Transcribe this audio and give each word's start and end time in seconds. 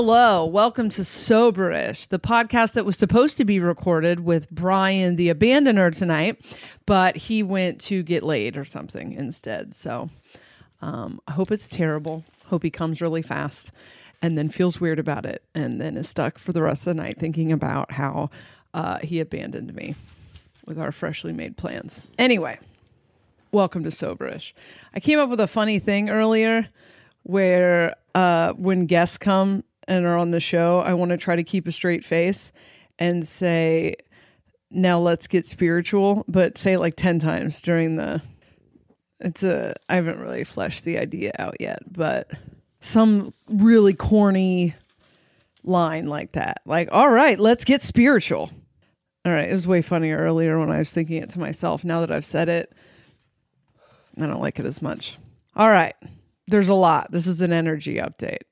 Hello, 0.00 0.46
welcome 0.46 0.88
to 0.90 1.02
Soberish, 1.02 2.06
the 2.06 2.20
podcast 2.20 2.74
that 2.74 2.84
was 2.84 2.96
supposed 2.96 3.36
to 3.36 3.44
be 3.44 3.58
recorded 3.58 4.20
with 4.20 4.48
Brian 4.48 5.16
the 5.16 5.28
Abandoner 5.28 5.92
tonight, 5.92 6.40
but 6.86 7.16
he 7.16 7.42
went 7.42 7.80
to 7.80 8.04
get 8.04 8.22
laid 8.22 8.56
or 8.56 8.64
something 8.64 9.12
instead. 9.12 9.74
So 9.74 10.08
um, 10.80 11.20
I 11.26 11.32
hope 11.32 11.50
it's 11.50 11.66
terrible. 11.66 12.22
Hope 12.46 12.62
he 12.62 12.70
comes 12.70 13.02
really 13.02 13.22
fast 13.22 13.72
and 14.22 14.38
then 14.38 14.50
feels 14.50 14.80
weird 14.80 15.00
about 15.00 15.26
it 15.26 15.42
and 15.52 15.80
then 15.80 15.96
is 15.96 16.08
stuck 16.08 16.38
for 16.38 16.52
the 16.52 16.62
rest 16.62 16.86
of 16.86 16.94
the 16.94 17.02
night 17.02 17.18
thinking 17.18 17.50
about 17.50 17.90
how 17.90 18.30
uh, 18.74 18.98
he 18.98 19.18
abandoned 19.18 19.74
me 19.74 19.96
with 20.64 20.78
our 20.78 20.92
freshly 20.92 21.32
made 21.32 21.56
plans. 21.56 22.02
Anyway, 22.20 22.56
welcome 23.50 23.82
to 23.82 23.90
Soberish. 23.90 24.52
I 24.94 25.00
came 25.00 25.18
up 25.18 25.28
with 25.28 25.40
a 25.40 25.48
funny 25.48 25.80
thing 25.80 26.08
earlier 26.08 26.68
where 27.24 27.96
uh, 28.14 28.52
when 28.52 28.86
guests 28.86 29.18
come 29.18 29.64
and 29.88 30.06
are 30.06 30.16
on 30.16 30.30
the 30.30 30.38
show, 30.38 30.80
I 30.80 30.94
want 30.94 31.10
to 31.10 31.16
try 31.16 31.34
to 31.34 31.42
keep 31.42 31.66
a 31.66 31.72
straight 31.72 32.04
face 32.04 32.52
and 32.98 33.26
say, 33.26 33.96
now 34.70 34.98
let's 34.98 35.26
get 35.26 35.46
spiritual, 35.46 36.24
but 36.28 36.58
say 36.58 36.74
it 36.74 36.78
like 36.78 36.94
10 36.94 37.18
times 37.18 37.60
during 37.60 37.96
the. 37.96 38.22
It's 39.20 39.42
a. 39.42 39.74
I 39.88 39.96
haven't 39.96 40.20
really 40.20 40.44
fleshed 40.44 40.84
the 40.84 40.98
idea 40.98 41.32
out 41.40 41.56
yet, 41.58 41.80
but 41.90 42.30
some 42.80 43.34
really 43.48 43.94
corny 43.94 44.76
line 45.64 46.06
like 46.06 46.32
that. 46.32 46.60
Like, 46.64 46.88
all 46.92 47.08
right, 47.08 47.40
let's 47.40 47.64
get 47.64 47.82
spiritual. 47.82 48.50
All 49.24 49.32
right, 49.32 49.48
it 49.48 49.52
was 49.52 49.66
way 49.66 49.82
funnier 49.82 50.18
earlier 50.18 50.58
when 50.58 50.70
I 50.70 50.78
was 50.78 50.92
thinking 50.92 51.20
it 51.20 51.30
to 51.30 51.40
myself. 51.40 51.84
Now 51.84 52.00
that 52.00 52.12
I've 52.12 52.24
said 52.24 52.48
it, 52.48 52.72
I 54.16 54.26
don't 54.26 54.40
like 54.40 54.60
it 54.60 54.66
as 54.66 54.80
much. 54.80 55.18
All 55.56 55.68
right, 55.68 55.96
there's 56.46 56.68
a 56.68 56.74
lot. 56.74 57.10
This 57.10 57.26
is 57.26 57.40
an 57.40 57.52
energy 57.52 57.96
update, 57.96 58.42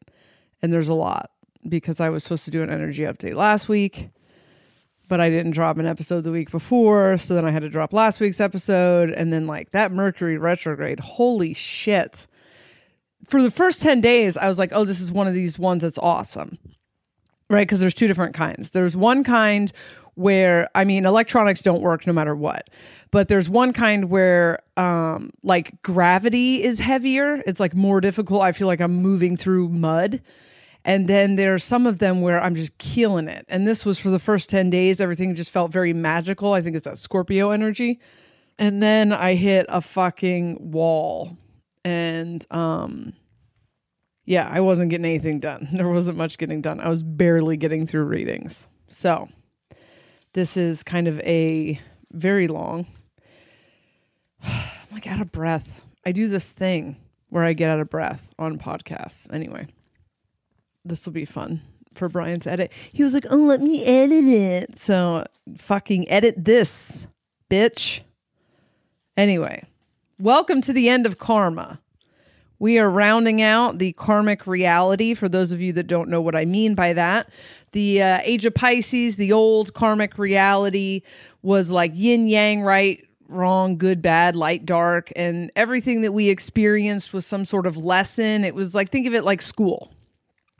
and 0.67 0.75
there's 0.75 0.89
a 0.89 0.95
lot 0.95 1.31
because 1.69 2.01
I 2.01 2.09
was 2.09 2.25
supposed 2.25 2.45
to 2.47 2.51
do 2.51 2.63
an 2.65 2.71
energy 2.71 3.05
update 3.05 3.35
last 3.35 3.69
week, 3.69 4.11
but 5.09 5.21
I 5.21 5.31
didn't 5.31 5.53
drop 5.53 5.79
an 5.79 5.87
episode 5.87 6.25
the 6.25 6.33
week 6.33 6.51
before. 6.51 7.19
So 7.19 7.35
then 7.37 7.45
I 7.45 7.53
had 7.53 7.63
to 7.63 7.69
drop 7.69 7.93
last 7.93 8.19
week's 8.19 8.41
episode, 8.41 9.11
and 9.11 9.33
then 9.33 9.47
like 9.47 9.71
that 9.71 9.93
Mercury 9.93 10.39
retrograde, 10.39 10.99
holy 10.99 11.55
shit. 11.55 12.27
For 13.25 13.41
the 13.41 13.51
first 13.51 13.81
10 13.81 14.01
days, 14.01 14.37
I 14.37 14.49
was 14.49 14.59
like, 14.59 14.71
oh, 14.73 14.85
this 14.85 15.01
is 15.01 15.13
one 15.13 15.29
of 15.29 15.35
these 15.35 15.57
ones 15.57 15.83
that's 15.83 15.99
awesome 15.99 16.59
right? 17.49 17.67
Because 17.67 17.81
there's 17.81 17.95
two 17.95 18.07
different 18.07 18.35
kinds. 18.35 18.71
There's 18.71 18.97
one 18.97 19.25
kind 19.25 19.73
where, 20.15 20.69
I 20.75 20.85
mean, 20.85 21.05
electronics 21.05 21.61
don't 21.61 21.83
work 21.83 22.07
no 22.07 22.13
matter 22.13 22.35
what, 22.35 22.71
but 23.11 23.29
there's 23.29 23.49
one 23.51 23.73
kind 23.73 24.09
where, 24.09 24.61
um, 24.77 25.31
like 25.43 25.81
gravity 25.83 26.63
is 26.63 26.79
heavier. 26.79 27.43
It's 27.47 27.61
like 27.61 27.75
more 27.75 28.01
difficult. 28.01 28.43
I 28.43 28.53
feel 28.53 28.67
like 28.67 28.81
I'm 28.81 28.95
moving 28.95 29.37
through 29.37 29.69
mud. 29.69 30.23
And 30.87 31.09
then 31.09 31.35
there 31.35 31.53
are 31.53 31.59
some 31.59 31.85
of 31.85 31.99
them 31.99 32.21
where 32.21 32.41
I'm 32.41 32.55
just 32.55 32.79
killing 32.79 33.27
it. 33.27 33.45
And 33.49 33.67
this 33.67 33.85
was 33.85 33.99
for 33.99 34.09
the 34.09 34.21
first 34.21 34.49
10 34.49 34.71
days. 34.71 35.01
Everything 35.01 35.35
just 35.35 35.51
felt 35.51 35.73
very 35.73 35.93
magical. 35.93 36.53
I 36.53 36.63
think 36.63 36.77
it's 36.77 36.85
that 36.85 36.97
Scorpio 36.97 37.51
energy. 37.51 37.99
And 38.57 38.81
then 38.81 39.13
I 39.13 39.35
hit 39.35 39.67
a 39.69 39.81
fucking 39.81 40.71
wall. 40.71 41.37
And, 41.85 42.47
um, 42.53 43.15
yeah, 44.27 44.49
I 44.49 44.61
wasn't 44.61 44.91
getting 44.91 45.07
anything 45.07 45.41
done. 45.41 45.69
There 45.73 45.89
wasn't 45.89 46.19
much 46.19 46.39
getting 46.39 46.61
done. 46.61 46.79
I 46.79 46.89
was 46.89 47.03
barely 47.03 47.57
getting 47.57 47.85
through 47.85 48.05
readings. 48.05 48.69
So, 48.89 49.29
this 50.35 50.57
is 50.57 50.85
kind 50.85 51.09
of 51.09 51.19
a 51.21 51.81
very 52.13 52.47
long. 52.47 52.87
I'm 54.45 54.53
like 54.93 55.09
out 55.09 55.21
of 55.21 55.33
breath. 55.33 55.85
I 56.05 56.13
do 56.13 56.29
this 56.29 56.53
thing 56.53 56.95
where 57.29 57.43
I 57.43 57.55
get 57.55 57.71
out 57.71 57.81
of 57.81 57.91
breath 57.91 58.29
on 58.39 58.57
podcasts. 58.57 59.33
Anyway, 59.35 59.67
this 60.89 61.07
will 61.07 61.13
be 61.13 61.25
fun 61.25 61.63
for 61.95 62.09
Brian 62.09 62.41
to 62.41 62.51
edit. 62.51 62.73
He 62.93 63.03
was 63.03 63.15
like, 63.15 63.27
"Oh, 63.31 63.37
let 63.37 63.61
me 63.61 63.85
edit 63.85 64.25
it." 64.25 64.79
So, 64.79 65.25
fucking 65.57 66.09
edit 66.09 66.45
this, 66.45 67.07
bitch. 67.51 68.01
Anyway, 69.17 69.65
welcome 70.19 70.61
to 70.63 70.73
the 70.73 70.89
end 70.89 71.07
of 71.07 71.19
karma. 71.19 71.81
We 72.59 72.79
are 72.79 72.89
rounding 72.89 73.43
out 73.43 73.79
the 73.79 73.93
karmic 73.93 74.47
reality 74.47 75.13
for 75.15 75.29
those 75.29 75.53
of 75.53 75.61
you 75.61 75.73
that 75.75 75.87
don't 75.87 76.09
know 76.09 76.23
what 76.23 76.35
I 76.35 76.47
mean 76.47 76.75
by 76.75 76.95
that. 76.95 77.29
The 77.73 78.03
uh, 78.03 78.21
age 78.23 78.47
of 78.47 78.55
Pisces, 78.55 79.17
the 79.17 79.33
old 79.33 79.75
karmic 79.75 80.17
reality 80.17 81.03
was 81.43 81.71
like 81.71 81.93
yin 81.95 82.29
yang, 82.29 82.63
right, 82.63 83.07
wrong, 83.29 83.77
good, 83.77 84.01
bad, 84.01 84.37
light, 84.37 84.65
dark, 84.65 85.13
and 85.17 85.51
everything 85.55 86.01
that 86.03 86.13
we 86.13 86.29
experienced 86.29 87.13
was 87.13 87.27
some 87.27 87.45
sort 87.45 87.67
of 87.67 87.77
lesson. 87.77 88.45
It 88.45 88.55
was 88.55 88.75
like, 88.75 88.89
think 88.89 89.07
of 89.07 89.15
it 89.15 89.25
like 89.25 89.43
school, 89.43 89.93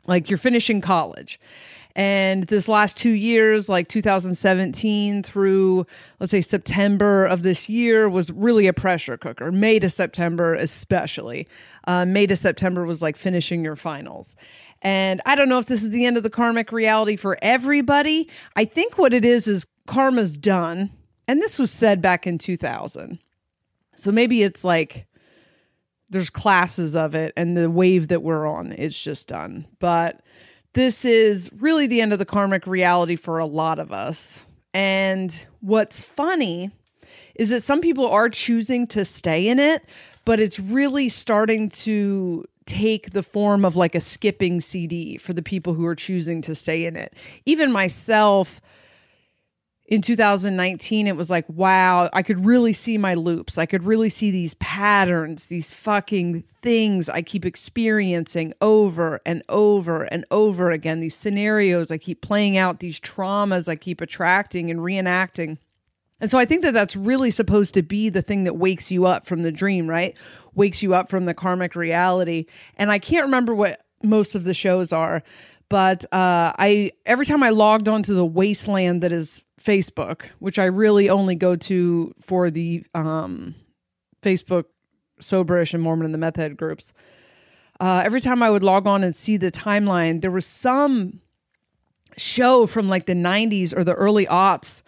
like 0.07 0.29
you're 0.29 0.37
finishing 0.37 0.81
college. 0.81 1.39
And 1.97 2.43
this 2.43 2.67
last 2.67 2.95
two 2.95 3.11
years, 3.11 3.69
like 3.69 3.87
2017 3.87 5.23
through, 5.23 5.87
let's 6.19 6.29
say, 6.29 6.41
September 6.41 7.25
of 7.25 7.41
this 7.41 7.67
year, 7.67 8.07
was 8.07 8.31
really 8.31 8.67
a 8.67 8.73
pressure 8.73 9.17
cooker. 9.17 9.51
May 9.51 9.79
to 9.79 9.89
September, 9.89 10.53
especially. 10.53 11.47
Uh, 11.87 12.05
May 12.05 12.27
to 12.27 12.35
September 12.35 12.85
was 12.85 13.01
like 13.01 13.17
finishing 13.17 13.63
your 13.63 13.75
finals. 13.75 14.35
And 14.83 15.21
I 15.25 15.33
don't 15.33 15.49
know 15.49 15.57
if 15.57 15.65
this 15.65 15.81
is 15.81 15.89
the 15.89 16.05
end 16.05 16.17
of 16.17 16.23
the 16.23 16.29
karmic 16.29 16.71
reality 16.71 17.15
for 17.15 17.35
everybody. 17.41 18.29
I 18.55 18.65
think 18.65 18.99
what 18.99 19.11
it 19.11 19.25
is 19.25 19.47
is 19.47 19.65
karma's 19.87 20.37
done. 20.37 20.91
And 21.27 21.41
this 21.41 21.57
was 21.57 21.71
said 21.71 21.99
back 21.99 22.27
in 22.27 22.37
2000. 22.37 23.17
So 23.95 24.11
maybe 24.11 24.43
it's 24.43 24.63
like 24.63 25.07
there's 26.09 26.29
classes 26.29 26.95
of 26.95 27.15
it 27.15 27.33
and 27.35 27.57
the 27.57 27.69
wave 27.69 28.07
that 28.07 28.23
we're 28.23 28.47
on 28.47 28.71
is 28.71 28.97
just 28.97 29.27
done. 29.27 29.67
But 29.79 30.21
this 30.73 31.05
is 31.05 31.49
really 31.57 31.87
the 31.87 32.01
end 32.01 32.13
of 32.13 32.19
the 32.19 32.25
karmic 32.25 32.67
reality 32.67 33.15
for 33.15 33.39
a 33.39 33.45
lot 33.45 33.79
of 33.79 33.91
us. 33.91 34.45
And 34.73 35.37
what's 35.59 36.01
funny 36.01 36.71
is 37.35 37.49
that 37.49 37.63
some 37.63 37.81
people 37.81 38.07
are 38.07 38.29
choosing 38.29 38.87
to 38.87 39.05
stay 39.05 39.47
in 39.47 39.59
it, 39.59 39.83
but 40.25 40.39
it's 40.39 40.59
really 40.59 41.09
starting 41.09 41.69
to 41.69 42.45
take 42.65 43.11
the 43.11 43.23
form 43.23 43.63
of 43.63 43.75
like 43.75 43.95
a 43.95 44.01
skipping 44.01 44.59
CD 44.59 45.17
for 45.17 45.33
the 45.33 45.41
people 45.41 45.73
who 45.73 45.85
are 45.85 45.95
choosing 45.95 46.41
to 46.41 46.53
stay 46.53 46.85
in 46.85 46.95
it. 46.95 47.13
Even 47.45 47.71
myself, 47.71 48.61
in 49.87 50.01
2019 50.01 51.07
it 51.07 51.15
was 51.15 51.29
like 51.29 51.45
wow 51.47 52.09
i 52.11 52.21
could 52.21 52.45
really 52.45 52.73
see 52.73 52.97
my 52.97 53.13
loops. 53.13 53.57
I 53.57 53.65
could 53.65 53.83
really 53.83 54.09
see 54.09 54.31
these 54.31 54.53
patterns 54.55 55.47
these 55.47 55.71
fucking 55.71 56.43
things 56.61 57.09
i 57.09 57.21
keep 57.21 57.45
experiencing 57.45 58.53
over 58.61 59.21
and 59.25 59.43
over 59.49 60.03
and 60.03 60.25
over 60.29 60.71
again. 60.71 60.99
These 60.99 61.15
scenarios 61.15 61.89
i 61.89 61.97
keep 61.97 62.21
playing 62.21 62.57
out 62.57 62.79
these 62.79 62.99
traumas 62.99 63.69
i 63.69 63.75
keep 63.75 64.01
attracting 64.01 64.69
and 64.69 64.81
reenacting. 64.81 65.57
And 66.19 66.29
so 66.29 66.37
i 66.37 66.45
think 66.45 66.61
that 66.63 66.73
that's 66.73 66.95
really 66.95 67.31
supposed 67.31 67.73
to 67.75 67.81
be 67.81 68.09
the 68.09 68.21
thing 68.21 68.43
that 68.43 68.57
wakes 68.57 68.91
you 68.91 69.05
up 69.05 69.25
from 69.25 69.43
the 69.43 69.51
dream 69.51 69.89
right? 69.89 70.15
Wakes 70.53 70.83
you 70.83 70.93
up 70.95 71.09
from 71.09 71.25
the 71.25 71.33
karmic 71.33 71.75
reality. 71.75 72.45
And 72.75 72.91
i 72.91 72.99
can't 72.99 73.25
remember 73.25 73.55
what 73.55 73.83
most 74.03 74.35
of 74.35 74.43
the 74.43 74.53
shows 74.53 74.91
are 74.91 75.23
but 75.69 76.05
uh, 76.13 76.53
I 76.57 76.91
every 77.05 77.25
time 77.25 77.43
I 77.43 77.49
logged 77.49 77.89
onto 77.89 78.13
the 78.13 78.25
wasteland 78.25 79.03
that 79.03 79.11
is 79.11 79.43
Facebook, 79.61 80.23
which 80.39 80.59
I 80.59 80.65
really 80.65 81.09
only 81.09 81.35
go 81.35 81.55
to 81.55 82.13
for 82.21 82.49
the 82.49 82.83
um, 82.93 83.55
Facebook 84.21 84.65
soberish 85.21 85.73
and 85.73 85.81
Mormon 85.81 86.05
and 86.05 86.13
the 86.13 86.19
meth 86.19 86.35
head 86.35 86.57
groups. 86.57 86.93
Uh, 87.79 88.01
every 88.03 88.21
time 88.21 88.41
I 88.41 88.49
would 88.49 88.63
log 88.63 88.87
on 88.87 89.03
and 89.03 89.15
see 89.15 89.37
the 89.37 89.51
timeline, 89.51 90.21
there 90.21 90.31
was 90.31 90.45
some 90.45 91.21
show 92.17 92.65
from 92.65 92.89
like 92.89 93.05
the 93.05 93.13
90s 93.13 93.75
or 93.75 93.83
the 93.83 93.93
early 93.93 94.25
aughts 94.25 94.81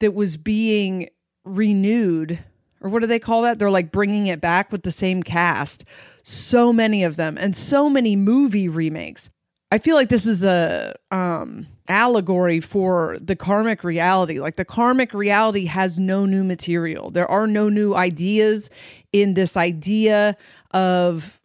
that 0.00 0.14
was 0.14 0.36
being 0.36 1.08
renewed 1.44 2.38
or 2.82 2.90
what 2.90 3.00
do 3.00 3.06
they 3.06 3.18
call 3.18 3.42
that? 3.42 3.58
They're 3.58 3.70
like 3.70 3.92
bringing 3.92 4.26
it 4.26 4.40
back 4.40 4.72
with 4.72 4.82
the 4.82 4.92
same 4.92 5.22
cast. 5.22 5.84
So 6.22 6.72
many 6.72 7.04
of 7.04 7.16
them 7.16 7.38
and 7.38 7.56
so 7.56 7.88
many 7.88 8.16
movie 8.16 8.68
remakes. 8.68 9.30
I 9.72 9.78
feel 9.78 9.96
like 9.96 10.10
this 10.10 10.26
is 10.26 10.44
a 10.44 10.94
um, 11.10 11.66
allegory 11.88 12.60
for 12.60 13.16
the 13.22 13.34
karmic 13.34 13.82
reality. 13.82 14.38
Like 14.38 14.56
the 14.56 14.66
karmic 14.66 15.14
reality 15.14 15.64
has 15.64 15.98
no 15.98 16.26
new 16.26 16.44
material. 16.44 17.08
There 17.08 17.26
are 17.30 17.46
no 17.46 17.70
new 17.70 17.94
ideas 17.94 18.68
in 19.14 19.32
this 19.32 19.56
idea 19.56 20.36
of 20.72 21.40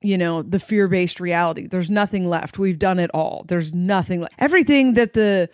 you 0.00 0.16
know 0.16 0.40
the 0.40 0.58
fear-based 0.58 1.20
reality. 1.20 1.66
There's 1.66 1.90
nothing 1.90 2.30
left. 2.30 2.58
We've 2.58 2.78
done 2.78 2.98
it 2.98 3.10
all. 3.12 3.44
There's 3.46 3.74
nothing. 3.74 4.26
Everything 4.38 4.94
that 4.94 5.12
the 5.12 5.50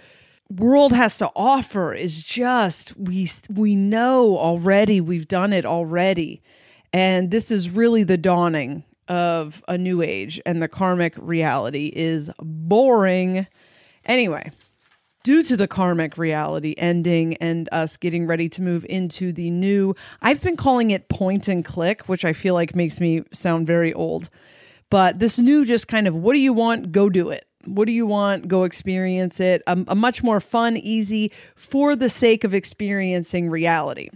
world 0.49 0.93
has 0.93 1.19
to 1.19 1.33
offer 1.35 1.93
is 1.93 2.23
just 2.23 2.97
we 2.97 3.29
we 3.53 3.75
know 3.75 4.39
already. 4.39 5.01
We've 5.01 5.27
done 5.27 5.53
it 5.53 5.67
already. 5.67 6.41
And 6.93 7.33
this 7.33 7.51
is 7.51 7.69
really 7.69 8.05
the 8.05 8.17
dawning 8.17 8.85
of 9.09 9.63
a 9.69 9.79
new 9.79 10.03
age 10.03 10.41
and 10.47 10.63
the 10.63 10.69
karmic 10.69 11.15
reality 11.17 11.93
is 11.95 12.31
boring. 12.41 13.47
Anyway, 14.05 14.51
due 15.23 15.43
to 15.43 15.57
the 15.57 15.67
karmic 15.67 16.17
reality 16.17 16.75
ending 16.79 17.35
and 17.39 17.69
us 17.73 17.97
getting 17.97 18.27
ready 18.27 18.49
to 18.49 18.63
move 18.63 18.87
into 18.89 19.33
the 19.33 19.51
new, 19.51 19.95
I've 20.23 20.41
been 20.41 20.57
calling 20.57 20.91
it 20.93 21.09
point 21.09 21.49
and 21.49 21.65
click, 21.65 22.09
which 22.09 22.25
I 22.25 22.33
feel 22.33 22.55
like 22.55 22.75
makes 22.75 23.01
me 23.01 23.23
sound 23.33 23.67
very 23.67 23.93
old. 23.93 24.31
But 24.89 25.19
this 25.19 25.39
new, 25.39 25.65
just 25.65 25.89
kind 25.89 26.07
of, 26.07 26.15
what 26.15 26.35
do 26.35 26.39
you 26.39 26.53
want? 26.53 26.93
Go 26.93 27.11
do 27.11 27.31
it. 27.31 27.47
What 27.65 27.87
do 27.87 27.93
you 27.93 28.07
want? 28.07 28.47
Go 28.47 28.63
experience 28.63 29.41
it. 29.41 29.63
A, 29.67 29.77
a 29.89 29.97
much 29.97 30.23
more 30.23 30.39
fun, 30.39 30.77
easy, 30.77 31.33
for 31.57 31.97
the 31.97 32.09
sake 32.09 32.45
of 32.45 32.55
experiencing 32.55 33.51
reality. 33.51 34.11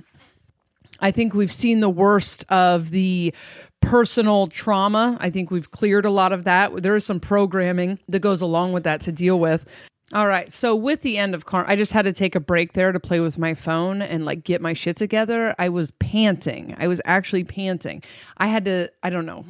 I 1.00 1.10
think 1.10 1.34
we've 1.34 1.50
seen 1.50 1.80
the 1.80 1.90
worst 1.90 2.44
of 2.50 2.90
the 2.90 3.34
personal 3.80 4.46
trauma. 4.46 5.16
I 5.20 5.30
think 5.30 5.50
we've 5.50 5.70
cleared 5.70 6.04
a 6.04 6.10
lot 6.10 6.32
of 6.32 6.44
that. 6.44 6.82
There 6.82 6.96
is 6.96 7.04
some 7.04 7.20
programming 7.20 7.98
that 8.08 8.20
goes 8.20 8.42
along 8.42 8.72
with 8.72 8.84
that 8.84 9.00
to 9.02 9.12
deal 9.12 9.38
with. 9.38 9.66
All 10.12 10.26
right. 10.26 10.52
So 10.52 10.74
with 10.74 11.02
the 11.02 11.18
end 11.18 11.36
of 11.36 11.46
car, 11.46 11.64
I 11.68 11.76
just 11.76 11.92
had 11.92 12.04
to 12.04 12.12
take 12.12 12.34
a 12.34 12.40
break 12.40 12.72
there 12.72 12.90
to 12.90 12.98
play 12.98 13.20
with 13.20 13.38
my 13.38 13.54
phone 13.54 14.02
and 14.02 14.24
like 14.24 14.42
get 14.42 14.60
my 14.60 14.72
shit 14.72 14.96
together. 14.96 15.54
I 15.58 15.68
was 15.68 15.92
panting. 15.92 16.74
I 16.78 16.88
was 16.88 17.00
actually 17.04 17.44
panting. 17.44 18.02
I 18.36 18.48
had 18.48 18.64
to, 18.64 18.90
I 19.04 19.10
don't 19.10 19.26
know. 19.26 19.44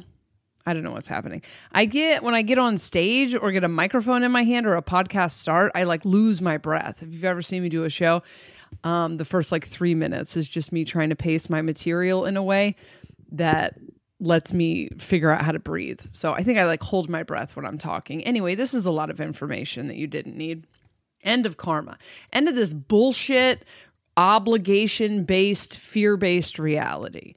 I 0.63 0.73
don't 0.73 0.83
know 0.83 0.91
what's 0.91 1.07
happening. 1.07 1.41
I 1.71 1.85
get 1.85 2.21
when 2.21 2.35
I 2.35 2.43
get 2.43 2.59
on 2.59 2.77
stage 2.77 3.35
or 3.35 3.51
get 3.51 3.63
a 3.63 3.67
microphone 3.67 4.21
in 4.21 4.31
my 4.31 4.43
hand 4.43 4.67
or 4.67 4.75
a 4.75 4.83
podcast 4.83 5.31
start, 5.31 5.71
I 5.73 5.83
like 5.83 6.05
lose 6.05 6.41
my 6.41 6.57
breath. 6.57 7.01
If 7.01 7.11
you've 7.11 7.25
ever 7.25 7.41
seen 7.41 7.63
me 7.63 7.69
do 7.69 7.83
a 7.83 7.89
show, 7.89 8.21
um, 8.83 9.17
the 9.17 9.25
first 9.25 9.51
like 9.51 9.65
three 9.65 9.95
minutes 9.95 10.37
is 10.37 10.47
just 10.47 10.71
me 10.71 10.85
trying 10.85 11.09
to 11.09 11.15
pace 11.15 11.49
my 11.49 11.63
material 11.63 12.25
in 12.25 12.37
a 12.37 12.43
way 12.43 12.75
that 13.31 13.73
lets 14.21 14.53
me 14.53 14.87
figure 14.99 15.31
out 15.31 15.43
how 15.43 15.51
to 15.51 15.59
breathe. 15.59 15.99
So 16.13 16.31
I 16.31 16.43
think 16.43 16.59
I 16.59 16.65
like 16.65 16.83
hold 16.83 17.09
my 17.09 17.23
breath 17.23 17.55
when 17.55 17.65
I'm 17.65 17.77
talking. 17.77 18.23
Anyway, 18.23 18.55
this 18.55 18.73
is 18.73 18.85
a 18.85 18.91
lot 18.91 19.09
of 19.09 19.19
information 19.19 19.87
that 19.87 19.97
you 19.97 20.07
didn't 20.07 20.37
need. 20.37 20.67
End 21.23 21.45
of 21.45 21.57
karma. 21.57 21.97
End 22.31 22.47
of 22.47 22.55
this 22.55 22.71
bullshit 22.71 23.65
obligation 24.15 25.23
based, 25.23 25.75
fear 25.75 26.17
based 26.17 26.59
reality 26.59 27.33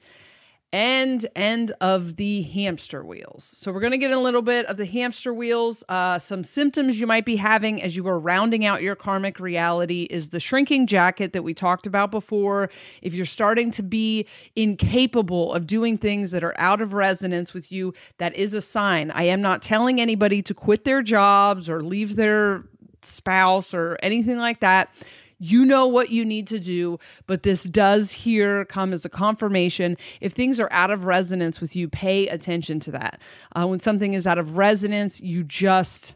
and 0.74 1.24
end 1.36 1.70
of 1.80 2.16
the 2.16 2.42
hamster 2.42 3.04
wheels. 3.04 3.44
So 3.44 3.70
we're 3.70 3.78
going 3.78 3.92
to 3.92 3.98
get 3.98 4.10
a 4.10 4.18
little 4.18 4.42
bit 4.42 4.66
of 4.66 4.76
the 4.76 4.86
hamster 4.86 5.32
wheels. 5.32 5.84
Uh, 5.88 6.18
some 6.18 6.42
symptoms 6.42 6.98
you 6.98 7.06
might 7.06 7.24
be 7.24 7.36
having 7.36 7.80
as 7.80 7.94
you 7.94 8.08
are 8.08 8.18
rounding 8.18 8.64
out 8.64 8.82
your 8.82 8.96
karmic 8.96 9.38
reality 9.38 10.08
is 10.10 10.30
the 10.30 10.40
shrinking 10.40 10.88
jacket 10.88 11.32
that 11.32 11.44
we 11.44 11.54
talked 11.54 11.86
about 11.86 12.10
before. 12.10 12.70
If 13.02 13.14
you're 13.14 13.24
starting 13.24 13.70
to 13.70 13.84
be 13.84 14.26
incapable 14.56 15.52
of 15.52 15.68
doing 15.68 15.96
things 15.96 16.32
that 16.32 16.42
are 16.42 16.56
out 16.58 16.80
of 16.80 16.92
resonance 16.92 17.54
with 17.54 17.70
you, 17.70 17.94
that 18.18 18.34
is 18.34 18.52
a 18.52 18.60
sign. 18.60 19.12
I 19.12 19.22
am 19.26 19.40
not 19.40 19.62
telling 19.62 20.00
anybody 20.00 20.42
to 20.42 20.54
quit 20.54 20.82
their 20.82 21.02
jobs 21.02 21.70
or 21.70 21.84
leave 21.84 22.16
their 22.16 22.64
spouse 23.00 23.74
or 23.74 23.96
anything 24.02 24.38
like 24.38 24.58
that 24.58 24.92
you 25.38 25.64
know 25.64 25.86
what 25.86 26.10
you 26.10 26.24
need 26.24 26.46
to 26.48 26.58
do, 26.58 26.98
but 27.26 27.42
this 27.42 27.64
does 27.64 28.12
here 28.12 28.64
come 28.66 28.92
as 28.92 29.04
a 29.04 29.08
confirmation. 29.08 29.96
If 30.20 30.32
things 30.32 30.60
are 30.60 30.72
out 30.72 30.90
of 30.90 31.06
resonance 31.06 31.60
with 31.60 31.74
you, 31.76 31.88
pay 31.88 32.28
attention 32.28 32.80
to 32.80 32.90
that. 32.92 33.20
Uh, 33.54 33.66
when 33.66 33.80
something 33.80 34.14
is 34.14 34.26
out 34.26 34.38
of 34.38 34.56
resonance, 34.56 35.20
you 35.20 35.44
just 35.44 36.14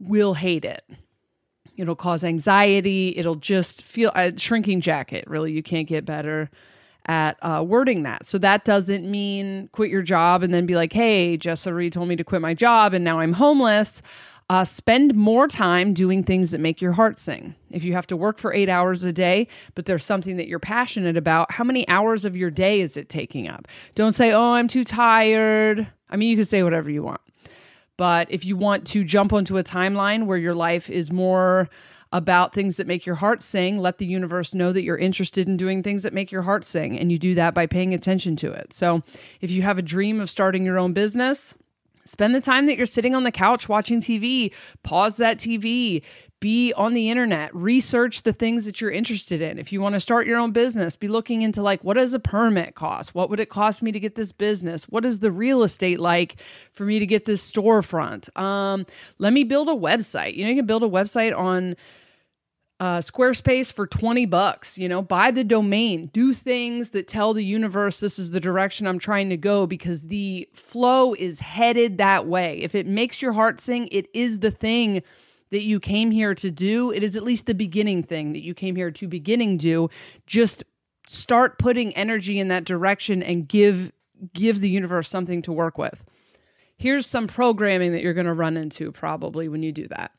will 0.00 0.34
hate 0.34 0.64
it. 0.64 0.84
It'll 1.76 1.96
cause 1.96 2.24
anxiety. 2.24 3.14
It'll 3.16 3.36
just 3.36 3.82
feel 3.82 4.10
a 4.14 4.36
shrinking 4.36 4.80
jacket. 4.80 5.24
Really, 5.28 5.52
you 5.52 5.62
can't 5.62 5.86
get 5.86 6.04
better 6.04 6.50
at 7.06 7.38
uh, 7.42 7.64
wording 7.66 8.02
that. 8.02 8.26
So 8.26 8.36
that 8.38 8.64
doesn't 8.64 9.10
mean 9.10 9.68
quit 9.72 9.90
your 9.90 10.02
job 10.02 10.42
and 10.42 10.52
then 10.52 10.66
be 10.66 10.76
like, 10.76 10.92
hey, 10.92 11.38
Jessa 11.38 11.74
Reed 11.74 11.92
told 11.92 12.08
me 12.08 12.16
to 12.16 12.24
quit 12.24 12.42
my 12.42 12.52
job 12.52 12.94
and 12.94 13.04
now 13.04 13.20
I'm 13.20 13.32
homeless. 13.32 14.02
Uh, 14.50 14.64
spend 14.64 15.14
more 15.14 15.46
time 15.46 15.92
doing 15.92 16.24
things 16.24 16.52
that 16.52 16.58
make 16.58 16.80
your 16.80 16.92
heart 16.92 17.18
sing. 17.18 17.54
If 17.70 17.84
you 17.84 17.92
have 17.92 18.06
to 18.06 18.16
work 18.16 18.38
for 18.38 18.54
eight 18.54 18.70
hours 18.70 19.04
a 19.04 19.12
day, 19.12 19.46
but 19.74 19.84
there's 19.84 20.04
something 20.04 20.38
that 20.38 20.48
you're 20.48 20.58
passionate 20.58 21.18
about, 21.18 21.52
how 21.52 21.64
many 21.64 21.86
hours 21.86 22.24
of 22.24 22.34
your 22.34 22.50
day 22.50 22.80
is 22.80 22.96
it 22.96 23.10
taking 23.10 23.46
up? 23.46 23.68
Don't 23.94 24.14
say, 24.14 24.32
oh, 24.32 24.54
I'm 24.54 24.66
too 24.66 24.84
tired. 24.84 25.86
I 26.08 26.16
mean, 26.16 26.30
you 26.30 26.36
can 26.36 26.46
say 26.46 26.62
whatever 26.62 26.90
you 26.90 27.02
want. 27.02 27.20
But 27.98 28.28
if 28.30 28.46
you 28.46 28.56
want 28.56 28.86
to 28.86 29.04
jump 29.04 29.34
onto 29.34 29.58
a 29.58 29.64
timeline 29.64 30.24
where 30.24 30.38
your 30.38 30.54
life 30.54 30.88
is 30.88 31.12
more 31.12 31.68
about 32.10 32.54
things 32.54 32.78
that 32.78 32.86
make 32.86 33.04
your 33.04 33.16
heart 33.16 33.42
sing, 33.42 33.78
let 33.78 33.98
the 33.98 34.06
universe 34.06 34.54
know 34.54 34.72
that 34.72 34.82
you're 34.82 34.96
interested 34.96 35.46
in 35.46 35.58
doing 35.58 35.82
things 35.82 36.04
that 36.04 36.14
make 36.14 36.32
your 36.32 36.42
heart 36.42 36.64
sing. 36.64 36.98
And 36.98 37.12
you 37.12 37.18
do 37.18 37.34
that 37.34 37.52
by 37.52 37.66
paying 37.66 37.92
attention 37.92 38.34
to 38.36 38.52
it. 38.52 38.72
So 38.72 39.02
if 39.42 39.50
you 39.50 39.60
have 39.60 39.76
a 39.76 39.82
dream 39.82 40.20
of 40.20 40.30
starting 40.30 40.64
your 40.64 40.78
own 40.78 40.94
business, 40.94 41.52
Spend 42.08 42.34
the 42.34 42.40
time 42.40 42.66
that 42.66 42.78
you're 42.78 42.86
sitting 42.86 43.14
on 43.14 43.24
the 43.24 43.30
couch 43.30 43.68
watching 43.68 44.00
TV, 44.00 44.52
pause 44.82 45.18
that 45.18 45.36
TV, 45.36 46.02
be 46.40 46.72
on 46.72 46.94
the 46.94 47.10
internet, 47.10 47.54
research 47.54 48.22
the 48.22 48.32
things 48.32 48.64
that 48.64 48.80
you're 48.80 48.90
interested 48.90 49.42
in. 49.42 49.58
If 49.58 49.72
you 49.72 49.82
want 49.82 49.94
to 49.94 50.00
start 50.00 50.26
your 50.26 50.38
own 50.38 50.52
business, 50.52 50.96
be 50.96 51.08
looking 51.08 51.42
into 51.42 51.62
like 51.62 51.84
what 51.84 51.94
does 51.94 52.14
a 52.14 52.18
permit 52.18 52.74
cost? 52.74 53.14
What 53.14 53.28
would 53.28 53.40
it 53.40 53.50
cost 53.50 53.82
me 53.82 53.92
to 53.92 54.00
get 54.00 54.14
this 54.14 54.32
business? 54.32 54.84
What 54.84 55.04
is 55.04 55.20
the 55.20 55.30
real 55.30 55.62
estate 55.62 56.00
like 56.00 56.40
for 56.72 56.84
me 56.84 56.98
to 56.98 57.06
get 57.06 57.26
this 57.26 57.50
storefront? 57.50 58.34
Um, 58.38 58.86
let 59.18 59.34
me 59.34 59.44
build 59.44 59.68
a 59.68 59.72
website. 59.72 60.34
You 60.34 60.44
know, 60.44 60.50
you 60.50 60.56
can 60.56 60.66
build 60.66 60.84
a 60.84 60.88
website 60.88 61.36
on 61.36 61.76
uh, 62.80 62.98
Squarespace 62.98 63.72
for 63.72 63.86
20 63.86 64.26
bucks. 64.26 64.78
You 64.78 64.88
know, 64.88 65.02
buy 65.02 65.30
the 65.30 65.44
domain, 65.44 66.06
do 66.12 66.32
things 66.32 66.90
that 66.90 67.08
tell 67.08 67.34
the 67.34 67.44
universe 67.44 68.00
this 68.00 68.18
is 68.18 68.30
the 68.30 68.40
direction 68.40 68.86
I'm 68.86 68.98
trying 68.98 69.30
to 69.30 69.36
go 69.36 69.66
because 69.66 70.02
the 70.02 70.48
flow 70.54 71.14
is 71.14 71.40
headed 71.40 71.98
that 71.98 72.26
way. 72.26 72.58
If 72.62 72.74
it 72.74 72.86
makes 72.86 73.20
your 73.20 73.32
heart 73.32 73.60
sing, 73.60 73.88
it 73.90 74.06
is 74.14 74.40
the 74.40 74.50
thing 74.50 75.02
that 75.50 75.64
you 75.64 75.80
came 75.80 76.10
here 76.10 76.34
to 76.34 76.50
do. 76.50 76.92
It 76.92 77.02
is 77.02 77.16
at 77.16 77.22
least 77.22 77.46
the 77.46 77.54
beginning 77.54 78.02
thing 78.02 78.32
that 78.32 78.42
you 78.42 78.54
came 78.54 78.76
here 78.76 78.90
to 78.90 79.08
beginning 79.08 79.56
do. 79.56 79.88
Just 80.26 80.64
start 81.06 81.58
putting 81.58 81.94
energy 81.96 82.38
in 82.38 82.48
that 82.48 82.64
direction 82.64 83.22
and 83.22 83.48
give 83.48 83.92
give 84.32 84.60
the 84.60 84.68
universe 84.68 85.08
something 85.08 85.42
to 85.42 85.52
work 85.52 85.78
with. 85.78 86.04
Here's 86.76 87.06
some 87.06 87.26
programming 87.26 87.92
that 87.92 88.02
you're 88.02 88.14
going 88.14 88.26
to 88.26 88.32
run 88.32 88.56
into 88.56 88.92
probably 88.92 89.48
when 89.48 89.62
you 89.62 89.72
do 89.72 89.86
that. 89.88 90.12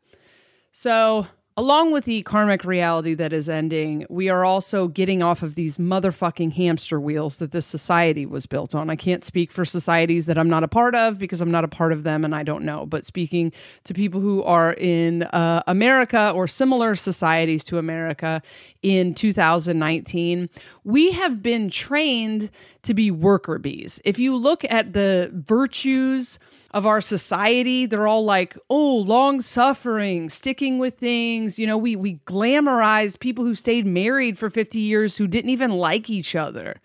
So, 0.71 1.27
Along 1.59 1.91
with 1.91 2.06
the 2.06 2.21
karmic 2.21 2.63
reality 2.63 3.13
that 3.15 3.33
is 3.33 3.49
ending, 3.49 4.06
we 4.07 4.30
are 4.30 4.45
also 4.45 4.87
getting 4.87 5.21
off 5.21 5.44
of 5.44 5.56
these 5.56 5.78
motherfucking 5.78 6.54
hamster 6.54 7.01
wheels 7.01 7.35
that 7.35 7.51
this 7.51 7.66
society 7.66 8.25
was 8.25 8.45
built 8.45 8.73
on. 8.73 8.89
I 8.89 8.95
can't 8.95 9.25
speak 9.25 9.51
for 9.51 9.66
societies 9.66 10.25
that 10.28 10.37
I'm 10.37 10.49
not 10.49 10.63
a 10.63 10.69
part 10.69 10.95
of 10.95 11.19
because 11.19 11.42
I'm 11.42 11.51
not 11.51 11.66
a 11.66 11.68
part 11.68 11.92
of 11.92 12.04
them 12.04 12.23
and 12.23 12.33
I 12.33 12.44
don't 12.44 12.63
know. 12.63 12.85
But 12.85 13.04
speaking 13.04 13.51
to 13.83 13.94
people 13.94 14.21
who 14.21 14.42
are 14.44 14.71
in 14.71 15.23
uh, 15.23 15.61
America 15.68 16.31
or 16.33 16.47
similar 16.47 16.95
societies 16.95 17.66
to 17.66 17.78
America 17.78 18.42
in 18.81 19.13
2019, 19.13 20.49
we 20.85 21.11
have 21.11 21.44
been 21.44 21.69
trained 21.69 22.51
to 22.83 22.94
be 22.94 23.11
worker 23.11 23.59
bees. 23.59 23.99
If 24.06 24.18
you 24.18 24.33
look 24.33 24.63
at 24.69 24.94
the 24.94 25.30
virtues, 25.33 26.39
of 26.71 26.85
our 26.85 27.02
society. 27.02 27.85
They're 27.85 28.07
all 28.07 28.26
like 28.26 28.57
oh 28.69 28.97
long 28.97 29.42
suffering 29.42 30.30
sticking 30.30 30.80
with 30.80 30.95
things. 30.95 31.59
You 31.59 31.68
know 31.68 31.78
we 31.78 31.95
we 31.95 32.16
glamorize 32.26 33.19
people 33.19 33.45
who 33.45 33.56
stayed 33.56 33.85
married 33.85 34.38
for 34.38 34.49
50 34.49 34.80
years 34.80 35.18
who 35.18 35.28
didn't 35.28 35.52
even 35.52 35.71
like 35.71 36.09
each 36.09 36.35
other. 36.35 36.80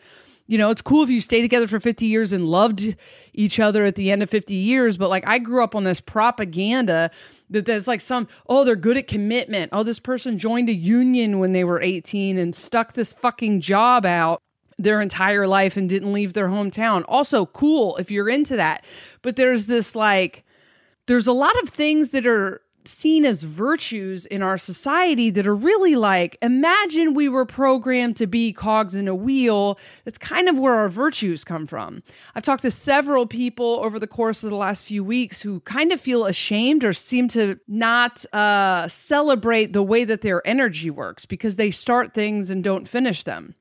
You 0.47 0.59
know 0.59 0.71
it's 0.71 0.83
cool 0.83 1.03
if 1.03 1.11
you 1.11 1.21
stay 1.21 1.41
together 1.41 1.67
for 1.67 1.81
50 1.81 2.07
years 2.07 2.33
and 2.33 2.47
loved 2.47 2.97
each 3.33 3.59
other 3.59 3.85
at 3.85 3.97
the 3.97 4.11
end 4.11 4.23
of 4.23 4.31
50 4.31 4.55
years 4.55 4.97
but 4.97 5.11
like 5.11 5.27
i 5.27 5.39
grew 5.39 5.65
up 5.65 5.75
on 5.75 5.83
this 5.83 6.01
propaganda 6.01 7.11
that 7.51 7.67
there's 7.67 7.89
like 7.89 8.01
some 8.01 8.29
oh 8.49 8.65
they're 8.65 8.77
good 8.77 8.97
at 8.97 9.07
commitment. 9.07 9.71
Oh 9.73 9.83
this 9.83 10.01
person 10.01 10.39
joined 10.39 10.69
a 10.69 10.75
union 10.75 11.39
when 11.39 11.53
they 11.53 11.65
were 11.65 11.81
18 11.81 12.39
and 12.39 12.55
stuck 12.55 12.93
this 12.93 13.13
fucking 13.13 13.61
job 13.61 14.05
out 14.05 14.43
their 14.79 15.01
entire 15.01 15.47
life 15.47 15.77
and 15.77 15.89
didn't 15.89 16.13
leave 16.13 16.35
their 16.35 16.49
hometown. 16.49 17.05
Also, 17.09 17.47
cool 17.47 17.97
if 17.97 18.11
you're 18.11 18.29
into 18.29 18.57
that. 18.57 18.85
But 19.23 19.37
there's 19.37 19.67
this 19.67 19.95
like, 19.95 20.45
there's 21.07 21.27
a 21.27 21.33
lot 21.33 21.55
of 21.63 21.69
things 21.69 22.11
that 22.11 22.27
are 22.27 22.61
seen 22.87 23.25
as 23.25 23.43
virtues 23.43 24.27
in 24.27 24.43
our 24.43 24.59
society 24.59 25.31
that 25.31 25.47
are 25.47 25.55
really 25.55 25.97
like 25.97 26.37
imagine 26.43 27.15
we 27.15 27.29
were 27.29 27.47
programmed 27.47 28.17
to 28.17 28.27
be 28.27 28.53
cogs 28.53 28.95
in 28.95 29.09
a 29.09 29.15
wheel 29.15 29.79
that's 30.05 30.19
kind 30.19 30.49
of 30.49 30.59
where 30.59 30.75
our 30.75 30.89
virtues 30.89 31.45
come 31.45 31.67
from 31.67 32.03
i've 32.35 32.43
talked 32.43 32.63
to 32.63 32.71
several 32.71 33.27
people 33.27 33.81
over 33.83 33.99
the 33.99 34.07
course 34.07 34.45
of 34.45 34.51
the 34.51 34.57
last 34.57 34.85
few 34.85 35.03
weeks 35.03 35.41
who 35.41 35.61
kind 35.61 35.93
of 35.93 36.01
feel 36.01 36.27
ashamed 36.27 36.85
or 36.85 36.93
seem 36.93 37.27
to 37.29 37.59
not 37.67 38.25
uh, 38.35 38.87
celebrate 38.89 39.73
the 39.73 39.83
way 39.83 40.05
that 40.05 40.21
their 40.21 40.47
energy 40.47 40.91
works 40.91 41.25
because 41.25 41.57
they 41.57 41.71
start 41.71 42.13
things 42.13 42.51
and 42.51 42.63
don't 42.63 42.87
finish 42.87 43.23
them 43.25 43.55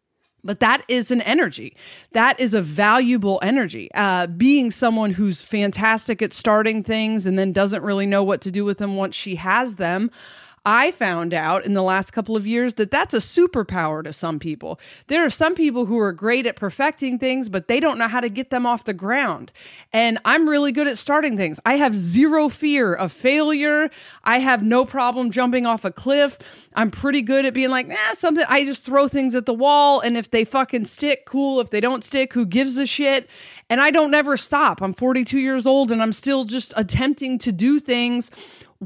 but 0.44 0.60
that 0.60 0.84
is 0.88 1.12
an 1.12 1.22
energy. 1.22 1.76
That 2.12 2.40
is 2.40 2.54
a 2.54 2.62
valuable 2.62 3.40
energy. 3.42 3.90
Uh, 3.94 4.28
being 4.28 4.72
someone 4.72 5.12
who's 5.12 5.42
fantastic 5.42 6.22
at 6.22 6.34
starting 6.34 6.84
things 6.84 7.26
and 7.26 7.40
then 7.40 7.54
doesn't 7.54 7.84
really 7.84 8.06
know 8.06 8.24
what 8.24 8.42
to 8.42 8.52
do 8.52 8.66
with 8.66 8.78
them 8.78 8.96
once 8.96 9.16
she 9.16 9.36
has 9.36 9.78
them, 9.78 10.12
I 10.66 10.92
found 10.92 11.34
out 11.34 11.66
in 11.66 11.74
the 11.74 11.84
last 11.84 12.12
couple 12.12 12.38
of 12.38 12.48
years 12.48 12.76
that 12.76 12.90
that's 12.90 13.14
a 13.14 13.18
superpower 13.18 14.02
to 14.04 14.14
some 14.14 14.40
people. 14.40 14.80
There 15.08 15.26
are 15.26 15.30
some 15.30 15.56
people 15.56 15.88
who 15.88 16.00
are 16.00 16.14
great 16.14 16.46
at 16.46 16.56
perfecting 16.56 17.20
things, 17.20 17.50
but 17.50 17.68
they 17.68 17.82
don't 17.82 17.98
know 17.98 18.08
how 18.08 18.22
to 18.22 18.30
get 18.30 18.50
them 18.50 18.66
off 18.66 18.86
the 18.86 18.94
ground. 18.94 19.52
And 19.92 20.20
I'm 20.24 20.48
really 20.48 20.72
good 20.72 20.88
at 20.88 20.98
starting 20.98 21.36
things. 21.36 21.60
I 21.66 21.76
have 21.76 21.98
zero 21.98 22.48
fear 22.48 22.94
of 22.94 23.12
failure. 23.12 23.90
I 24.24 24.40
have 24.40 24.64
no 24.64 24.86
problem 24.86 25.32
jumping 25.32 25.66
off 25.66 25.84
a 25.84 25.92
cliff. 25.92 26.40
I'm 26.76 26.92
pretty 26.92 27.22
good 27.22 27.46
at 27.46 27.54
being 27.54 27.70
like, 27.70 27.90
nah, 27.90 28.14
something. 28.14 28.46
I 28.48 28.64
just 28.64 28.86
throw 28.86 29.10
things 29.10 29.36
at 29.36 29.46
the 29.46 29.54
wall. 29.54 30.00
And 30.00 30.16
if 30.16 30.32
they 30.32 30.46
fucking 30.46 30.86
stick, 30.86 31.26
cool. 31.26 31.60
If 31.60 31.72
they 31.72 31.82
don't 31.82 32.06
stick, 32.06 32.32
who 32.32 32.46
gives 32.46 32.78
a 32.78 32.86
shit? 32.86 33.30
And 33.70 33.82
I 33.82 33.92
don't 33.92 34.14
ever 34.14 34.38
stop. 34.38 34.82
I'm 34.82 34.94
42 34.94 35.40
years 35.40 35.68
old 35.68 35.92
and 35.92 36.02
I'm 36.02 36.14
still 36.14 36.46
just 36.46 36.74
attempting 36.78 37.38
to 37.40 37.52
do 37.52 37.80
things 37.80 38.32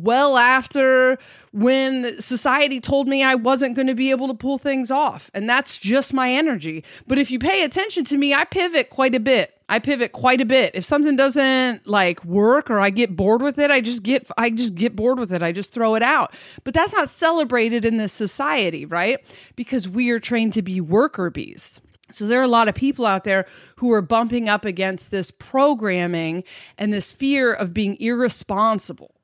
well 0.03 0.37
after 0.37 1.17
when 1.51 2.21
society 2.21 2.79
told 2.79 3.07
me 3.07 3.23
I 3.23 3.35
wasn't 3.35 3.75
going 3.75 3.87
to 3.87 3.95
be 3.95 4.11
able 4.11 4.27
to 4.27 4.33
pull 4.33 4.57
things 4.57 4.91
off. 4.91 5.31
And 5.33 5.49
that's 5.49 5.77
just 5.77 6.13
my 6.13 6.31
energy. 6.31 6.83
But 7.07 7.17
if 7.17 7.31
you 7.31 7.39
pay 7.39 7.63
attention 7.63 8.05
to 8.05 8.17
me, 8.17 8.33
I 8.33 8.43
pivot 8.43 8.89
quite 8.89 9.15
a 9.15 9.19
bit. 9.19 9.53
I 9.69 9.79
pivot 9.79 10.11
quite 10.13 10.39
a 10.39 10.45
bit. 10.45 10.75
If 10.75 10.85
something 10.85 11.15
doesn't 11.15 11.87
like 11.87 12.23
work 12.23 12.69
or 12.69 12.79
I 12.79 12.89
get 12.89 13.15
bored 13.15 13.41
with 13.41 13.59
it, 13.59 13.69
I 13.69 13.81
just 13.81 14.03
get 14.03 14.29
I 14.37 14.49
just 14.49 14.75
get 14.75 14.95
bored 14.95 15.19
with 15.19 15.33
it. 15.33 15.43
I 15.43 15.51
just 15.51 15.73
throw 15.73 15.95
it 15.95 16.03
out. 16.03 16.33
But 16.63 16.73
that's 16.73 16.93
not 16.93 17.09
celebrated 17.09 17.83
in 17.83 17.97
this 17.97 18.13
society, 18.13 18.85
right? 18.85 19.19
Because 19.55 19.89
we 19.89 20.09
are 20.11 20.19
trained 20.19 20.53
to 20.53 20.61
be 20.61 20.79
worker 20.79 21.29
bees. 21.29 21.81
So 22.11 22.25
there 22.25 22.39
are 22.39 22.43
a 22.43 22.47
lot 22.47 22.69
of 22.69 22.75
people 22.75 23.05
out 23.05 23.25
there 23.25 23.45
who 23.77 23.91
are 23.91 24.01
bumping 24.01 24.47
up 24.47 24.63
against 24.63 25.11
this 25.11 25.31
programming 25.31 26.45
and 26.77 26.93
this 26.93 27.11
fear 27.11 27.51
of 27.51 27.73
being 27.73 27.99
irresponsible 27.99 29.16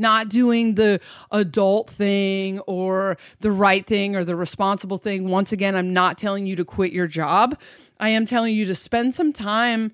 not 0.00 0.28
doing 0.28 0.74
the 0.74 1.00
adult 1.30 1.90
thing 1.90 2.58
or 2.60 3.18
the 3.40 3.52
right 3.52 3.86
thing 3.86 4.16
or 4.16 4.24
the 4.24 4.36
responsible 4.36 4.98
thing. 4.98 5.28
Once 5.28 5.52
again, 5.52 5.76
I'm 5.76 5.92
not 5.92 6.18
telling 6.18 6.46
you 6.46 6.56
to 6.56 6.64
quit 6.64 6.92
your 6.92 7.06
job. 7.06 7.58
I 7.98 8.08
am 8.08 8.24
telling 8.24 8.54
you 8.54 8.64
to 8.64 8.74
spend 8.74 9.14
some 9.14 9.32
time 9.32 9.92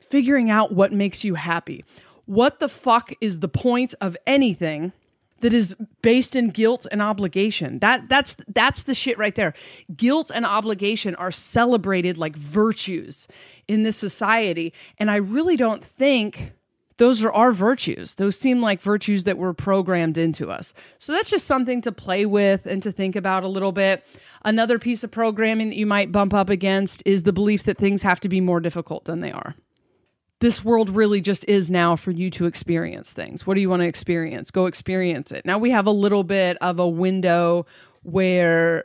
figuring 0.00 0.50
out 0.50 0.72
what 0.72 0.92
makes 0.92 1.24
you 1.24 1.34
happy. 1.34 1.84
What 2.26 2.60
the 2.60 2.68
fuck 2.68 3.12
is 3.20 3.38
the 3.38 3.48
point 3.48 3.94
of 4.00 4.16
anything 4.26 4.92
that 5.40 5.52
is 5.52 5.76
based 6.02 6.34
in 6.34 6.50
guilt 6.50 6.86
and 6.90 7.00
obligation. 7.00 7.78
That 7.78 8.08
that's 8.08 8.36
that's 8.48 8.82
the 8.82 8.94
shit 8.94 9.18
right 9.18 9.34
there. 9.34 9.54
Guilt 9.96 10.30
and 10.34 10.44
obligation 10.44 11.14
are 11.14 11.30
celebrated 11.30 12.18
like 12.18 12.36
virtues 12.36 13.28
in 13.68 13.82
this 13.82 13.96
society, 13.96 14.72
and 14.98 15.10
I 15.10 15.16
really 15.16 15.56
don't 15.56 15.84
think 15.84 16.52
those 16.98 17.24
are 17.24 17.32
our 17.32 17.50
virtues. 17.52 18.14
Those 18.14 18.38
seem 18.38 18.60
like 18.60 18.82
virtues 18.82 19.24
that 19.24 19.38
were 19.38 19.54
programmed 19.54 20.18
into 20.18 20.50
us. 20.50 20.74
So 20.98 21.12
that's 21.12 21.30
just 21.30 21.46
something 21.46 21.80
to 21.82 21.92
play 21.92 22.26
with 22.26 22.66
and 22.66 22.82
to 22.82 22.92
think 22.92 23.16
about 23.16 23.44
a 23.44 23.48
little 23.48 23.72
bit. 23.72 24.04
Another 24.44 24.78
piece 24.78 25.02
of 25.02 25.10
programming 25.10 25.70
that 25.70 25.76
you 25.76 25.86
might 25.86 26.12
bump 26.12 26.34
up 26.34 26.50
against 26.50 27.02
is 27.06 27.22
the 27.22 27.32
belief 27.32 27.64
that 27.64 27.78
things 27.78 28.02
have 28.02 28.20
to 28.20 28.28
be 28.28 28.40
more 28.40 28.60
difficult 28.60 29.04
than 29.06 29.20
they 29.20 29.32
are 29.32 29.54
this 30.40 30.64
world 30.64 30.90
really 30.90 31.20
just 31.20 31.44
is 31.48 31.70
now 31.70 31.96
for 31.96 32.10
you 32.10 32.30
to 32.30 32.46
experience 32.46 33.12
things. 33.12 33.46
What 33.46 33.54
do 33.54 33.60
you 33.60 33.68
want 33.68 33.82
to 33.82 33.88
experience? 33.88 34.50
Go 34.50 34.66
experience 34.66 35.32
it. 35.32 35.44
Now 35.44 35.58
we 35.58 35.70
have 35.70 35.86
a 35.86 35.92
little 35.92 36.22
bit 36.22 36.56
of 36.60 36.78
a 36.78 36.88
window 36.88 37.66
where 38.02 38.84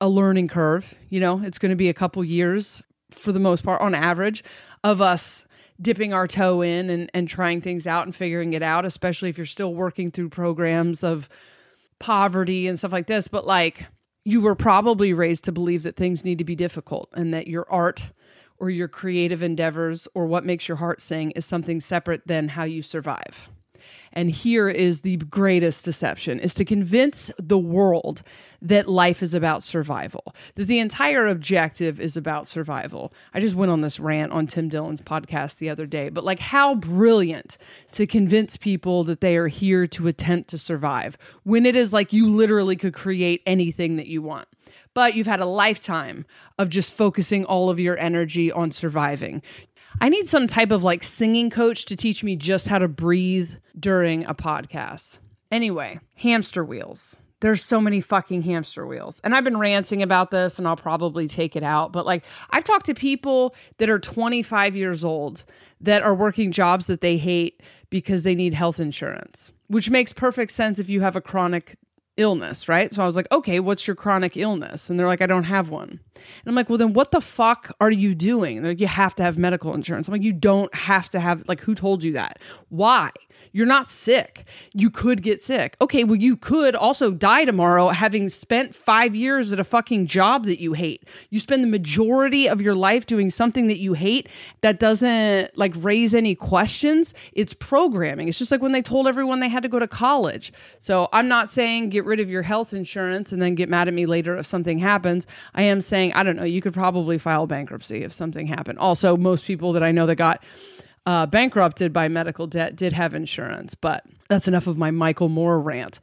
a 0.00 0.08
learning 0.08 0.48
curve, 0.48 0.94
you 1.08 1.18
know, 1.18 1.40
it's 1.42 1.58
going 1.58 1.70
to 1.70 1.76
be 1.76 1.88
a 1.88 1.94
couple 1.94 2.22
years 2.22 2.82
for 3.10 3.32
the 3.32 3.40
most 3.40 3.64
part 3.64 3.80
on 3.80 3.94
average 3.94 4.44
of 4.84 5.00
us 5.00 5.46
dipping 5.80 6.12
our 6.12 6.26
toe 6.26 6.62
in 6.62 6.90
and, 6.90 7.10
and 7.14 7.28
trying 7.28 7.60
things 7.60 7.86
out 7.86 8.04
and 8.04 8.14
figuring 8.14 8.52
it 8.52 8.62
out, 8.62 8.84
especially 8.84 9.28
if 9.28 9.38
you're 9.38 9.46
still 9.46 9.74
working 9.74 10.10
through 10.10 10.28
programs 10.28 11.04
of 11.04 11.28
poverty 11.98 12.66
and 12.66 12.78
stuff 12.78 12.92
like 12.92 13.06
this. 13.06 13.28
But 13.28 13.46
like 13.46 13.86
you 14.24 14.40
were 14.40 14.54
probably 14.54 15.12
raised 15.12 15.44
to 15.44 15.52
believe 15.52 15.84
that 15.84 15.96
things 15.96 16.24
need 16.24 16.38
to 16.38 16.44
be 16.44 16.56
difficult 16.56 17.08
and 17.14 17.32
that 17.32 17.46
your 17.46 17.66
art 17.70 18.10
or 18.58 18.70
your 18.70 18.88
creative 18.88 19.42
endeavors 19.42 20.08
or 20.14 20.26
what 20.26 20.44
makes 20.44 20.68
your 20.68 20.78
heart 20.78 21.00
sing 21.00 21.30
is 21.32 21.46
something 21.46 21.80
separate 21.80 22.26
than 22.26 22.48
how 22.48 22.64
you 22.64 22.82
survive. 22.82 23.48
And 24.12 24.30
here 24.30 24.68
is 24.68 25.00
the 25.00 25.16
greatest 25.16 25.84
deception 25.84 26.40
is 26.40 26.54
to 26.54 26.64
convince 26.64 27.30
the 27.38 27.58
world 27.58 28.22
that 28.60 28.88
life 28.88 29.22
is 29.22 29.34
about 29.34 29.62
survival. 29.62 30.34
That 30.56 30.66
the 30.66 30.78
entire 30.78 31.26
objective 31.26 32.00
is 32.00 32.16
about 32.16 32.48
survival. 32.48 33.12
I 33.34 33.40
just 33.40 33.54
went 33.54 33.70
on 33.70 33.80
this 33.80 34.00
rant 34.00 34.32
on 34.32 34.46
Tim 34.46 34.68
Dillon's 34.68 35.00
podcast 35.00 35.58
the 35.58 35.70
other 35.70 35.86
day, 35.86 36.08
but 36.08 36.24
like 36.24 36.40
how 36.40 36.74
brilliant 36.74 37.58
to 37.92 38.06
convince 38.06 38.56
people 38.56 39.04
that 39.04 39.20
they 39.20 39.36
are 39.36 39.48
here 39.48 39.86
to 39.86 40.08
attempt 40.08 40.50
to 40.50 40.58
survive 40.58 41.16
when 41.44 41.66
it 41.66 41.76
is 41.76 41.92
like 41.92 42.12
you 42.12 42.28
literally 42.28 42.76
could 42.76 42.94
create 42.94 43.42
anything 43.46 43.96
that 43.96 44.06
you 44.06 44.22
want 44.22 44.48
but 44.98 45.14
you've 45.14 45.28
had 45.28 45.38
a 45.38 45.46
lifetime 45.46 46.26
of 46.58 46.68
just 46.68 46.92
focusing 46.92 47.44
all 47.44 47.70
of 47.70 47.78
your 47.78 47.96
energy 47.98 48.50
on 48.50 48.72
surviving. 48.72 49.40
I 50.00 50.08
need 50.08 50.28
some 50.28 50.46
type 50.46 50.70
of 50.70 50.84
like 50.84 51.02
singing 51.02 51.50
coach 51.50 51.84
to 51.86 51.96
teach 51.96 52.22
me 52.22 52.36
just 52.36 52.68
how 52.68 52.78
to 52.78 52.88
breathe 52.88 53.52
during 53.78 54.24
a 54.24 54.34
podcast. 54.34 55.18
Anyway, 55.50 55.98
hamster 56.14 56.64
wheels. 56.64 57.16
There's 57.40 57.62
so 57.62 57.80
many 57.80 58.00
fucking 58.00 58.42
hamster 58.42 58.86
wheels. 58.86 59.20
And 59.22 59.34
I've 59.34 59.44
been 59.44 59.58
ranting 59.58 60.02
about 60.02 60.30
this 60.30 60.58
and 60.58 60.66
I'll 60.66 60.76
probably 60.76 61.28
take 61.28 61.54
it 61.54 61.62
out. 61.62 61.92
But 61.92 62.04
like, 62.04 62.24
I've 62.50 62.64
talked 62.64 62.86
to 62.86 62.94
people 62.94 63.54
that 63.78 63.88
are 63.88 63.98
25 63.98 64.74
years 64.74 65.04
old 65.04 65.44
that 65.80 66.02
are 66.02 66.14
working 66.14 66.50
jobs 66.50 66.88
that 66.88 67.00
they 67.00 67.16
hate 67.16 67.62
because 67.90 68.24
they 68.24 68.34
need 68.34 68.54
health 68.54 68.80
insurance, 68.80 69.52
which 69.68 69.88
makes 69.88 70.12
perfect 70.12 70.50
sense 70.50 70.78
if 70.78 70.90
you 70.90 71.00
have 71.00 71.14
a 71.16 71.20
chronic 71.20 71.76
illness, 72.18 72.68
right? 72.68 72.92
So 72.92 73.02
I 73.02 73.06
was 73.06 73.16
like, 73.16 73.30
okay, 73.32 73.60
what's 73.60 73.86
your 73.86 73.96
chronic 73.96 74.36
illness? 74.36 74.90
And 74.90 74.98
they're 74.98 75.06
like, 75.06 75.22
I 75.22 75.26
don't 75.26 75.44
have 75.44 75.70
one. 75.70 75.88
And 75.88 76.46
I'm 76.46 76.54
like, 76.54 76.68
well, 76.68 76.78
then 76.78 76.92
what 76.92 77.12
the 77.12 77.20
fuck 77.20 77.74
are 77.80 77.90
you 77.90 78.14
doing? 78.14 78.62
They're 78.62 78.72
like, 78.72 78.80
you 78.80 78.88
have 78.88 79.14
to 79.16 79.22
have 79.22 79.38
medical 79.38 79.72
insurance. 79.74 80.08
I'm 80.08 80.12
like, 80.12 80.22
you 80.22 80.32
don't 80.32 80.74
have 80.74 81.08
to 81.10 81.20
have, 81.20 81.48
like, 81.48 81.60
who 81.60 81.74
told 81.74 82.02
you 82.02 82.12
that? 82.12 82.40
Why? 82.68 83.10
You're 83.52 83.66
not 83.66 83.88
sick. 83.88 84.44
You 84.72 84.90
could 84.90 85.22
get 85.22 85.42
sick. 85.42 85.76
Okay, 85.80 86.04
well, 86.04 86.16
you 86.16 86.36
could 86.36 86.74
also 86.74 87.10
die 87.10 87.44
tomorrow 87.44 87.88
having 87.88 88.28
spent 88.28 88.74
five 88.74 89.14
years 89.14 89.52
at 89.52 89.60
a 89.60 89.64
fucking 89.64 90.06
job 90.06 90.44
that 90.46 90.60
you 90.60 90.72
hate. 90.72 91.04
You 91.30 91.40
spend 91.40 91.62
the 91.62 91.68
majority 91.68 92.48
of 92.48 92.60
your 92.60 92.74
life 92.74 93.06
doing 93.06 93.30
something 93.30 93.66
that 93.68 93.78
you 93.78 93.94
hate 93.94 94.28
that 94.60 94.78
doesn't 94.78 95.56
like 95.56 95.72
raise 95.76 96.14
any 96.14 96.34
questions. 96.34 97.14
It's 97.32 97.54
programming. 97.54 98.28
It's 98.28 98.38
just 98.38 98.50
like 98.50 98.62
when 98.62 98.72
they 98.72 98.82
told 98.82 99.06
everyone 99.06 99.40
they 99.40 99.48
had 99.48 99.62
to 99.62 99.68
go 99.68 99.78
to 99.78 99.88
college. 99.88 100.52
So 100.78 101.08
I'm 101.12 101.28
not 101.28 101.50
saying 101.50 101.90
get 101.90 102.04
rid 102.04 102.20
of 102.20 102.28
your 102.28 102.42
health 102.42 102.72
insurance 102.72 103.32
and 103.32 103.40
then 103.40 103.54
get 103.54 103.68
mad 103.68 103.88
at 103.88 103.94
me 103.94 104.06
later 104.06 104.36
if 104.36 104.46
something 104.46 104.78
happens. 104.78 105.26
I 105.54 105.62
am 105.62 105.80
saying, 105.80 106.12
I 106.14 106.22
don't 106.22 106.36
know, 106.36 106.44
you 106.44 106.60
could 106.60 106.74
probably 106.74 107.18
file 107.18 107.46
bankruptcy 107.46 108.02
if 108.02 108.12
something 108.12 108.46
happened. 108.46 108.78
Also, 108.78 109.16
most 109.16 109.44
people 109.44 109.72
that 109.72 109.82
I 109.82 109.92
know 109.92 110.06
that 110.06 110.16
got 110.16 110.42
uh, 111.08 111.24
bankrupted 111.24 111.90
by 111.90 112.06
medical 112.06 112.46
debt 112.46 112.76
did 112.76 112.92
have 112.92 113.14
insurance, 113.14 113.74
but 113.74 114.04
that's 114.28 114.46
enough 114.46 114.66
of 114.66 114.76
my 114.76 114.90
Michael 114.90 115.30
Moore 115.30 115.58
rant. 115.58 116.00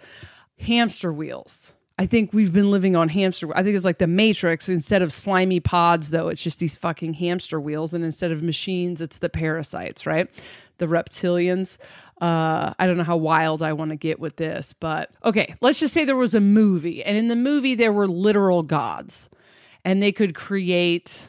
Hamster 0.59 1.13
wheels. 1.13 1.73
I 1.99 2.07
think 2.07 2.33
we've 2.33 2.51
been 2.51 2.71
living 2.71 2.95
on 2.95 3.09
hamster. 3.09 3.55
I 3.55 3.61
think 3.61 3.75
it's 3.75 3.85
like 3.85 3.99
the 3.99 4.07
Matrix. 4.07 4.67
Instead 4.67 5.03
of 5.03 5.13
slimy 5.13 5.59
pods, 5.59 6.09
though, 6.09 6.29
it's 6.29 6.41
just 6.41 6.57
these 6.57 6.75
fucking 6.75 7.13
hamster 7.13 7.61
wheels, 7.61 7.93
and 7.93 8.03
instead 8.03 8.31
of 8.31 8.41
machines, 8.41 8.99
it's 8.99 9.19
the 9.19 9.29
parasites, 9.29 10.07
right? 10.07 10.27
The 10.79 10.87
reptilians. 10.87 11.77
Uh, 12.19 12.73
I 12.79 12.87
don't 12.87 12.97
know 12.97 13.03
how 13.03 13.17
wild 13.17 13.61
I 13.61 13.73
want 13.73 13.91
to 13.91 13.97
get 13.97 14.19
with 14.19 14.37
this, 14.37 14.73
but 14.73 15.11
okay. 15.23 15.53
Let's 15.61 15.79
just 15.79 15.93
say 15.93 16.03
there 16.03 16.15
was 16.15 16.33
a 16.33 16.41
movie, 16.41 17.03
and 17.03 17.15
in 17.15 17.27
the 17.27 17.35
movie 17.35 17.75
there 17.75 17.93
were 17.93 18.07
literal 18.07 18.63
gods, 18.63 19.29
and 19.83 20.01
they 20.01 20.11
could 20.11 20.33
create 20.33 21.27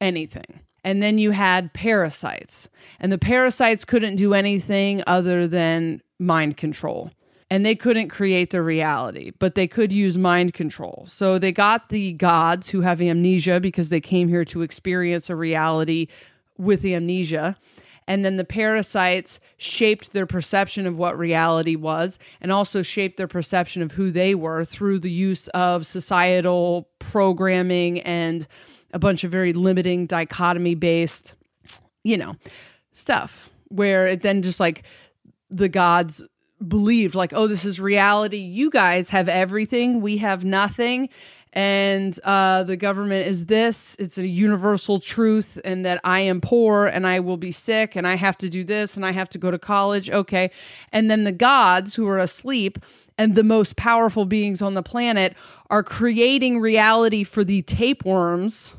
anything. 0.00 0.58
And 0.84 1.02
then 1.02 1.18
you 1.18 1.30
had 1.30 1.72
parasites. 1.72 2.68
And 2.98 3.12
the 3.12 3.18
parasites 3.18 3.84
couldn't 3.84 4.16
do 4.16 4.34
anything 4.34 5.02
other 5.06 5.46
than 5.46 6.02
mind 6.18 6.56
control. 6.56 7.10
And 7.50 7.66
they 7.66 7.74
couldn't 7.74 8.08
create 8.08 8.50
the 8.50 8.62
reality, 8.62 9.32
but 9.38 9.54
they 9.54 9.66
could 9.66 9.92
use 9.92 10.16
mind 10.16 10.54
control. 10.54 11.04
So 11.06 11.38
they 11.38 11.52
got 11.52 11.90
the 11.90 12.14
gods 12.14 12.70
who 12.70 12.80
have 12.80 13.02
amnesia 13.02 13.60
because 13.60 13.90
they 13.90 14.00
came 14.00 14.28
here 14.28 14.44
to 14.46 14.62
experience 14.62 15.28
a 15.28 15.36
reality 15.36 16.08
with 16.56 16.84
amnesia. 16.84 17.56
And 18.08 18.24
then 18.24 18.36
the 18.36 18.44
parasites 18.44 19.38
shaped 19.58 20.12
their 20.12 20.26
perception 20.26 20.86
of 20.86 20.98
what 20.98 21.18
reality 21.18 21.76
was 21.76 22.18
and 22.40 22.50
also 22.50 22.82
shaped 22.82 23.16
their 23.16 23.28
perception 23.28 23.82
of 23.82 23.92
who 23.92 24.10
they 24.10 24.34
were 24.34 24.64
through 24.64 25.00
the 25.00 25.10
use 25.10 25.48
of 25.48 25.86
societal 25.86 26.88
programming 26.98 28.00
and 28.00 28.46
a 28.92 28.98
bunch 28.98 29.24
of 29.24 29.30
very 29.30 29.52
limiting 29.52 30.06
dichotomy 30.06 30.74
based, 30.74 31.34
you 32.04 32.16
know, 32.16 32.36
stuff 32.92 33.50
where 33.68 34.06
it 34.06 34.22
then 34.22 34.42
just 34.42 34.60
like 34.60 34.82
the 35.50 35.68
gods 35.68 36.22
believed 36.66 37.14
like, 37.14 37.32
oh, 37.32 37.46
this 37.46 37.64
is 37.64 37.80
reality. 37.80 38.38
You 38.38 38.70
guys 38.70 39.10
have 39.10 39.28
everything. 39.28 40.00
We 40.00 40.18
have 40.18 40.44
nothing. 40.44 41.08
And 41.54 42.18
uh, 42.24 42.62
the 42.62 42.76
government 42.76 43.26
is 43.26 43.46
this. 43.46 43.94
It's 43.98 44.16
a 44.16 44.26
universal 44.26 44.98
truth, 45.00 45.60
and 45.66 45.84
that 45.84 46.00
I 46.02 46.20
am 46.20 46.40
poor 46.40 46.86
and 46.86 47.06
I 47.06 47.20
will 47.20 47.36
be 47.36 47.52
sick 47.52 47.94
and 47.94 48.06
I 48.06 48.14
have 48.14 48.38
to 48.38 48.48
do 48.48 48.64
this 48.64 48.96
and 48.96 49.04
I 49.04 49.12
have 49.12 49.28
to 49.30 49.38
go 49.38 49.50
to 49.50 49.58
college. 49.58 50.10
Okay. 50.10 50.50
And 50.92 51.10
then 51.10 51.24
the 51.24 51.32
gods 51.32 51.94
who 51.94 52.08
are 52.08 52.18
asleep 52.18 52.78
and 53.18 53.34
the 53.34 53.44
most 53.44 53.76
powerful 53.76 54.24
beings 54.24 54.62
on 54.62 54.72
the 54.72 54.82
planet 54.82 55.36
are 55.68 55.82
creating 55.82 56.58
reality 56.58 57.22
for 57.22 57.44
the 57.44 57.60
tapeworms 57.62 58.74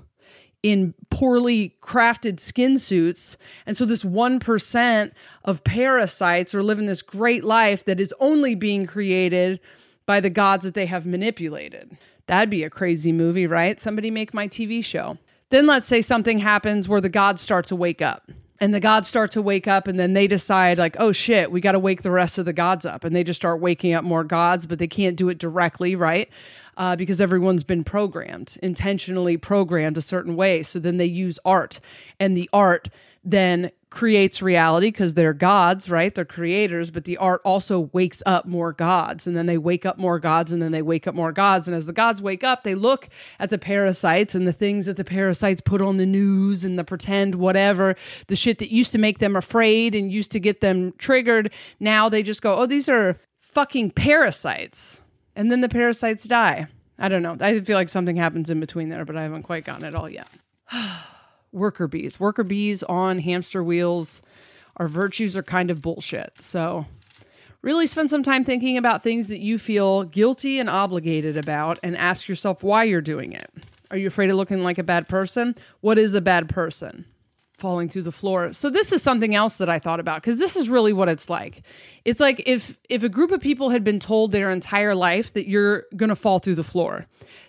in 0.64 0.94
poorly 1.10 1.76
crafted 1.82 2.40
skin 2.40 2.80
suits. 2.80 3.38
And 3.66 3.76
so 3.78 3.86
this 3.86 4.04
1% 4.06 5.12
of 5.44 5.64
parasites 5.66 6.56
are 6.56 6.64
living 6.64 6.86
this 6.86 7.02
great 7.02 7.44
life 7.44 7.84
that 7.86 8.00
is 8.00 8.14
only 8.20 8.56
being 8.56 8.88
created 8.88 9.60
by 10.06 10.20
the 10.22 10.30
gods 10.30 10.64
that 10.64 10.74
they 10.74 10.86
have 10.86 11.06
manipulated. 11.06 11.98
That'd 12.28 12.50
be 12.50 12.64
a 12.64 12.70
crazy 12.70 13.12
movie, 13.12 13.46
right? 13.46 13.80
Somebody 13.80 14.10
make 14.10 14.34
my 14.34 14.48
TV 14.48 14.84
show. 14.84 15.18
Then 15.50 15.68
let's 15.68 15.86
say 15.88 16.02
something 16.02 16.40
happens 16.40 16.88
where 16.88 17.02
the 17.02 17.10
gods 17.10 17.42
start 17.42 17.68
to 17.68 17.76
wake 17.76 18.02
up. 18.02 18.32
and 18.60 18.74
the 18.74 18.80
gods 18.80 19.10
start 19.10 19.32
to 19.32 19.42
wake 19.42 19.68
up 19.68 19.88
and 19.90 20.00
then 20.00 20.14
they 20.14 20.26
decide 20.26 20.78
like 20.78 20.96
oh 21.00 21.12
shit 21.12 21.52
we 21.52 21.60
got 21.60 21.74
to 21.74 21.80
wake 21.80 22.02
the 22.02 22.12
rest 22.12 22.38
of 22.38 22.46
the 22.46 22.54
gods 22.54 22.86
up 22.86 23.04
and 23.04 23.14
they 23.14 23.24
just 23.24 23.42
start 23.42 23.60
waking 23.60 23.94
up 23.94 24.06
more 24.06 24.24
gods 24.24 24.66
but 24.66 24.80
they 24.80 24.88
can't 24.88 25.18
do 25.18 25.28
it 25.28 25.38
directly 25.38 25.96
right 25.96 26.30
uh, 26.78 26.96
because 26.96 27.20
everyone's 27.22 27.64
been 27.64 27.84
programmed 27.84 28.58
intentionally 28.62 29.38
programmed 29.38 29.98
a 29.98 30.02
certain 30.02 30.36
way 30.36 30.64
so 30.64 30.80
then 30.80 30.98
they 30.98 31.06
use 31.06 31.40
art 31.46 31.80
and 32.20 32.36
the 32.36 32.50
art 32.54 32.90
then 33.24 33.72
creates 33.94 34.42
reality 34.42 34.88
because 34.88 35.14
they're 35.14 35.34
gods, 35.34 35.88
right? 35.88 36.16
They're 36.16 36.26
creators, 36.26 36.90
but 36.90 37.06
the 37.06 37.16
art 37.18 37.42
also 37.46 37.92
wakes 37.94 38.24
up 38.26 38.48
more 38.48 38.74
gods. 38.74 39.28
And 39.28 39.38
then 39.38 39.46
they 39.46 39.58
wake 39.58 39.86
up 39.86 40.00
more 40.00 40.20
gods 40.20 40.52
and 40.52 40.62
then 40.62 40.72
they 40.72 40.82
wake 40.82 41.06
up 41.06 41.14
more 41.14 41.32
gods. 41.32 41.68
And 41.68 41.78
as 41.78 41.86
the 41.86 41.94
gods 41.94 42.20
wake 42.20 42.44
up, 42.44 42.64
they 42.64 42.74
look 42.74 43.08
at 43.40 43.52
the 43.52 43.60
parasites 43.60 44.34
and 44.34 44.48
the 44.48 44.54
things 44.54 44.88
that 44.88 44.98
the 44.98 45.04
parasites 45.04 45.62
put 45.62 45.80
on 45.80 45.98
the 45.98 46.08
news 46.08 46.66
and 46.66 46.78
the 46.78 46.84
pretend 46.84 47.36
whatever, 47.36 47.96
the 48.28 48.36
shit 48.36 48.58
that 48.58 48.74
used 48.74 48.92
to 48.94 48.98
make 48.98 49.20
them 49.20 49.36
afraid 49.36 49.94
and 49.94 50.12
used 50.12 50.32
to 50.32 50.40
get 50.40 50.60
them 50.60 50.94
triggered. 50.98 51.54
Now 51.80 52.10
they 52.10 52.24
just 52.24 52.42
go, 52.42 52.56
oh, 52.56 52.66
these 52.66 52.90
are 52.90 53.20
fucking 53.40 53.92
parasites. 53.92 55.02
And 55.36 55.52
then 55.52 55.62
the 55.62 55.70
parasites 55.70 56.26
die. 56.26 56.68
I 57.00 57.10
don't 57.10 57.24
know. 57.24 57.38
I 57.40 57.60
feel 57.62 57.78
like 57.78 57.90
something 57.90 58.16
happens 58.16 58.50
in 58.50 58.60
between 58.60 58.90
there, 58.90 59.06
but 59.06 59.18
I 59.18 59.24
haven't 59.24 59.44
quite 59.44 59.66
gotten 59.66 59.86
it 59.86 59.96
all 59.96 60.10
yet. 60.10 60.28
worker 61.52 61.88
bees. 61.88 62.20
Worker 62.20 62.44
bees 62.44 62.84
on 62.84 63.20
hamster 63.20 63.64
wheels. 63.64 64.22
Our 64.78 64.88
virtues 64.88 65.36
are 65.38 65.44
kind 65.44 65.72
of 65.72 65.82
bullshit. 65.82 66.34
So, 66.42 66.86
really 67.62 67.88
spend 67.88 68.10
some 68.10 68.24
time 68.24 68.44
thinking 68.44 68.78
about 68.78 69.04
things 69.04 69.28
that 69.30 69.40
you 69.40 69.58
feel 69.58 70.04
guilty 70.04 70.60
and 70.60 70.70
obligated 70.70 71.38
about 71.38 71.80
and 71.84 71.98
ask 71.98 72.28
yourself 72.28 72.64
why 72.64 72.84
you're 72.84 73.02
doing 73.02 73.34
it. 73.34 73.50
Are 73.92 73.98
you 73.98 74.08
afraid 74.08 74.30
of 74.30 74.38
looking 74.38 74.64
like 74.64 74.78
a 74.78 74.84
bad 74.84 75.08
person? 75.08 75.56
What 75.82 76.00
is 76.00 76.16
a 76.16 76.22
bad 76.22 76.50
person? 76.50 77.06
Falling 77.64 77.88
through 77.88 78.02
the 78.02 78.12
floor. 78.12 78.52
So 78.52 78.70
this 78.70 78.92
is 78.92 79.02
something 79.02 79.34
else 79.34 79.56
that 79.56 79.70
I 79.70 79.80
thought 79.80 80.02
about 80.02 80.22
because 80.22 80.38
this 80.38 80.58
is 80.58 80.68
really 80.68 80.92
what 80.92 81.08
it's 81.08 81.30
like. 81.30 81.64
It's 82.04 82.20
like 82.20 82.44
if 82.46 82.78
if 82.90 83.04
a 83.04 83.10
group 83.10 83.32
of 83.32 83.40
people 83.40 83.70
had 83.70 83.86
been 83.86 84.02
told 84.02 84.34
their 84.34 84.52
entire 84.52 84.94
life 84.94 85.32
that 85.32 85.48
you're 85.48 85.86
going 85.96 86.10
to 86.10 86.16
fall 86.18 86.40
through 86.40 86.56
the 86.56 86.64
floor, 86.66 87.06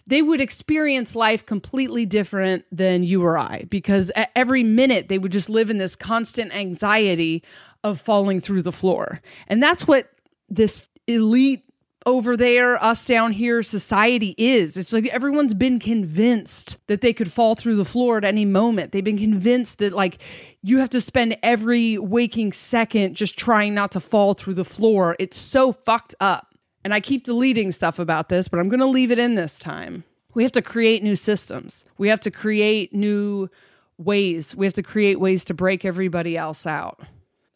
they 0.06 0.22
would 0.22 0.40
experience 0.40 1.16
life 1.16 1.44
completely 1.44 2.06
different 2.06 2.64
than 2.70 3.02
you 3.02 3.24
or 3.24 3.36
I 3.36 3.64
because 3.68 4.12
at 4.14 4.30
every 4.36 4.62
minute 4.62 5.08
they 5.08 5.18
would 5.18 5.32
just 5.32 5.50
live 5.50 5.68
in 5.68 5.78
this 5.78 5.96
constant 5.96 6.54
anxiety 6.54 7.42
of 7.82 8.00
falling 8.00 8.38
through 8.38 8.62
the 8.62 8.70
floor. 8.70 9.20
And 9.48 9.60
that's 9.60 9.84
what 9.84 10.12
this 10.48 10.86
elite 11.08 11.64
over 12.06 12.36
there, 12.36 12.82
us 12.82 13.04
down 13.04 13.32
here, 13.32 13.62
society 13.62 14.34
is. 14.36 14.76
It's 14.76 14.92
like 14.92 15.06
everyone's 15.06 15.54
been 15.54 15.78
convinced 15.78 16.78
that 16.86 17.00
they 17.00 17.12
could 17.12 17.32
fall 17.32 17.54
through 17.54 17.76
the 17.76 17.84
floor 17.84 18.18
at 18.18 18.24
any 18.24 18.44
moment. 18.44 18.92
They've 18.92 19.02
been 19.02 19.18
convinced 19.18 19.78
that, 19.78 19.92
like, 19.92 20.18
you 20.62 20.78
have 20.78 20.90
to 20.90 21.00
spend 21.00 21.36
every 21.42 21.98
waking 21.98 22.52
second 22.52 23.14
just 23.14 23.38
trying 23.38 23.74
not 23.74 23.92
to 23.92 24.00
fall 24.00 24.34
through 24.34 24.54
the 24.54 24.64
floor. 24.64 25.16
It's 25.18 25.38
so 25.38 25.72
fucked 25.72 26.14
up. 26.20 26.54
And 26.84 26.92
I 26.92 27.00
keep 27.00 27.24
deleting 27.24 27.72
stuff 27.72 27.98
about 27.98 28.28
this, 28.28 28.48
but 28.48 28.60
I'm 28.60 28.68
going 28.68 28.80
to 28.80 28.86
leave 28.86 29.10
it 29.10 29.18
in 29.18 29.34
this 29.34 29.58
time. 29.58 30.04
We 30.34 30.42
have 30.42 30.52
to 30.52 30.62
create 30.62 31.02
new 31.02 31.16
systems. 31.16 31.84
We 31.96 32.08
have 32.08 32.20
to 32.20 32.30
create 32.30 32.92
new 32.92 33.48
ways. 33.96 34.54
We 34.54 34.66
have 34.66 34.74
to 34.74 34.82
create 34.82 35.20
ways 35.20 35.44
to 35.44 35.54
break 35.54 35.84
everybody 35.84 36.36
else 36.36 36.66
out 36.66 37.00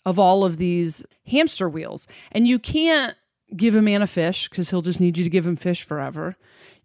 of 0.06 0.18
all 0.18 0.44
of 0.44 0.56
these 0.56 1.04
hamster 1.26 1.68
wheels. 1.68 2.06
And 2.32 2.48
you 2.48 2.58
can't 2.58 3.14
give 3.56 3.74
a 3.74 3.82
man 3.82 4.02
a 4.02 4.06
fish 4.06 4.48
because 4.48 4.70
he'll 4.70 4.82
just 4.82 5.00
need 5.00 5.18
you 5.18 5.24
to 5.24 5.30
give 5.30 5.46
him 5.46 5.56
fish 5.56 5.84
forever. 5.84 6.36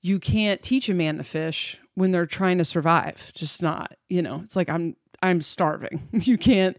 You 0.01 0.19
can't 0.19 0.61
teach 0.61 0.89
a 0.89 0.93
man 0.93 1.17
to 1.17 1.23
fish 1.23 1.79
when 1.95 2.11
they're 2.11 2.25
trying 2.25 2.57
to 2.57 2.65
survive. 2.65 3.31
Just 3.33 3.61
not, 3.61 3.93
you 4.09 4.21
know, 4.21 4.41
it's 4.43 4.55
like 4.55 4.69
I'm 4.69 4.95
I'm 5.21 5.41
starving. 5.41 6.07
you 6.11 6.37
can't 6.37 6.77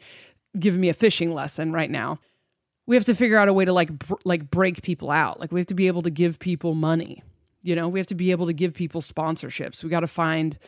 give 0.59 0.79
me 0.79 0.89
a 0.89 0.95
fishing 0.95 1.33
lesson 1.33 1.73
right 1.73 1.91
now. 1.91 2.19
We 2.87 2.97
have 2.97 3.07
to 3.07 3.15
figure 3.15 3.39
out 3.39 3.49
a 3.49 3.53
way 3.53 3.65
to 3.65 3.73
like 3.73 3.99
br- 3.99 4.15
like 4.25 4.51
break 4.51 4.83
people 4.83 5.11
out. 5.11 5.41
Like 5.41 5.53
we 5.53 5.61
have 5.61 5.67
to 5.69 5.75
be 5.75 5.87
able 5.87 6.03
to 6.03 6.11
give 6.11 6.39
people 6.39 6.75
money. 6.75 7.23
You 7.63 7.75
know, 7.75 7.89
we 7.89 7.99
have 7.99 8.07
to 8.09 8.15
be 8.15 8.31
able 8.31 8.47
to 8.47 8.53
give 8.53 8.75
people 8.75 9.01
sponsorships. 9.01 9.83
We 9.83 9.89
got 9.89 10.01
to 10.01 10.07
find 10.07 10.59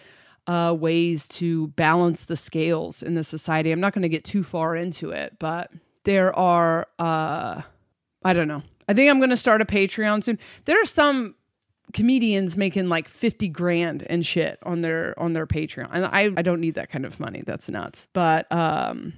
uh, 0.46 0.74
ways 0.78 1.28
to 1.28 1.66
balance 1.68 2.24
the 2.24 2.36
scales 2.36 3.02
in 3.02 3.14
the 3.14 3.24
society. 3.24 3.70
I'm 3.70 3.80
not 3.80 3.92
going 3.92 4.02
to 4.02 4.08
get 4.08 4.24
too 4.24 4.42
far 4.42 4.74
into 4.74 5.10
it, 5.10 5.34
but 5.38 5.70
there 6.04 6.34
are 6.34 6.86
uh, 6.98 7.60
I 8.24 8.32
don't 8.32 8.48
know. 8.48 8.62
I 8.88 8.94
think 8.94 9.10
I'm 9.10 9.18
going 9.18 9.30
to 9.30 9.36
start 9.36 9.62
a 9.62 9.64
Patreon 9.64 10.22
soon. 10.22 10.38
There 10.64 10.80
are 10.80 10.86
some 10.86 11.34
comedians 11.92 12.56
making 12.56 12.88
like 12.88 13.08
50 13.08 13.48
grand 13.48 14.04
and 14.08 14.24
shit 14.24 14.58
on 14.62 14.80
their 14.80 15.18
on 15.18 15.32
their 15.32 15.46
Patreon. 15.46 15.88
And 15.92 16.04
I 16.04 16.30
I 16.36 16.42
don't 16.42 16.60
need 16.60 16.74
that 16.74 16.90
kind 16.90 17.04
of 17.04 17.20
money. 17.20 17.42
That's 17.46 17.68
nuts. 17.68 18.08
But 18.12 18.50
um 18.52 19.12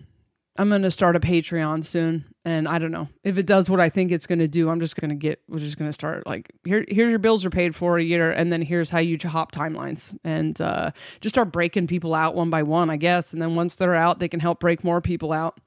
I'm 0.60 0.70
going 0.70 0.82
to 0.82 0.90
start 0.90 1.14
a 1.14 1.20
Patreon 1.20 1.84
soon 1.84 2.24
and 2.44 2.66
I 2.66 2.78
don't 2.78 2.90
know. 2.90 3.08
If 3.22 3.38
it 3.38 3.46
does 3.46 3.70
what 3.70 3.80
I 3.80 3.88
think 3.88 4.10
it's 4.10 4.26
going 4.26 4.40
to 4.40 4.48
do, 4.48 4.68
I'm 4.70 4.80
just 4.80 4.96
going 4.96 5.10
to 5.10 5.14
get 5.14 5.40
we're 5.48 5.60
just 5.60 5.78
going 5.78 5.88
to 5.88 5.92
start 5.92 6.26
like 6.26 6.50
here 6.64 6.84
here's 6.88 7.10
your 7.10 7.20
bills 7.20 7.44
are 7.44 7.50
paid 7.50 7.74
for 7.76 7.96
a 7.96 8.02
year 8.02 8.30
and 8.30 8.52
then 8.52 8.62
here's 8.62 8.90
how 8.90 8.98
you 8.98 9.16
hop 9.24 9.52
timelines 9.52 10.16
and 10.24 10.60
uh 10.60 10.90
just 11.20 11.34
start 11.34 11.52
breaking 11.52 11.86
people 11.86 12.14
out 12.14 12.34
one 12.34 12.50
by 12.50 12.62
one, 12.62 12.90
I 12.90 12.96
guess. 12.96 13.32
And 13.32 13.40
then 13.40 13.54
once 13.54 13.76
they're 13.76 13.94
out, 13.94 14.18
they 14.18 14.28
can 14.28 14.40
help 14.40 14.60
break 14.60 14.84
more 14.84 15.00
people 15.00 15.32
out. 15.32 15.58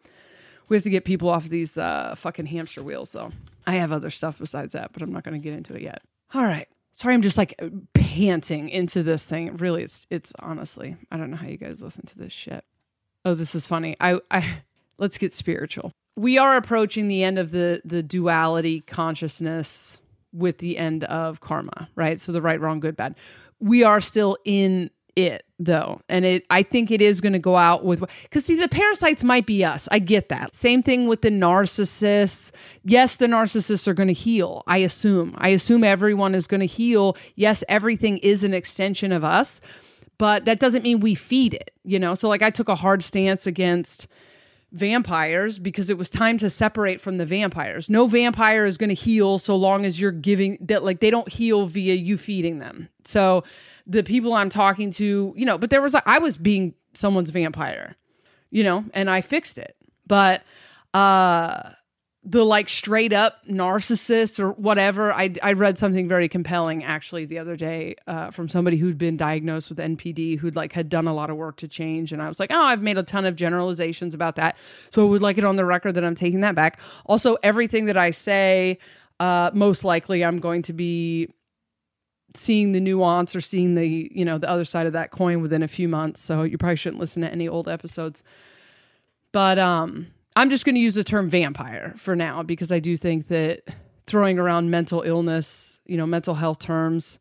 We 0.67 0.75
have 0.75 0.83
to 0.83 0.89
get 0.89 1.03
people 1.05 1.29
off 1.29 1.49
these 1.49 1.77
uh 1.77 2.13
fucking 2.15 2.47
hamster 2.47 2.83
wheels 2.83 3.13
though. 3.13 3.31
I 3.65 3.75
have 3.75 3.91
other 3.91 4.09
stuff 4.09 4.39
besides 4.39 4.73
that, 4.73 4.91
but 4.93 5.01
I'm 5.01 5.11
not 5.11 5.23
going 5.23 5.39
to 5.39 5.43
get 5.43 5.55
into 5.55 5.75
it 5.75 5.81
yet. 5.81 6.01
All 6.33 6.43
right. 6.43 6.67
Sorry, 6.93 7.13
I'm 7.13 7.21
just 7.21 7.37
like 7.37 7.59
panting 7.93 8.69
into 8.69 9.01
this 9.01 9.25
thing. 9.25 9.55
Really, 9.57 9.83
it's 9.83 10.05
it's 10.09 10.33
honestly, 10.39 10.97
I 11.11 11.17
don't 11.17 11.31
know 11.31 11.37
how 11.37 11.47
you 11.47 11.57
guys 11.57 11.81
listen 11.81 12.05
to 12.07 12.17
this 12.17 12.33
shit. 12.33 12.63
Oh, 13.23 13.33
this 13.33 13.55
is 13.55 13.65
funny. 13.65 13.95
I 13.99 14.19
I 14.29 14.61
let's 14.97 15.17
get 15.17 15.33
spiritual. 15.33 15.91
We 16.17 16.37
are 16.37 16.57
approaching 16.57 17.07
the 17.07 17.23
end 17.23 17.39
of 17.39 17.51
the 17.51 17.81
the 17.85 18.03
duality 18.03 18.81
consciousness 18.81 20.01
with 20.33 20.59
the 20.59 20.77
end 20.77 21.03
of 21.05 21.39
karma, 21.39 21.89
right? 21.95 22.19
So 22.19 22.31
the 22.31 22.41
right, 22.41 22.59
wrong, 22.59 22.79
good, 22.79 22.95
bad. 22.95 23.15
We 23.59 23.83
are 23.83 24.01
still 24.01 24.37
in 24.45 24.89
it 25.15 25.45
though. 25.59 26.01
And 26.09 26.25
it 26.25 26.45
i 26.49 26.63
think 26.63 26.91
it 26.91 27.01
is 27.01 27.21
going 27.21 27.33
to 27.33 27.39
go 27.39 27.55
out 27.55 27.83
with 27.85 28.03
because 28.23 28.45
see 28.45 28.55
the 28.55 28.67
parasites 28.67 29.23
might 29.23 29.45
be 29.45 29.63
us. 29.63 29.87
I 29.91 29.99
get 29.99 30.29
that. 30.29 30.55
Same 30.55 30.81
thing 30.83 31.07
with 31.07 31.21
the 31.21 31.29
narcissists. 31.29 32.51
Yes 32.83 33.17
the 33.17 33.27
narcissists 33.27 33.87
are 33.87 33.93
going 33.93 34.07
to 34.07 34.13
heal 34.13 34.63
i 34.67 34.77
assume. 34.77 35.35
I 35.37 35.49
assume 35.49 35.83
everyone 35.83 36.35
is 36.35 36.47
going 36.47 36.61
to 36.61 36.65
heal. 36.65 37.17
Yes 37.35 37.63
everything 37.69 38.17
is 38.19 38.43
an 38.43 38.53
extension 38.53 39.11
of 39.11 39.23
us 39.23 39.61
but 40.17 40.45
that 40.45 40.59
doesn't 40.59 40.83
mean 40.83 40.99
we 40.99 41.15
feed 41.15 41.53
it 41.53 41.71
you 41.83 41.99
know? 41.99 42.15
So 42.15 42.29
like 42.29 42.41
i 42.41 42.49
took 42.49 42.69
a 42.69 42.75
hard 42.75 43.03
stance 43.03 43.45
against 43.47 44.07
vampires 44.71 45.59
because 45.59 45.89
it 45.89 45.97
was 45.97 46.09
time 46.09 46.37
to 46.37 46.49
separate 46.49 47.01
from 47.01 47.17
the 47.17 47.25
vampires. 47.25 47.89
No 47.89 48.07
vampire 48.07 48.65
is 48.65 48.77
going 48.77 48.89
to 48.89 48.95
heal 48.95 49.37
so 49.37 49.55
long 49.55 49.85
as 49.85 49.99
you're 49.99 50.11
giving 50.11 50.57
that 50.61 50.83
like 50.83 50.99
they 50.99 51.09
don't 51.09 51.27
heal 51.29 51.65
via 51.65 51.95
you 51.95 52.17
feeding 52.17 52.59
them. 52.59 52.87
So 53.03 53.43
the 53.85 54.03
people 54.03 54.33
I'm 54.33 54.49
talking 54.49 54.91
to, 54.91 55.33
you 55.35 55.45
know, 55.45 55.57
but 55.57 55.69
there 55.69 55.81
was 55.81 55.95
I 56.05 56.19
was 56.19 56.37
being 56.37 56.73
someone's 56.93 57.31
vampire, 57.31 57.95
you 58.49 58.63
know, 58.63 58.85
and 58.93 59.09
I 59.09 59.21
fixed 59.21 59.57
it. 59.57 59.75
But 60.07 60.43
uh 60.93 61.71
the 62.23 62.45
like 62.45 62.69
straight 62.69 63.13
up 63.13 63.43
narcissist 63.47 64.39
or 64.39 64.51
whatever. 64.51 65.11
I, 65.11 65.33
I 65.41 65.53
read 65.53 65.79
something 65.79 66.07
very 66.07 66.29
compelling 66.29 66.83
actually 66.83 67.25
the 67.25 67.39
other 67.39 67.55
day 67.55 67.95
uh, 68.05 68.29
from 68.29 68.47
somebody 68.47 68.77
who'd 68.77 68.99
been 68.99 69.17
diagnosed 69.17 69.69
with 69.69 69.79
NPD 69.79 70.37
who'd 70.37 70.55
like 70.55 70.73
had 70.73 70.87
done 70.87 71.07
a 71.07 71.13
lot 71.15 71.31
of 71.31 71.37
work 71.37 71.57
to 71.57 71.67
change. 71.67 72.13
And 72.13 72.21
I 72.21 72.27
was 72.27 72.39
like, 72.39 72.51
oh, 72.51 72.61
I've 72.61 72.83
made 72.83 72.99
a 72.99 73.03
ton 73.03 73.25
of 73.25 73.35
generalizations 73.35 74.13
about 74.13 74.35
that. 74.35 74.55
So 74.91 75.05
I 75.05 75.09
would 75.09 75.23
like 75.23 75.39
it 75.39 75.43
on 75.43 75.55
the 75.55 75.65
record 75.65 75.95
that 75.95 76.05
I'm 76.05 76.13
taking 76.13 76.41
that 76.41 76.53
back. 76.53 76.79
Also, 77.05 77.37
everything 77.41 77.85
that 77.85 77.97
I 77.97 78.11
say, 78.11 78.77
uh, 79.19 79.49
most 79.55 79.83
likely 79.83 80.23
I'm 80.23 80.39
going 80.39 80.61
to 80.63 80.73
be 80.73 81.33
seeing 82.35 82.71
the 82.71 82.79
nuance 82.79 83.35
or 83.35 83.41
seeing 83.41 83.75
the 83.75 84.09
you 84.13 84.23
know 84.23 84.37
the 84.37 84.49
other 84.49 84.63
side 84.63 84.87
of 84.87 84.93
that 84.93 85.11
coin 85.11 85.41
within 85.41 85.61
a 85.61 85.67
few 85.67 85.89
months 85.89 86.21
so 86.21 86.43
you 86.43 86.57
probably 86.57 86.77
shouldn't 86.77 86.99
listen 86.99 87.21
to 87.21 87.29
any 87.29 87.45
old 87.45 87.67
episodes 87.67 88.23
but 89.33 89.57
um 89.59 90.07
i'm 90.35 90.49
just 90.49 90.65
going 90.65 90.75
to 90.75 90.81
use 90.81 90.95
the 90.95 91.03
term 91.03 91.29
vampire 91.29 91.93
for 91.97 92.15
now 92.15 92.43
because 92.43 92.71
i 92.71 92.79
do 92.79 92.95
think 92.95 93.27
that 93.27 93.61
throwing 94.07 94.39
around 94.39 94.69
mental 94.69 95.01
illness 95.01 95.79
you 95.85 95.97
know 95.97 96.05
mental 96.05 96.35
health 96.35 96.59
terms 96.59 97.19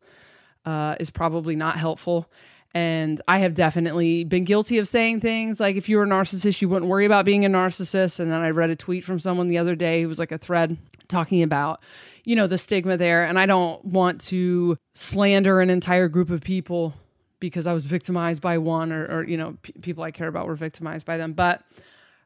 uh, 0.65 0.95
is 0.99 1.09
probably 1.09 1.55
not 1.55 1.77
helpful 1.77 2.29
and 2.73 3.21
I 3.27 3.39
have 3.39 3.53
definitely 3.53 4.23
been 4.23 4.45
guilty 4.45 4.77
of 4.77 4.87
saying 4.87 5.19
things 5.19 5.59
like, 5.59 5.75
if 5.75 5.89
you 5.89 5.97
were 5.97 6.03
a 6.03 6.07
narcissist, 6.07 6.61
you 6.61 6.69
wouldn't 6.69 6.89
worry 6.89 7.05
about 7.05 7.25
being 7.25 7.43
a 7.43 7.49
narcissist. 7.49 8.19
And 8.19 8.31
then 8.31 8.39
I 8.39 8.49
read 8.49 8.69
a 8.69 8.75
tweet 8.75 9.03
from 9.03 9.19
someone 9.19 9.49
the 9.49 9.57
other 9.57 9.75
day 9.75 10.01
who 10.01 10.07
was 10.07 10.19
like 10.19 10.31
a 10.31 10.37
thread 10.37 10.77
talking 11.09 11.43
about, 11.43 11.81
you 12.23 12.35
know, 12.35 12.47
the 12.47 12.57
stigma 12.57 12.95
there. 12.95 13.25
And 13.25 13.37
I 13.37 13.45
don't 13.45 13.83
want 13.83 14.21
to 14.21 14.77
slander 14.93 15.59
an 15.59 15.69
entire 15.69 16.07
group 16.07 16.29
of 16.29 16.41
people 16.41 16.93
because 17.41 17.67
I 17.67 17.73
was 17.73 17.87
victimized 17.87 18.41
by 18.41 18.57
one 18.57 18.93
or, 18.93 19.05
or 19.07 19.27
you 19.27 19.35
know, 19.35 19.57
p- 19.63 19.73
people 19.81 20.03
I 20.03 20.11
care 20.11 20.27
about 20.27 20.47
were 20.47 20.55
victimized 20.55 21.05
by 21.05 21.17
them. 21.17 21.33
But 21.33 21.63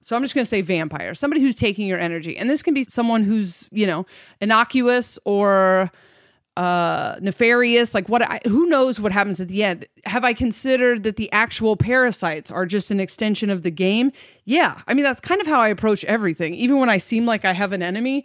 so 0.06 0.16
I'm 0.16 0.22
just 0.22 0.36
going 0.36 0.46
to 0.46 0.50
say 0.50 0.62
vampire, 0.62 1.16
somebody 1.16 1.42
who's 1.42 1.56
taking 1.56 1.88
your 1.88 1.98
energy. 1.98 2.38
And 2.38 2.48
this 2.48 2.62
can 2.62 2.76
be 2.76 2.84
someone 2.84 3.24
who's, 3.24 3.68
you 3.72 3.88
know, 3.88 4.06
innocuous 4.40 5.18
or 5.26 5.92
uh 6.58 7.18
nefarious 7.22 7.94
like 7.94 8.08
what 8.08 8.22
I, 8.22 8.40
who 8.46 8.68
knows 8.68 8.98
what 9.00 9.12
happens 9.12 9.42
at 9.42 9.48
the 9.50 9.64
end. 9.64 9.88
Have 10.06 10.24
i 10.24 10.32
considered 10.32 11.04
that 11.04 11.18
the 11.18 11.30
actual 11.34 11.76
parasites 11.76 12.50
are 12.50 12.66
just 12.68 12.92
an 12.92 13.00
extension 13.00 13.50
of 13.50 13.64
the 13.64 13.72
game? 13.72 14.12
Yeah. 14.46 14.80
I 14.88 14.94
mean 14.94 15.04
that's 15.04 15.20
kind 15.20 15.42
of 15.42 15.48
how 15.48 15.60
i 15.60 15.68
approach 15.70 16.06
everything. 16.06 16.54
Even 16.54 16.80
when 16.80 16.90
i 16.90 17.00
seem 17.00 17.26
like 17.26 17.44
i 17.44 17.52
have 17.52 17.74
an 17.74 17.82
enemy 17.82 18.24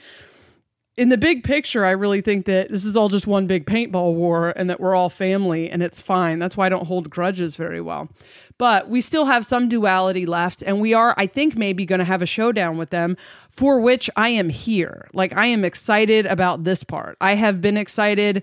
in 1.00 1.08
the 1.08 1.16
big 1.16 1.42
picture 1.42 1.86
i 1.86 1.90
really 1.90 2.20
think 2.20 2.44
that 2.44 2.68
this 2.68 2.84
is 2.84 2.94
all 2.94 3.08
just 3.08 3.26
one 3.26 3.46
big 3.46 3.64
paintball 3.64 4.14
war 4.14 4.52
and 4.54 4.68
that 4.68 4.78
we're 4.78 4.94
all 4.94 5.08
family 5.08 5.70
and 5.70 5.82
it's 5.82 6.02
fine. 6.02 6.38
That's 6.38 6.58
why 6.58 6.66
i 6.66 6.68
don't 6.68 6.86
hold 6.86 7.08
grudges 7.08 7.56
very 7.56 7.80
well. 7.80 8.10
But 8.58 8.90
we 8.90 9.00
still 9.00 9.24
have 9.24 9.46
some 9.46 9.70
duality 9.70 10.26
left 10.26 10.62
and 10.62 10.78
we 10.78 10.92
are 10.92 11.14
i 11.16 11.26
think 11.26 11.56
maybe 11.56 11.86
going 11.86 12.00
to 12.00 12.04
have 12.04 12.20
a 12.20 12.26
showdown 12.26 12.76
with 12.76 12.90
them 12.90 13.16
for 13.48 13.80
which 13.80 14.10
i 14.14 14.28
am 14.28 14.50
here. 14.50 15.08
Like 15.14 15.34
i 15.34 15.46
am 15.46 15.64
excited 15.64 16.26
about 16.26 16.64
this 16.64 16.84
part. 16.84 17.16
I 17.18 17.34
have 17.34 17.62
been 17.62 17.78
excited 17.78 18.42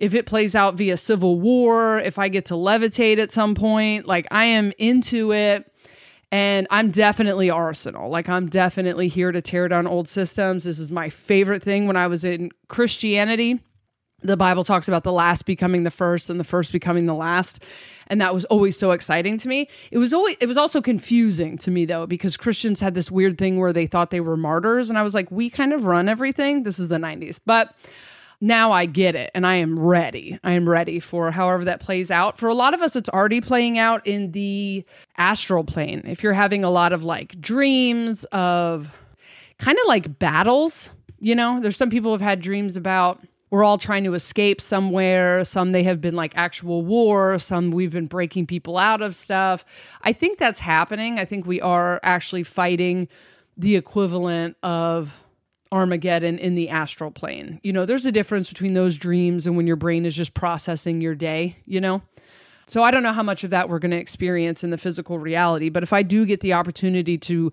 if 0.00 0.14
it 0.14 0.26
plays 0.26 0.56
out 0.56 0.74
via 0.74 0.96
civil 0.96 1.38
war 1.38 2.00
if 2.00 2.18
i 2.18 2.26
get 2.26 2.44
to 2.46 2.54
levitate 2.54 3.18
at 3.18 3.30
some 3.30 3.54
point. 3.54 4.04
Like 4.04 4.26
i 4.32 4.46
am 4.46 4.72
into 4.78 5.32
it 5.32 5.70
and 6.34 6.66
i'm 6.70 6.90
definitely 6.90 7.48
arsenal 7.48 8.10
like 8.10 8.28
i'm 8.28 8.48
definitely 8.48 9.06
here 9.06 9.30
to 9.30 9.40
tear 9.40 9.68
down 9.68 9.86
old 9.86 10.08
systems 10.08 10.64
this 10.64 10.80
is 10.80 10.90
my 10.90 11.08
favorite 11.08 11.62
thing 11.62 11.86
when 11.86 11.96
i 11.96 12.08
was 12.08 12.24
in 12.24 12.50
christianity 12.68 13.60
the 14.24 14.38
Bible 14.38 14.64
talks 14.64 14.88
about 14.88 15.04
the 15.04 15.12
last 15.12 15.44
becoming 15.44 15.84
the 15.84 15.90
first 15.90 16.30
and 16.30 16.40
the 16.40 16.44
first 16.44 16.72
becoming 16.72 17.04
the 17.04 17.14
last. 17.14 17.62
And 18.06 18.22
that 18.22 18.32
was 18.32 18.46
always 18.46 18.76
so 18.76 18.92
exciting 18.92 19.36
to 19.36 19.48
me. 19.48 19.68
It 19.90 19.98
was 19.98 20.14
always 20.14 20.36
it 20.40 20.46
was 20.46 20.56
also 20.56 20.80
confusing 20.80 21.58
to 21.58 21.70
me 21.70 21.84
though, 21.84 22.06
because 22.06 22.38
Christians 22.38 22.80
had 22.80 22.94
this 22.94 23.10
weird 23.10 23.36
thing 23.36 23.60
where 23.60 23.72
they 23.72 23.86
thought 23.86 24.10
they 24.10 24.20
were 24.20 24.38
martyrs. 24.38 24.88
And 24.88 24.98
I 24.98 25.02
was 25.02 25.14
like, 25.14 25.30
we 25.30 25.50
kind 25.50 25.74
of 25.74 25.84
run 25.84 26.08
everything. 26.08 26.62
This 26.62 26.78
is 26.78 26.88
the 26.88 26.96
90s. 26.96 27.38
But 27.44 27.74
now 28.44 28.72
I 28.72 28.84
get 28.84 29.14
it 29.14 29.30
and 29.34 29.46
I 29.46 29.54
am 29.54 29.78
ready. 29.78 30.38
I 30.44 30.50
am 30.52 30.68
ready 30.68 31.00
for 31.00 31.30
however 31.30 31.64
that 31.64 31.80
plays 31.80 32.10
out. 32.10 32.36
For 32.36 32.46
a 32.46 32.54
lot 32.54 32.74
of 32.74 32.82
us, 32.82 32.94
it's 32.94 33.08
already 33.08 33.40
playing 33.40 33.78
out 33.78 34.06
in 34.06 34.32
the 34.32 34.84
astral 35.16 35.64
plane. 35.64 36.02
If 36.04 36.22
you're 36.22 36.34
having 36.34 36.62
a 36.62 36.68
lot 36.68 36.92
of 36.92 37.02
like 37.02 37.40
dreams 37.40 38.24
of 38.32 38.94
kind 39.58 39.78
of 39.78 39.86
like 39.88 40.18
battles, 40.18 40.90
you 41.20 41.34
know, 41.34 41.58
there's 41.58 41.78
some 41.78 41.88
people 41.88 42.12
have 42.12 42.20
had 42.20 42.40
dreams 42.40 42.76
about 42.76 43.18
we're 43.48 43.64
all 43.64 43.78
trying 43.78 44.04
to 44.04 44.12
escape 44.12 44.60
somewhere. 44.60 45.42
Some 45.44 45.72
they 45.72 45.84
have 45.84 46.02
been 46.02 46.14
like 46.14 46.32
actual 46.36 46.84
war. 46.84 47.38
Some 47.38 47.70
we've 47.70 47.92
been 47.92 48.08
breaking 48.08 48.46
people 48.46 48.76
out 48.76 49.00
of 49.00 49.16
stuff. 49.16 49.64
I 50.02 50.12
think 50.12 50.36
that's 50.36 50.60
happening. 50.60 51.18
I 51.18 51.24
think 51.24 51.46
we 51.46 51.62
are 51.62 51.98
actually 52.02 52.42
fighting 52.42 53.08
the 53.56 53.76
equivalent 53.76 54.58
of 54.62 55.23
Armageddon 55.74 56.38
in 56.38 56.54
the 56.54 56.68
astral 56.68 57.10
plane. 57.10 57.60
You 57.62 57.72
know, 57.72 57.84
there's 57.84 58.06
a 58.06 58.12
difference 58.12 58.48
between 58.48 58.74
those 58.74 58.96
dreams 58.96 59.46
and 59.46 59.56
when 59.56 59.66
your 59.66 59.76
brain 59.76 60.06
is 60.06 60.14
just 60.14 60.32
processing 60.32 61.00
your 61.00 61.14
day, 61.16 61.56
you 61.66 61.80
know? 61.80 62.00
So 62.66 62.82
I 62.82 62.90
don't 62.90 63.02
know 63.02 63.12
how 63.12 63.22
much 63.22 63.44
of 63.44 63.50
that 63.50 63.68
we're 63.68 63.80
going 63.80 63.90
to 63.90 63.98
experience 63.98 64.64
in 64.64 64.70
the 64.70 64.78
physical 64.78 65.18
reality, 65.18 65.68
but 65.68 65.82
if 65.82 65.92
I 65.92 66.02
do 66.02 66.24
get 66.24 66.40
the 66.40 66.54
opportunity 66.54 67.18
to 67.18 67.52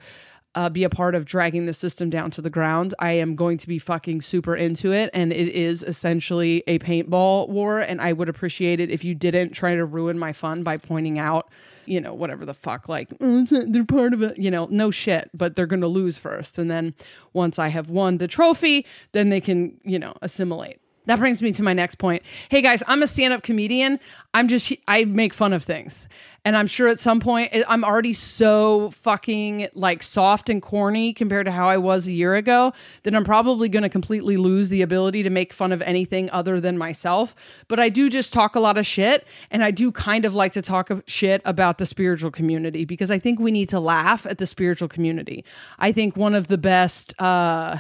uh, 0.54 0.70
be 0.70 0.84
a 0.84 0.90
part 0.90 1.16
of 1.16 1.26
dragging 1.26 1.66
the 1.66 1.74
system 1.74 2.10
down 2.10 2.30
to 2.32 2.42
the 2.42 2.50
ground. 2.50 2.94
I 3.00 3.14
am 3.14 3.36
going 3.36 3.58
to 3.58 3.68
be 3.68 3.80
fucking 3.80 4.22
super 4.22 4.56
into 4.56 4.92
it. 4.92 5.10
And 5.14 5.32
it 5.32 5.48
is 5.48 5.84
essentially 5.84 6.64
a 6.68 6.80
paintball 6.80 7.50
war. 7.50 7.80
And 7.80 8.02
I 8.02 8.14
would 8.14 8.28
appreciate 8.28 8.80
it 8.80 8.90
if 8.90 9.04
you 9.04 9.16
didn't 9.16 9.52
try 9.52 9.76
to 9.76 9.86
ruin 9.86 10.20
my 10.20 10.34
fun 10.34 10.64
by 10.64 10.78
pointing 10.78 11.20
out, 11.20 11.50
you 11.86 12.00
know, 12.02 12.14
whatever 12.14 12.46
the 12.46 12.54
fuck, 12.54 12.88
like, 12.90 13.10
oh, 13.22 13.46
they're 13.50 13.86
part 13.86 14.14
of 14.14 14.22
it. 14.22 14.38
You 14.38 14.52
know, 14.52 14.68
no 14.70 14.92
shit, 14.92 15.30
but 15.34 15.56
they're 15.56 15.66
going 15.66 15.82
to 15.82 15.88
lose 15.88 16.18
first. 16.18 16.58
And 16.58 16.70
then 16.70 16.94
once 17.34 17.60
I 17.60 17.70
have 17.70 17.90
won 17.90 18.18
the 18.18 18.28
trophy, 18.28 18.86
then 19.12 19.30
they 19.30 19.42
can, 19.42 19.80
you 19.84 20.00
know, 20.00 20.16
assimilate. 20.22 20.80
That 21.12 21.20
brings 21.20 21.42
me 21.42 21.52
to 21.52 21.62
my 21.62 21.74
next 21.74 21.96
point. 21.96 22.24
Hey 22.48 22.62
guys, 22.62 22.84
I'm 22.88 23.04
a 23.04 23.08
stand 23.08 23.34
up 23.34 23.44
comedian. 23.44 24.00
I'm 24.34 24.48
just, 24.48 24.72
I 24.88 25.04
make 25.04 25.34
fun 25.34 25.52
of 25.52 25.62
things. 25.62 26.08
And 26.46 26.56
I'm 26.56 26.68
sure 26.68 26.88
at 26.88 27.02
some 27.02 27.20
point, 27.20 27.52
I'm 27.68 27.84
already 27.84 28.14
so 28.14 28.92
fucking 28.92 29.68
like 29.74 30.04
soft 30.04 30.50
and 30.50 30.62
corny 30.62 31.12
compared 31.12 31.48
to 31.48 31.52
how 31.52 31.68
I 31.68 31.76
was 31.76 32.08
a 32.08 32.14
year 32.14 32.36
ago 32.36 32.72
that 33.04 33.14
I'm 33.14 33.26
probably 33.26 33.68
going 33.68 33.84
to 33.84 33.90
completely 33.90 34.38
lose 34.38 34.70
the 34.70 34.84
ability 34.84 35.22
to 35.24 35.30
make 35.30 35.52
fun 35.52 35.74
of 35.74 35.82
anything 35.82 36.30
other 36.30 36.62
than 36.62 36.78
myself. 36.78 37.36
But 37.68 37.78
I 37.78 37.90
do 37.90 38.10
just 38.10 38.32
talk 38.32 38.56
a 38.56 38.62
lot 38.62 38.78
of 38.78 38.86
shit. 38.86 39.28
And 39.52 39.66
I 39.66 39.72
do 39.72 39.92
kind 39.92 40.24
of 40.24 40.34
like 40.34 40.54
to 40.54 40.62
talk 40.62 40.90
shit 41.08 41.42
about 41.44 41.78
the 41.78 41.86
spiritual 41.86 42.32
community 42.32 42.86
because 42.86 43.12
I 43.12 43.20
think 43.20 43.38
we 43.38 43.52
need 43.52 43.68
to 43.68 43.82
laugh 43.82 44.26
at 44.26 44.38
the 44.38 44.48
spiritual 44.48 44.88
community. 44.88 45.44
I 45.78 45.92
think 45.92 46.16
one 46.16 46.36
of 46.36 46.48
the 46.48 46.58
best, 46.58 47.14
uh, 47.22 47.80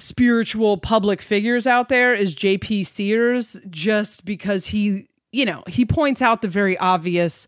spiritual 0.00 0.78
public 0.78 1.22
figures 1.22 1.66
out 1.66 1.88
there 1.88 2.14
is 2.14 2.34
JP 2.34 2.86
Sears 2.86 3.60
just 3.68 4.24
because 4.24 4.66
he, 4.66 5.08
you 5.32 5.44
know, 5.44 5.62
he 5.66 5.84
points 5.84 6.22
out 6.22 6.42
the 6.42 6.48
very 6.48 6.78
obvious 6.78 7.46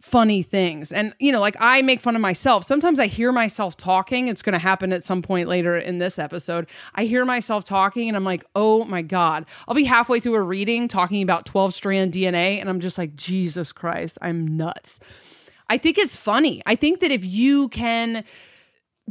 funny 0.00 0.42
things. 0.42 0.92
And, 0.92 1.14
you 1.18 1.30
know, 1.30 1.40
like 1.40 1.56
I 1.60 1.82
make 1.82 2.00
fun 2.00 2.16
of 2.16 2.22
myself. 2.22 2.64
Sometimes 2.64 2.98
I 2.98 3.06
hear 3.06 3.32
myself 3.32 3.76
talking. 3.76 4.28
It's 4.28 4.40
going 4.40 4.54
to 4.54 4.58
happen 4.58 4.92
at 4.92 5.04
some 5.04 5.20
point 5.20 5.48
later 5.48 5.76
in 5.76 5.98
this 5.98 6.18
episode. 6.18 6.66
I 6.94 7.04
hear 7.04 7.24
myself 7.24 7.64
talking 7.64 8.08
and 8.08 8.16
I'm 8.16 8.24
like, 8.24 8.44
oh 8.54 8.84
my 8.84 9.02
God. 9.02 9.44
I'll 9.68 9.74
be 9.74 9.84
halfway 9.84 10.20
through 10.20 10.36
a 10.36 10.40
reading 10.40 10.88
talking 10.88 11.22
about 11.22 11.44
12 11.44 11.74
strand 11.74 12.12
DNA 12.14 12.60
and 12.60 12.70
I'm 12.70 12.80
just 12.80 12.96
like, 12.96 13.14
Jesus 13.14 13.72
Christ, 13.72 14.16
I'm 14.22 14.56
nuts. 14.56 15.00
I 15.68 15.76
think 15.76 15.98
it's 15.98 16.16
funny. 16.16 16.62
I 16.64 16.76
think 16.76 17.00
that 17.00 17.10
if 17.10 17.24
you 17.24 17.68
can 17.68 18.24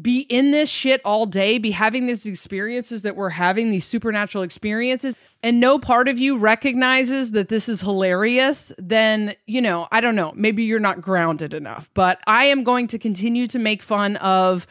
be 0.01 0.21
in 0.21 0.51
this 0.51 0.69
shit 0.69 1.01
all 1.03 1.25
day, 1.25 1.57
be 1.57 1.71
having 1.71 2.05
these 2.05 2.25
experiences 2.25 3.01
that 3.01 3.15
we're 3.15 3.29
having, 3.29 3.69
these 3.69 3.85
supernatural 3.85 4.43
experiences, 4.43 5.15
and 5.41 5.59
no 5.59 5.79
part 5.79 6.07
of 6.07 6.17
you 6.17 6.38
recognizes 6.38 7.31
that 7.31 7.49
this 7.49 7.69
is 7.69 7.81
hilarious, 7.81 8.73
then, 8.77 9.35
you 9.45 9.62
know, 9.62 9.88
I 9.91 10.01
don't 10.01 10.15
know, 10.15 10.33
maybe 10.35 10.63
you're 10.63 10.79
not 10.79 11.01
grounded 11.01 11.53
enough. 11.53 11.89
But 11.93 12.19
I 12.27 12.45
am 12.45 12.63
going 12.63 12.88
to 12.88 12.99
continue 12.99 13.47
to 13.47 13.59
make 13.59 13.81
fun 13.81 14.17
of 14.17 14.67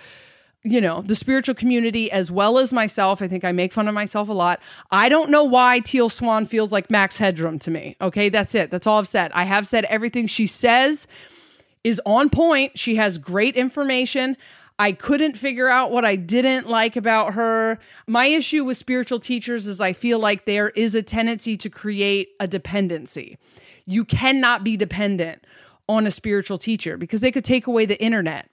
you 0.65 0.81
know, 0.81 1.03
the 1.03 1.15
spiritual 1.15 1.55
community 1.55 2.11
as 2.11 2.31
well 2.31 2.59
as 2.59 2.73
myself. 2.73 3.23
I 3.23 3.29
think 3.29 3.45
I 3.45 3.53
make 3.53 3.73
fun 3.73 3.89
of 3.89 3.95
myself 3.95 4.29
a 4.29 4.33
lot. 4.33 4.61
I 4.91 5.09
don't 5.09 5.31
know 5.31 5.45
why 5.45 5.81
Teal 5.81 6.09
Swan 6.09 6.47
feels 6.47 6.73
like 6.73 6.91
Max 6.91 7.17
Headroom 7.17 7.59
to 7.61 7.71
me. 7.71 7.97
Okay, 8.01 8.29
that's 8.29 8.55
it. 8.55 8.71
That's 8.71 8.87
all 8.87 8.99
I've 8.99 9.09
said. 9.09 9.31
I 9.33 9.45
have 9.45 9.67
said 9.67 9.85
everything 9.87 10.27
she 10.27 10.47
says 10.47 11.07
is 11.85 12.01
on 12.05 12.29
point. 12.29 12.79
She 12.79 12.97
has 12.97 13.19
great 13.19 13.55
information. 13.57 14.37
I 14.79 14.93
couldn't 14.93 15.37
figure 15.37 15.69
out 15.69 15.91
what 15.91 16.05
I 16.05 16.15
didn't 16.15 16.69
like 16.69 16.95
about 16.95 17.35
her. 17.35 17.79
My 18.07 18.27
issue 18.27 18.65
with 18.65 18.77
spiritual 18.77 19.19
teachers 19.19 19.67
is 19.67 19.81
I 19.81 19.93
feel 19.93 20.21
like 20.21 20.45
there 20.45 20.71
is 20.71 20.95
a 20.95 21.03
tendency 21.03 21.57
to 21.57 21.69
create 21.69 22.31
a 22.39 22.47
dependency. 22.47 23.39
You 23.87 24.05
cannot 24.05 24.63
be 24.63 24.77
dependent 24.77 25.45
on 25.89 26.07
a 26.07 26.11
spiritual 26.11 26.59
teacher 26.59 26.97
because 26.97 27.21
they 27.23 27.33
could 27.33 27.45
take 27.45 27.67
away 27.67 27.87
the 27.87 28.01
internet 28.01 28.49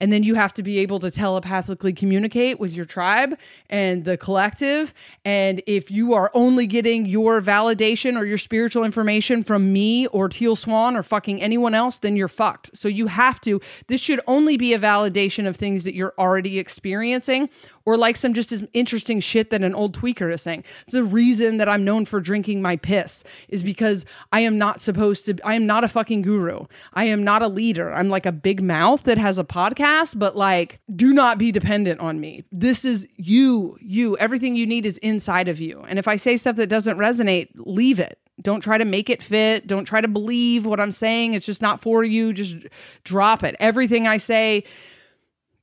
and 0.00 0.12
then 0.12 0.22
you 0.22 0.34
have 0.34 0.54
to 0.54 0.62
be 0.62 0.78
able 0.78 0.98
to 1.00 1.10
telepathically 1.10 1.92
communicate 1.92 2.58
with 2.58 2.72
your 2.72 2.84
tribe 2.84 3.38
and 3.68 4.04
the 4.04 4.16
collective. 4.16 4.94
And 5.24 5.62
if 5.66 5.90
you 5.90 6.14
are 6.14 6.30
only 6.34 6.66
getting 6.66 7.06
your 7.06 7.40
validation 7.40 8.18
or 8.18 8.24
your 8.24 8.38
spiritual 8.38 8.84
information 8.84 9.42
from 9.42 9.72
me 9.72 10.06
or 10.08 10.28
Teal 10.28 10.56
Swan 10.56 10.96
or 10.96 11.02
fucking 11.02 11.42
anyone 11.42 11.74
else, 11.74 11.98
then 11.98 12.16
you're 12.16 12.28
fucked. 12.28 12.76
So 12.76 12.88
you 12.88 13.06
have 13.08 13.40
to, 13.42 13.60
this 13.88 14.00
should 14.00 14.20
only 14.26 14.56
be 14.56 14.74
a 14.74 14.78
validation 14.78 15.46
of 15.46 15.56
things 15.56 15.84
that 15.84 15.94
you're 15.94 16.14
already 16.18 16.58
experiencing 16.58 17.48
or 17.84 17.96
like 17.96 18.16
some 18.16 18.34
just 18.34 18.52
as 18.52 18.66
interesting 18.72 19.20
shit 19.20 19.50
that 19.50 19.62
an 19.62 19.74
old 19.74 19.98
tweaker 19.98 20.32
is 20.32 20.42
saying. 20.42 20.64
It's 20.84 20.92
the 20.92 21.04
reason 21.04 21.56
that 21.58 21.68
I'm 21.68 21.84
known 21.84 22.04
for 22.04 22.20
drinking 22.20 22.62
my 22.62 22.76
piss 22.76 23.24
is 23.48 23.62
because 23.62 24.04
I 24.32 24.40
am 24.40 24.58
not 24.58 24.80
supposed 24.80 25.26
to, 25.26 25.38
I 25.44 25.54
am 25.54 25.66
not 25.66 25.84
a 25.84 25.88
fucking 25.88 26.22
guru. 26.22 26.66
I 26.92 27.04
am 27.04 27.24
not 27.24 27.42
a 27.42 27.48
leader. 27.48 27.92
I'm 27.92 28.08
like 28.08 28.26
a 28.26 28.32
big 28.32 28.62
mouth 28.62 29.04
that 29.04 29.18
has 29.18 29.38
a 29.38 29.44
podcast, 29.44 30.18
but 30.18 30.36
like, 30.36 30.80
do 30.94 31.12
not 31.12 31.38
be 31.38 31.52
dependent 31.52 32.00
on 32.00 32.20
me. 32.20 32.44
This 32.52 32.84
is 32.84 33.08
you, 33.16 33.76
you. 33.80 34.16
Everything 34.18 34.56
you 34.56 34.66
need 34.66 34.86
is 34.86 34.98
inside 34.98 35.48
of 35.48 35.60
you. 35.60 35.84
And 35.88 35.98
if 35.98 36.06
I 36.06 36.16
say 36.16 36.36
stuff 36.36 36.56
that 36.56 36.68
doesn't 36.68 36.98
resonate, 36.98 37.48
leave 37.54 37.98
it. 37.98 38.18
Don't 38.42 38.60
try 38.60 38.78
to 38.78 38.84
make 38.84 39.10
it 39.10 39.22
fit. 39.22 39.66
Don't 39.66 39.84
try 39.84 40.00
to 40.00 40.08
believe 40.08 40.64
what 40.64 40.80
I'm 40.80 40.92
saying. 40.92 41.34
It's 41.34 41.46
just 41.46 41.60
not 41.60 41.80
for 41.80 42.04
you. 42.04 42.32
Just 42.32 42.56
drop 43.04 43.42
it. 43.42 43.54
Everything 43.60 44.06
I 44.06 44.16
say 44.16 44.64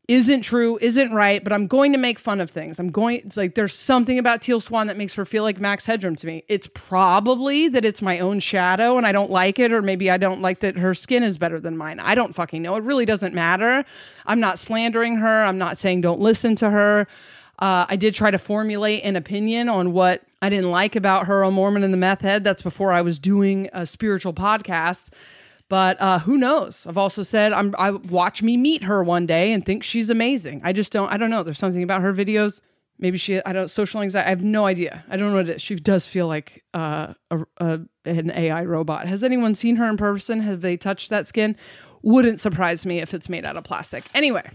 isn't 0.08 0.42
true, 0.42 0.78
isn't 0.80 1.12
right, 1.12 1.44
but 1.44 1.52
I'm 1.52 1.68
going 1.68 1.92
to 1.92 1.98
make 1.98 2.18
fun 2.18 2.40
of 2.40 2.50
things. 2.50 2.80
I'm 2.80 2.92
going, 2.92 3.18
it's 3.18 3.36
like 3.36 3.56
there's 3.56 3.74
something 3.74 4.18
about 4.18 4.42
Teal 4.42 4.62
Swan 4.62 4.88
that 4.88 4.96
makes 4.96 5.14
her 5.16 5.26
feel 5.26 5.44
like 5.44 5.60
Max 5.60 5.86
Headroom 5.86 6.16
to 6.16 6.28
me. 6.28 6.46
It's 6.48 6.70
probably 6.74 7.68
that 7.68 7.84
it's 7.84 8.02
my 8.02 8.20
own 8.20 8.40
shadow 8.40 8.98
and 8.98 9.06
I 9.06 9.12
don't 9.12 9.30
like 9.30 9.60
it, 9.60 9.74
or 9.74 9.82
maybe 9.82 10.10
I 10.10 10.16
don't 10.16 10.42
like 10.42 10.62
that 10.62 10.78
her 10.78 10.94
skin 10.94 11.24
is 11.24 11.38
better 11.38 11.60
than 11.60 11.76
mine. 11.76 12.00
I 12.00 12.16
don't 12.16 12.34
fucking 12.34 12.62
know. 12.62 12.78
It 12.78 12.84
really 12.84 13.06
doesn't 13.06 13.34
matter. 13.34 13.84
I'm 14.26 14.40
not 14.40 14.60
slandering 14.60 15.18
her. 15.18 15.44
I'm 15.44 15.58
not 15.58 15.78
saying 15.78 16.02
don't 16.02 16.22
listen 16.22 16.56
to 16.58 16.70
her. 16.70 17.08
Uh, 17.60 17.86
I 17.90 17.98
did 17.98 18.16
try 18.16 18.32
to 18.32 18.38
formulate 18.38 19.04
an 19.04 19.18
opinion 19.18 19.68
on 19.68 19.92
what 19.92 20.22
I 20.42 20.48
didn't 20.48 20.72
like 20.72 20.96
about 20.96 21.26
her, 21.28 21.42
a 21.42 21.52
Mormon 21.52 21.84
and 21.84 21.92
the 21.92 21.98
meth 21.98 22.22
head. 22.22 22.44
That's 22.46 22.62
before 22.62 22.94
I 22.94 23.02
was 23.02 23.20
doing 23.20 23.70
a 23.74 23.86
spiritual 23.86 24.34
podcast. 24.34 25.10
But 25.70 26.00
uh, 26.00 26.20
who 26.20 26.38
knows? 26.38 26.88
I've 26.88 26.98
also 26.98 27.24
said 27.24 27.52
I'm 27.52 27.76
I 27.78 27.92
watch 27.92 28.42
me 28.42 28.56
meet 28.56 28.84
her 28.84 29.04
one 29.04 29.26
day 29.26 29.52
and 29.52 29.66
think 29.66 29.84
she's 29.84 30.10
amazing. 30.10 30.62
I 30.64 30.72
just 30.72 30.92
don't 30.92 31.10
I 31.10 31.18
don't 31.18 31.30
know. 31.30 31.44
There's 31.44 31.60
something 31.60 31.84
about 31.84 32.02
her 32.02 32.14
videos 32.14 32.62
maybe 33.00 33.18
she 33.18 33.42
I 33.46 33.54
don't 33.54 33.70
social 33.70 34.02
anxiety. 34.02 34.26
I 34.26 34.30
have 34.30 34.44
no 34.44 34.66
idea. 34.66 35.04
I 35.10 35.18
don't 35.18 35.30
know 35.30 35.38
what 35.38 35.50
it 35.50 35.58
is. 35.58 35.62
She 35.62 35.76
does 35.76 36.08
feel 36.08 36.28
like 36.28 36.64
uh, 36.74 37.14
a, 37.32 37.46
a 37.58 37.80
an 38.06 38.32
AI 38.32 38.64
robot. 38.66 39.08
Has 39.08 39.24
anyone 39.24 39.56
seen 39.56 39.76
her 39.78 39.86
in 39.86 39.98
person? 39.98 40.42
Have 40.42 40.62
they 40.62 40.78
touched 40.78 41.10
that 41.10 41.28
skin? 41.28 41.56
Wouldn't 42.02 42.40
surprise 42.40 42.86
me 42.86 43.00
if 43.00 43.14
it's 43.14 43.30
made 43.30 43.46
out 43.46 43.58
of 43.58 43.64
plastic. 43.64 44.06
Anyway, 44.14 44.50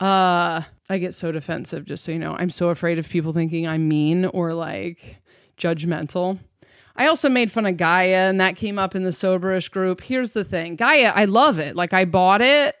uh, 0.00 0.62
I 0.88 0.98
get 0.98 1.14
so 1.14 1.30
defensive. 1.30 1.84
Just 1.84 2.04
so 2.04 2.12
you 2.12 2.18
know, 2.18 2.34
I'm 2.36 2.50
so 2.50 2.68
afraid 2.70 2.98
of 2.98 3.08
people 3.08 3.32
thinking 3.32 3.68
I'm 3.68 3.88
mean 3.88 4.26
or 4.26 4.54
like 4.54 5.16
judgmental. 5.58 6.38
I 6.96 7.06
also 7.06 7.28
made 7.28 7.52
fun 7.52 7.66
of 7.66 7.76
Gaia, 7.76 8.28
and 8.28 8.40
that 8.40 8.56
came 8.56 8.78
up 8.78 8.94
in 8.94 9.04
the 9.04 9.10
soberish 9.10 9.70
group. 9.70 10.00
Here's 10.00 10.32
the 10.32 10.44
thing 10.44 10.76
Gaia, 10.76 11.12
I 11.14 11.26
love 11.26 11.58
it. 11.58 11.76
Like, 11.76 11.92
I 11.92 12.04
bought 12.04 12.42
it 12.42 12.76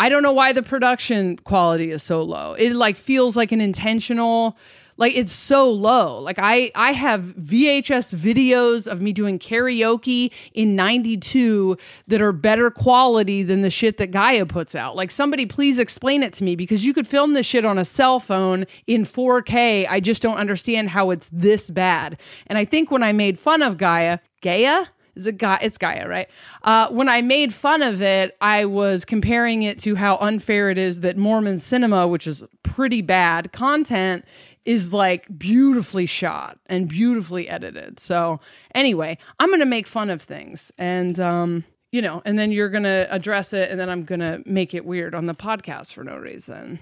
I 0.00 0.08
don't 0.08 0.22
know 0.22 0.32
why 0.32 0.52
the 0.54 0.62
production 0.62 1.36
quality 1.36 1.90
is 1.90 2.02
so 2.02 2.22
low. 2.22 2.54
It 2.54 2.72
like 2.72 2.96
feels 2.96 3.36
like 3.36 3.52
an 3.52 3.60
intentional 3.60 4.56
like 5.00 5.16
it's 5.16 5.32
so 5.32 5.68
low. 5.68 6.18
Like 6.18 6.38
I 6.38 6.70
I 6.76 6.92
have 6.92 7.34
VHS 7.36 8.14
videos 8.14 8.86
of 8.86 9.00
me 9.00 9.12
doing 9.12 9.38
karaoke 9.38 10.30
in 10.52 10.76
92 10.76 11.76
that 12.06 12.20
are 12.20 12.32
better 12.32 12.70
quality 12.70 13.42
than 13.42 13.62
the 13.62 13.70
shit 13.70 13.96
that 13.96 14.12
Gaia 14.12 14.46
puts 14.46 14.74
out. 14.74 14.94
Like 14.94 15.10
somebody 15.10 15.46
please 15.46 15.78
explain 15.78 16.22
it 16.22 16.34
to 16.34 16.44
me 16.44 16.54
because 16.54 16.84
you 16.84 16.94
could 16.94 17.08
film 17.08 17.32
this 17.32 17.46
shit 17.46 17.64
on 17.64 17.78
a 17.78 17.84
cell 17.84 18.20
phone 18.20 18.66
in 18.86 19.04
4K. 19.04 19.86
I 19.88 19.98
just 19.98 20.22
don't 20.22 20.36
understand 20.36 20.90
how 20.90 21.10
it's 21.10 21.30
this 21.32 21.70
bad. 21.70 22.20
And 22.46 22.58
I 22.58 22.66
think 22.66 22.90
when 22.90 23.02
I 23.02 23.12
made 23.12 23.38
fun 23.38 23.62
of 23.62 23.78
Gaia, 23.78 24.18
Gaia 24.42 24.86
is 25.16 25.26
it 25.26 25.38
Gaia? 25.38 25.58
It's 25.60 25.76
Gaia, 25.76 26.08
right? 26.08 26.28
Uh, 26.62 26.88
when 26.88 27.08
I 27.08 27.20
made 27.20 27.52
fun 27.52 27.82
of 27.82 28.00
it, 28.00 28.36
I 28.40 28.64
was 28.64 29.04
comparing 29.04 29.62
it 29.62 29.78
to 29.80 29.96
how 29.96 30.16
unfair 30.16 30.70
it 30.70 30.78
is 30.78 31.00
that 31.00 31.16
Mormon 31.16 31.58
cinema, 31.58 32.06
which 32.06 32.26
is 32.26 32.44
pretty 32.62 33.02
bad 33.02 33.52
content, 33.52 34.24
is 34.64 34.92
like 34.92 35.26
beautifully 35.38 36.06
shot 36.06 36.58
and 36.66 36.88
beautifully 36.88 37.48
edited. 37.48 37.98
So 37.98 38.40
anyway, 38.74 39.18
I'm 39.38 39.48
going 39.48 39.60
to 39.60 39.66
make 39.66 39.86
fun 39.86 40.10
of 40.10 40.22
things 40.22 40.72
and 40.78 41.18
um 41.18 41.64
you 41.92 42.00
know, 42.00 42.22
and 42.24 42.38
then 42.38 42.52
you're 42.52 42.68
going 42.68 42.84
to 42.84 43.08
address 43.10 43.52
it 43.52 43.68
and 43.68 43.80
then 43.80 43.90
I'm 43.90 44.04
going 44.04 44.20
to 44.20 44.42
make 44.46 44.74
it 44.74 44.84
weird 44.84 45.12
on 45.12 45.26
the 45.26 45.34
podcast 45.34 45.92
for 45.92 46.04
no 46.04 46.16
reason. 46.16 46.78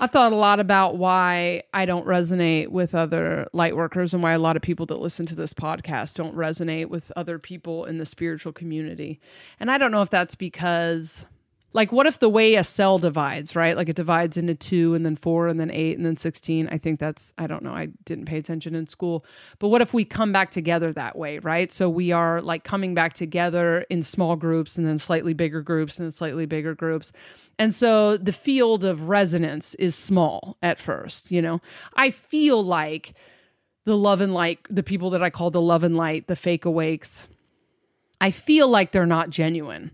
I've 0.00 0.12
thought 0.12 0.32
a 0.32 0.36
lot 0.36 0.60
about 0.60 0.96
why 0.96 1.64
I 1.74 1.84
don't 1.84 2.06
resonate 2.06 2.68
with 2.68 2.94
other 2.94 3.48
light 3.52 3.76
workers 3.76 4.14
and 4.14 4.22
why 4.22 4.32
a 4.32 4.38
lot 4.38 4.54
of 4.54 4.62
people 4.62 4.86
that 4.86 5.00
listen 5.00 5.26
to 5.26 5.34
this 5.34 5.52
podcast 5.52 6.14
don't 6.14 6.36
resonate 6.36 6.86
with 6.86 7.10
other 7.16 7.38
people 7.38 7.84
in 7.84 7.98
the 7.98 8.06
spiritual 8.06 8.52
community. 8.52 9.20
And 9.58 9.72
I 9.72 9.76
don't 9.76 9.90
know 9.90 10.02
if 10.02 10.08
that's 10.08 10.36
because 10.36 11.26
like 11.72 11.92
what 11.92 12.06
if 12.06 12.18
the 12.18 12.28
way 12.28 12.54
a 12.54 12.64
cell 12.64 12.98
divides 12.98 13.54
right? 13.54 13.76
Like 13.76 13.88
it 13.88 13.96
divides 13.96 14.36
into 14.36 14.54
two 14.54 14.94
and 14.94 15.04
then 15.04 15.16
four 15.16 15.48
and 15.48 15.60
then 15.60 15.70
eight 15.70 15.96
and 15.96 16.06
then 16.06 16.16
16 16.16 16.68
i 16.68 16.78
think 16.78 16.98
that's 16.98 17.32
i 17.38 17.46
don't 17.46 17.62
know. 17.62 17.72
I 17.72 17.86
didn't 18.04 18.24
pay 18.24 18.38
attention 18.38 18.74
in 18.74 18.86
school. 18.86 19.24
But 19.58 19.68
what 19.68 19.82
if 19.82 19.92
we 19.92 20.04
come 20.04 20.32
back 20.32 20.50
together 20.50 20.92
that 20.92 21.16
way 21.16 21.38
right? 21.40 21.70
So 21.70 21.88
we 21.88 22.12
are 22.12 22.40
like 22.40 22.64
coming 22.64 22.94
back 22.94 23.12
together 23.12 23.84
in 23.90 24.02
small 24.02 24.36
groups 24.36 24.78
and 24.78 24.86
then 24.86 24.98
slightly 24.98 25.34
bigger 25.34 25.62
groups 25.62 25.98
and 25.98 26.06
then 26.06 26.12
slightly 26.12 26.46
bigger 26.46 26.74
groups. 26.74 27.12
And 27.58 27.74
so 27.74 28.16
the 28.16 28.32
field 28.32 28.84
of 28.84 29.08
resonance 29.08 29.74
is 29.74 29.94
small 29.94 30.56
at 30.62 30.78
first 30.78 31.30
you 31.30 31.42
know? 31.42 31.60
I 31.94 32.10
feel 32.10 32.62
like 32.62 33.14
the 33.84 33.96
love 33.96 34.20
and 34.20 34.34
light 34.34 34.58
the 34.68 34.82
people 34.82 35.10
that 35.10 35.22
i 35.22 35.30
call 35.30 35.50
the 35.50 35.60
love 35.60 35.82
and 35.82 35.96
light 35.96 36.26
the 36.26 36.36
fake 36.36 36.66
awakes 36.66 37.26
I 38.20 38.30
feel 38.30 38.68
like 38.68 38.92
they're 38.92 39.06
not 39.06 39.30
genuine. 39.30 39.92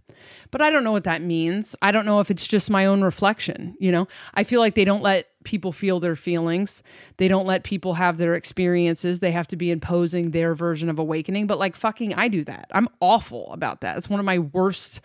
But 0.51 0.63
I 0.63 0.71
don't 0.71 0.85
know 0.85 0.93
what 0.93 1.05
that 1.05 1.21
means. 1.21 1.75
I 1.83 1.91
don't 1.91 2.07
know 2.07 2.21
if 2.21 2.31
it's 2.31 2.47
just 2.47 2.71
my 2.71 2.87
own 2.87 3.03
reflection, 3.03 3.77
you 3.81 3.91
know? 3.91 4.07
I 4.35 4.45
feel 4.45 4.61
like 4.61 4.75
they 4.75 4.85
don't 4.85 5.03
let 5.03 5.27
people 5.45 5.73
feel 5.73 6.01
their 6.01 6.17
feelings. 6.17 6.83
They 7.17 7.29
don't 7.29 7.47
let 7.47 7.65
people 7.65 7.95
have 7.95 8.19
their 8.19 8.35
experiences. 8.35 9.21
They 9.21 9.33
have 9.33 9.49
to 9.49 9.57
be 9.57 9.71
imposing 9.71 10.31
their 10.31 10.55
version 10.55 10.89
of 10.89 10.99
awakening, 10.99 11.47
but 11.47 11.59
like 11.59 11.77
fucking 11.77 12.15
I 12.15 12.29
do 12.29 12.45
that. 12.45 12.69
I'm 12.73 12.89
awful 13.01 13.53
about 13.53 13.81
that. 13.81 13.97
It's 13.97 14.09
one 14.09 14.21
of 14.21 14.27
my 14.27 14.39
worst 14.39 15.01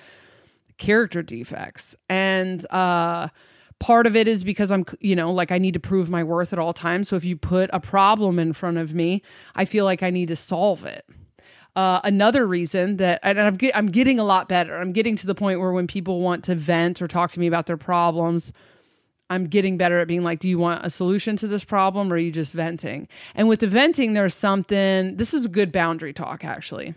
character 0.77 1.21
defects. 1.21 1.95
And 2.07 2.65
uh 2.71 3.29
part 3.79 4.05
of 4.05 4.15
it 4.15 4.27
is 4.27 4.43
because 4.43 4.71
I'm, 4.71 4.85
you 4.99 5.15
know, 5.15 5.31
like 5.31 5.51
I 5.51 5.57
need 5.57 5.73
to 5.73 5.79
prove 5.79 6.09
my 6.09 6.23
worth 6.23 6.53
at 6.53 6.59
all 6.59 6.73
times. 6.73 7.09
So 7.09 7.15
if 7.15 7.23
you 7.23 7.35
put 7.35 7.69
a 7.73 7.79
problem 7.79 8.37
in 8.37 8.53
front 8.53 8.77
of 8.77 8.93
me, 8.93 9.23
I 9.55 9.65
feel 9.65 9.85
like 9.85 10.03
I 10.03 10.09
need 10.09 10.27
to 10.27 10.35
solve 10.35 10.85
it. 10.85 11.05
Uh, 11.79 12.01
another 12.03 12.45
reason 12.45 12.97
that, 12.97 13.21
and 13.23 13.39
I'm, 13.39 13.55
get, 13.55 13.73
I'm 13.73 13.87
getting 13.87 14.19
a 14.19 14.25
lot 14.25 14.49
better. 14.49 14.75
I'm 14.75 14.91
getting 14.91 15.15
to 15.15 15.25
the 15.25 15.33
point 15.33 15.61
where 15.61 15.71
when 15.71 15.87
people 15.87 16.19
want 16.19 16.43
to 16.43 16.55
vent 16.55 17.01
or 17.01 17.07
talk 17.07 17.31
to 17.31 17.39
me 17.39 17.47
about 17.47 17.67
their 17.67 17.77
problems, 17.77 18.51
I'm 19.29 19.47
getting 19.47 19.77
better 19.77 20.01
at 20.01 20.07
being 20.09 20.21
like, 20.21 20.39
do 20.39 20.49
you 20.49 20.57
want 20.57 20.85
a 20.85 20.89
solution 20.89 21.37
to 21.37 21.47
this 21.47 21.63
problem 21.63 22.11
or 22.11 22.17
are 22.17 22.19
you 22.19 22.33
just 22.33 22.51
venting? 22.51 23.07
And 23.33 23.47
with 23.47 23.61
the 23.61 23.67
venting, 23.67 24.13
there's 24.13 24.35
something, 24.35 25.15
this 25.15 25.33
is 25.33 25.45
a 25.45 25.47
good 25.47 25.71
boundary 25.71 26.11
talk, 26.11 26.43
actually. 26.43 26.95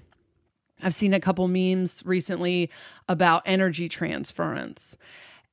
I've 0.83 0.95
seen 0.95 1.15
a 1.15 1.21
couple 1.21 1.47
memes 1.47 2.03
recently 2.05 2.69
about 3.09 3.45
energy 3.47 3.89
transference. 3.89 4.97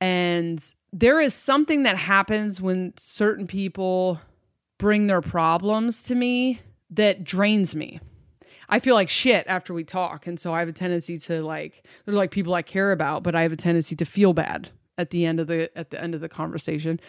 And 0.02 0.74
there 0.92 1.22
is 1.22 1.36
something 1.36 1.84
that 1.84 1.98
happens 1.98 2.62
when 2.62 2.96
certain 2.98 3.46
people 3.46 4.22
bring 4.80 5.06
their 5.06 5.22
problems 5.22 6.02
to 6.06 6.16
me 6.16 6.62
that 6.90 7.24
drains 7.24 7.76
me. 7.76 8.00
I 8.70 8.80
feel 8.80 8.96
like 8.96 9.10
shit 9.10 9.46
after 9.48 9.74
we 9.74 9.84
talk. 9.84 10.28
And 10.28 10.40
so 10.40 10.54
I 10.54 10.60
have 10.60 10.70
a 10.70 10.74
tendency 10.74 11.18
to 11.18 11.42
like, 11.42 11.84
they're 12.06 12.16
like 12.16 12.32
people 12.32 12.54
I 12.54 12.62
care 12.62 12.92
about, 12.92 13.24
but 13.24 13.36
I 13.36 13.42
have 13.42 13.52
a 13.52 13.58
tendency 13.58 13.96
to 13.96 14.06
feel 14.06 14.34
bad 14.34 14.70
at 14.98 15.10
the 15.10 15.26
end 15.26 15.40
of 15.40 15.48
the, 15.48 15.76
at 15.78 15.90
the 15.90 16.02
end 16.02 16.14
of 16.14 16.22
the 16.22 16.30
conversation. 16.30 17.00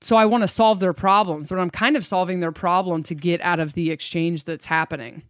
So 0.00 0.16
I 0.16 0.26
want 0.26 0.42
to 0.42 0.48
solve 0.48 0.80
their 0.80 0.92
problems, 0.92 1.48
but 1.50 1.58
I'm 1.58 1.70
kind 1.70 1.96
of 1.96 2.06
solving 2.06 2.40
their 2.40 2.52
problem 2.52 3.02
to 3.04 3.14
get 3.14 3.40
out 3.40 3.60
of 3.60 3.74
the 3.74 3.90
exchange 3.90 4.44
that's 4.44 4.66
happening. 4.66 5.22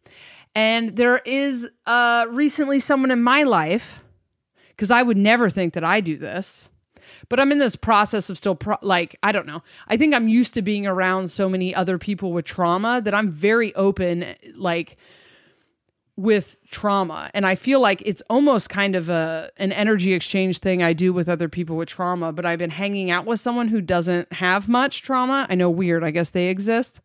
And 0.54 0.96
there 0.96 1.18
is 1.24 1.66
uh, 1.87 2.26
recently 2.30 2.78
someone 2.80 3.11
in 3.11 3.22
my 3.22 3.42
life, 3.42 4.02
because 4.68 4.90
I 4.90 5.02
would 5.02 5.16
never 5.16 5.48
think 5.48 5.74
that 5.74 5.85
I 5.85 6.00
do 6.00 6.16
this, 6.16 6.68
but 7.28 7.40
I'm 7.40 7.52
in 7.52 7.58
this 7.58 7.76
process 7.76 8.30
of 8.30 8.38
still 8.38 8.54
pro- 8.54 8.78
like 8.82 9.16
I 9.22 9.32
don't 9.32 9.46
know. 9.46 9.62
I 9.88 9.96
think 9.96 10.14
I'm 10.14 10.28
used 10.28 10.54
to 10.54 10.62
being 10.62 10.87
around 10.87 11.30
so 11.30 11.48
many 11.48 11.74
other 11.74 11.98
people 11.98 12.32
with 12.32 12.44
trauma 12.44 13.00
that 13.02 13.14
I'm 13.14 13.30
very 13.30 13.74
open 13.74 14.35
like 14.56 14.96
with 16.16 16.61
trauma. 16.70 17.31
And 17.33 17.46
i 17.46 17.55
feel 17.55 17.81
like 17.81 18.03
it's 18.05 18.22
almost 18.29 18.68
kind 18.68 18.94
of 18.94 19.09
a 19.09 19.51
an 19.57 19.72
energy 19.72 20.12
exchange 20.12 20.59
thing 20.59 20.83
i 20.83 20.92
do 20.92 21.12
with 21.12 21.29
other 21.29 21.48
people 21.48 21.77
with 21.77 21.88
trauma 21.88 22.33
but 22.33 22.44
i've 22.44 22.59
been 22.59 22.70
hanging 22.70 23.11
out 23.11 23.25
with 23.25 23.40
someone 23.40 23.68
who 23.68 23.81
doesn't 23.81 24.31
have 24.33 24.68
much 24.68 25.03
trauma. 25.03 25.46
I 25.48 25.55
know 25.55 25.70
weird 25.70 26.05
i 26.05 26.11
guess 26.11 26.31
they 26.31 26.48
exist. 26.48 27.01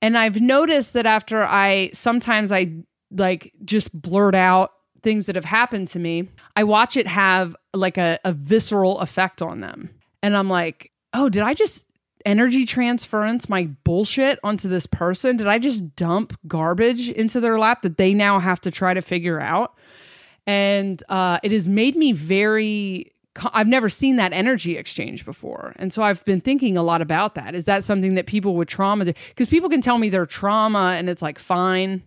And 0.00 0.16
i've 0.16 0.40
noticed 0.40 0.92
that 0.92 1.06
after 1.06 1.42
i 1.42 1.90
sometimes 1.92 2.52
i 2.52 2.72
like 3.10 3.52
just 3.64 3.92
blurt 4.00 4.34
out 4.34 4.70
things 5.02 5.26
that 5.26 5.34
have 5.34 5.44
happened 5.44 5.88
to 5.88 5.98
me 5.98 6.28
i 6.54 6.62
watch 6.62 6.96
it 6.96 7.08
have 7.08 7.56
like 7.74 7.98
a, 7.98 8.20
a 8.24 8.32
visceral 8.32 9.00
effect 9.00 9.42
on 9.42 9.60
them. 9.60 9.90
And 10.22 10.36
i'm 10.36 10.48
like 10.48 10.92
oh 11.14 11.28
did 11.28 11.42
i 11.42 11.52
just 11.52 11.84
energy 12.24 12.64
transference 12.64 13.48
my 13.48 13.64
bullshit 13.84 14.38
onto 14.42 14.68
this 14.68 14.86
person? 14.86 15.36
Did 15.36 15.46
I 15.46 15.58
just 15.58 15.96
dump 15.96 16.38
garbage 16.46 17.10
into 17.10 17.40
their 17.40 17.58
lap 17.58 17.82
that 17.82 17.96
they 17.96 18.14
now 18.14 18.38
have 18.38 18.60
to 18.62 18.70
try 18.70 18.94
to 18.94 19.02
figure 19.02 19.40
out? 19.40 19.76
And 20.46 21.02
uh, 21.08 21.38
it 21.42 21.52
has 21.52 21.68
made 21.68 21.96
me 21.96 22.12
very. 22.12 23.12
I've 23.54 23.68
never 23.68 23.88
seen 23.88 24.16
that 24.16 24.34
energy 24.34 24.76
exchange 24.76 25.24
before. 25.24 25.72
And 25.76 25.90
so 25.90 26.02
I've 26.02 26.22
been 26.26 26.42
thinking 26.42 26.76
a 26.76 26.82
lot 26.82 27.00
about 27.00 27.34
that. 27.36 27.54
Is 27.54 27.64
that 27.64 27.82
something 27.82 28.14
that 28.16 28.26
people 28.26 28.56
with 28.56 28.68
trauma 28.68 29.06
do? 29.06 29.14
Because 29.30 29.46
people 29.46 29.70
can 29.70 29.80
tell 29.80 29.96
me 29.96 30.10
their 30.10 30.26
trauma 30.26 30.96
and 30.98 31.08
it's 31.08 31.22
like 31.22 31.38
fine, 31.38 32.02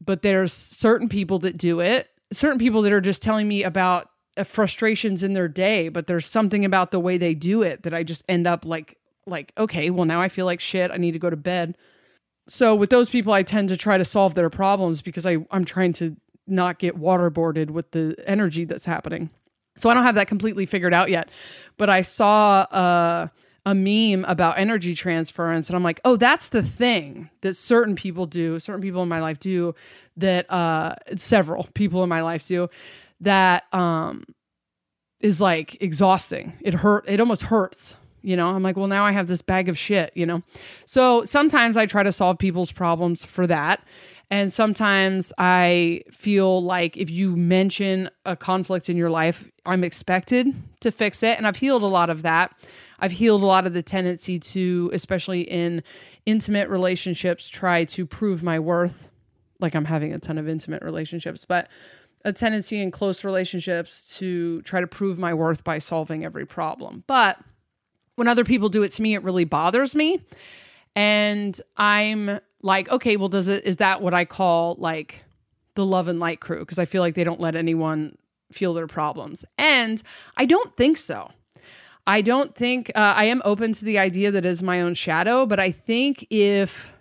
but 0.00 0.22
there's 0.22 0.50
certain 0.50 1.10
people 1.10 1.38
that 1.40 1.58
do 1.58 1.80
it, 1.80 2.08
certain 2.32 2.58
people 2.58 2.80
that 2.82 2.92
are 2.92 3.02
just 3.02 3.20
telling 3.20 3.48
me 3.48 3.62
about 3.62 4.08
uh, 4.38 4.44
frustrations 4.44 5.22
in 5.22 5.34
their 5.34 5.48
day, 5.48 5.90
but 5.90 6.06
there's 6.06 6.24
something 6.24 6.64
about 6.64 6.90
the 6.90 7.00
way 7.00 7.18
they 7.18 7.34
do 7.34 7.60
it 7.60 7.82
that 7.82 7.92
I 7.92 8.02
just 8.02 8.24
end 8.30 8.46
up 8.46 8.64
like 8.64 8.96
like, 9.26 9.52
okay, 9.56 9.90
well, 9.90 10.04
now 10.04 10.20
I 10.20 10.28
feel 10.28 10.46
like 10.46 10.60
shit. 10.60 10.90
I 10.90 10.96
need 10.96 11.12
to 11.12 11.18
go 11.18 11.30
to 11.30 11.36
bed. 11.36 11.76
So 12.48 12.74
with 12.74 12.90
those 12.90 13.08
people, 13.08 13.32
I 13.32 13.42
tend 13.42 13.68
to 13.68 13.76
try 13.76 13.98
to 13.98 14.04
solve 14.04 14.34
their 14.34 14.50
problems 14.50 15.00
because 15.00 15.26
I, 15.26 15.38
I'm 15.50 15.64
trying 15.64 15.92
to 15.94 16.16
not 16.46 16.78
get 16.78 16.98
waterboarded 16.98 17.70
with 17.70 17.92
the 17.92 18.16
energy 18.26 18.64
that's 18.64 18.84
happening. 18.84 19.30
So 19.76 19.88
I 19.88 19.94
don't 19.94 20.02
have 20.02 20.16
that 20.16 20.28
completely 20.28 20.66
figured 20.66 20.92
out 20.92 21.08
yet. 21.08 21.30
But 21.78 21.88
I 21.88 22.02
saw 22.02 22.62
uh, 22.62 23.28
a 23.64 23.74
meme 23.74 24.24
about 24.26 24.58
energy 24.58 24.94
transference, 24.94 25.68
and 25.68 25.76
I'm 25.76 25.84
like, 25.84 26.00
oh, 26.04 26.16
that's 26.16 26.48
the 26.48 26.62
thing 26.62 27.30
that 27.42 27.56
certain 27.56 27.94
people 27.94 28.26
do, 28.26 28.58
certain 28.58 28.82
people 28.82 29.02
in 29.02 29.08
my 29.08 29.20
life 29.20 29.38
do, 29.38 29.74
that 30.16 30.50
uh, 30.52 30.96
several 31.16 31.68
people 31.74 32.02
in 32.02 32.08
my 32.08 32.22
life 32.22 32.46
do, 32.46 32.68
that 33.20 33.72
um, 33.72 34.24
is 35.20 35.40
like 35.40 35.80
exhausting. 35.80 36.54
It 36.60 36.74
hurt. 36.74 37.04
It 37.06 37.20
almost 37.20 37.42
hurts 37.42 37.96
you 38.22 38.36
know 38.36 38.48
i'm 38.48 38.62
like 38.62 38.76
well 38.76 38.86
now 38.86 39.04
i 39.04 39.12
have 39.12 39.26
this 39.26 39.42
bag 39.42 39.68
of 39.68 39.76
shit 39.76 40.12
you 40.14 40.24
know 40.26 40.42
so 40.86 41.24
sometimes 41.24 41.76
i 41.76 41.86
try 41.86 42.02
to 42.02 42.12
solve 42.12 42.38
people's 42.38 42.72
problems 42.72 43.24
for 43.24 43.46
that 43.46 43.82
And 44.30 44.50
sometimes 44.50 45.30
I 45.36 46.04
feel 46.10 46.62
like 46.64 46.96
if 46.96 47.10
you 47.10 47.36
mention 47.36 48.08
a 48.24 48.34
conflict 48.34 48.88
in 48.88 48.96
your 48.96 49.10
life, 49.10 49.50
I'm 49.66 49.84
expected 49.84 50.54
to 50.80 50.90
fix 50.90 51.22
it. 51.22 51.36
And 51.36 51.46
I've 51.46 51.56
healed 51.56 51.82
a 51.82 51.86
lot 51.86 52.08
of 52.08 52.22
that. 52.22 52.54
I've 52.98 53.12
healed 53.12 53.42
a 53.42 53.46
lot 53.46 53.66
of 53.66 53.74
the 53.74 53.82
tendency 53.82 54.38
to, 54.38 54.90
especially 54.94 55.42
in 55.42 55.82
intimate 56.24 56.70
relationships, 56.70 57.46
try 57.46 57.84
to 57.84 58.06
prove 58.06 58.42
my 58.42 58.58
worth. 58.58 59.10
Like 59.60 59.74
I'm 59.74 59.84
having 59.84 60.14
a 60.14 60.18
ton 60.18 60.38
of 60.38 60.48
intimate 60.48 60.82
relationships, 60.82 61.44
but 61.46 61.68
a 62.24 62.32
tendency 62.32 62.80
in 62.80 62.90
close 62.90 63.24
relationships 63.24 64.16
to 64.16 64.62
try 64.62 64.80
to 64.80 64.86
prove 64.86 65.18
my 65.18 65.34
worth 65.34 65.62
by 65.62 65.78
solving 65.78 66.24
every 66.24 66.46
problem. 66.46 67.04
But 67.06 67.38
when 68.22 68.28
other 68.28 68.44
people 68.44 68.68
do 68.68 68.84
it 68.84 68.92
to 68.92 69.02
me, 69.02 69.14
it 69.14 69.24
really 69.24 69.44
bothers 69.44 69.96
me. 69.96 70.20
And 70.94 71.60
I'm 71.76 72.38
like, 72.62 72.88
okay, 72.88 73.16
well, 73.16 73.28
does 73.28 73.48
it, 73.48 73.64
is 73.64 73.78
that 73.78 74.00
what 74.00 74.14
I 74.14 74.24
call 74.24 74.76
like 74.78 75.24
the 75.74 75.84
love 75.84 76.06
and 76.06 76.20
light 76.20 76.38
crew? 76.38 76.60
Because 76.60 76.78
I 76.78 76.84
feel 76.84 77.02
like 77.02 77.16
they 77.16 77.24
don't 77.24 77.40
let 77.40 77.56
anyone 77.56 78.16
feel 78.52 78.74
their 78.74 78.86
problems. 78.86 79.44
And 79.58 80.00
I 80.36 80.44
don't 80.44 80.76
think 80.76 80.98
so. 80.98 81.32
I 82.06 82.20
don't 82.20 82.54
think 82.54 82.92
uh, 82.94 82.98
I 83.16 83.24
am 83.24 83.42
open 83.44 83.72
to 83.72 83.84
the 83.84 83.98
idea 83.98 84.30
that 84.30 84.46
is 84.46 84.62
my 84.62 84.82
own 84.82 84.94
shadow, 84.94 85.44
but 85.44 85.58
I 85.58 85.72
think 85.72 86.24
if 86.30 86.91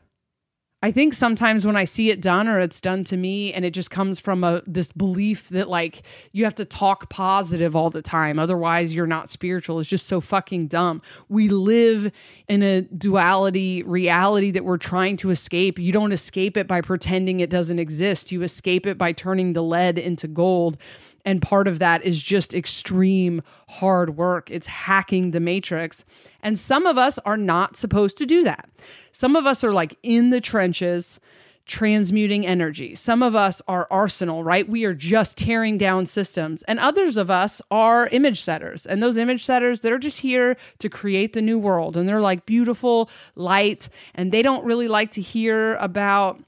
I 0.83 0.91
think 0.91 1.13
sometimes 1.13 1.63
when 1.63 1.75
I 1.75 1.83
see 1.83 2.09
it 2.09 2.21
done 2.21 2.47
or 2.47 2.59
it's 2.59 2.79
done 2.79 3.03
to 3.05 3.17
me 3.17 3.53
and 3.53 3.63
it 3.63 3.69
just 3.71 3.91
comes 3.91 4.19
from 4.19 4.43
a 4.43 4.63
this 4.65 4.91
belief 4.91 5.49
that 5.49 5.69
like 5.69 6.01
you 6.31 6.43
have 6.43 6.55
to 6.55 6.65
talk 6.65 7.07
positive 7.07 7.75
all 7.75 7.91
the 7.91 8.01
time 8.01 8.39
otherwise 8.39 8.95
you're 8.95 9.05
not 9.05 9.29
spiritual 9.29 9.79
it's 9.79 9.87
just 9.87 10.07
so 10.07 10.19
fucking 10.19 10.67
dumb. 10.67 11.03
We 11.29 11.49
live 11.49 12.11
in 12.47 12.63
a 12.63 12.81
duality 12.81 13.83
reality 13.83 14.49
that 14.51 14.65
we're 14.65 14.77
trying 14.77 15.17
to 15.17 15.29
escape. 15.29 15.77
You 15.77 15.91
don't 15.91 16.11
escape 16.11 16.57
it 16.57 16.67
by 16.67 16.81
pretending 16.81 17.41
it 17.41 17.51
doesn't 17.51 17.77
exist. 17.77 18.31
You 18.31 18.41
escape 18.41 18.87
it 18.87 18.97
by 18.97 19.11
turning 19.11 19.53
the 19.53 19.61
lead 19.61 19.99
into 19.99 20.27
gold. 20.27 20.77
And 21.25 21.41
part 21.41 21.67
of 21.67 21.79
that 21.79 22.03
is 22.03 22.21
just 22.21 22.53
extreme 22.53 23.41
hard 23.69 24.17
work. 24.17 24.49
It's 24.49 24.67
hacking 24.67 25.31
the 25.31 25.39
matrix. 25.39 26.03
And 26.41 26.57
some 26.57 26.85
of 26.85 26.97
us 26.97 27.19
are 27.19 27.37
not 27.37 27.75
supposed 27.75 28.17
to 28.17 28.25
do 28.25 28.43
that. 28.43 28.69
Some 29.11 29.35
of 29.35 29.45
us 29.45 29.63
are 29.63 29.73
like 29.73 29.97
in 30.03 30.29
the 30.29 30.41
trenches 30.41 31.19
transmuting 31.65 32.45
energy. 32.45 32.95
Some 32.95 33.23
of 33.23 33.35
us 33.35 33.61
are 33.67 33.87
arsenal, 33.89 34.43
right? 34.43 34.67
We 34.67 34.83
are 34.83 34.93
just 34.93 35.37
tearing 35.37 35.77
down 35.77 36.05
systems. 36.05 36.63
And 36.63 36.79
others 36.79 37.17
of 37.17 37.29
us 37.29 37.61
are 37.71 38.07
image 38.07 38.41
setters. 38.41 38.85
And 38.85 39.01
those 39.01 39.15
image 39.15 39.45
setters, 39.45 39.81
they're 39.81 39.97
just 39.97 40.19
here 40.19 40.57
to 40.79 40.89
create 40.89 41.33
the 41.33 41.41
new 41.41 41.57
world. 41.57 41.95
And 41.95 42.09
they're 42.09 42.21
like 42.21 42.45
beautiful 42.45 43.09
light. 43.35 43.89
And 44.15 44.31
they 44.31 44.41
don't 44.41 44.65
really 44.65 44.87
like 44.87 45.11
to 45.11 45.21
hear 45.21 45.75
about 45.75 46.43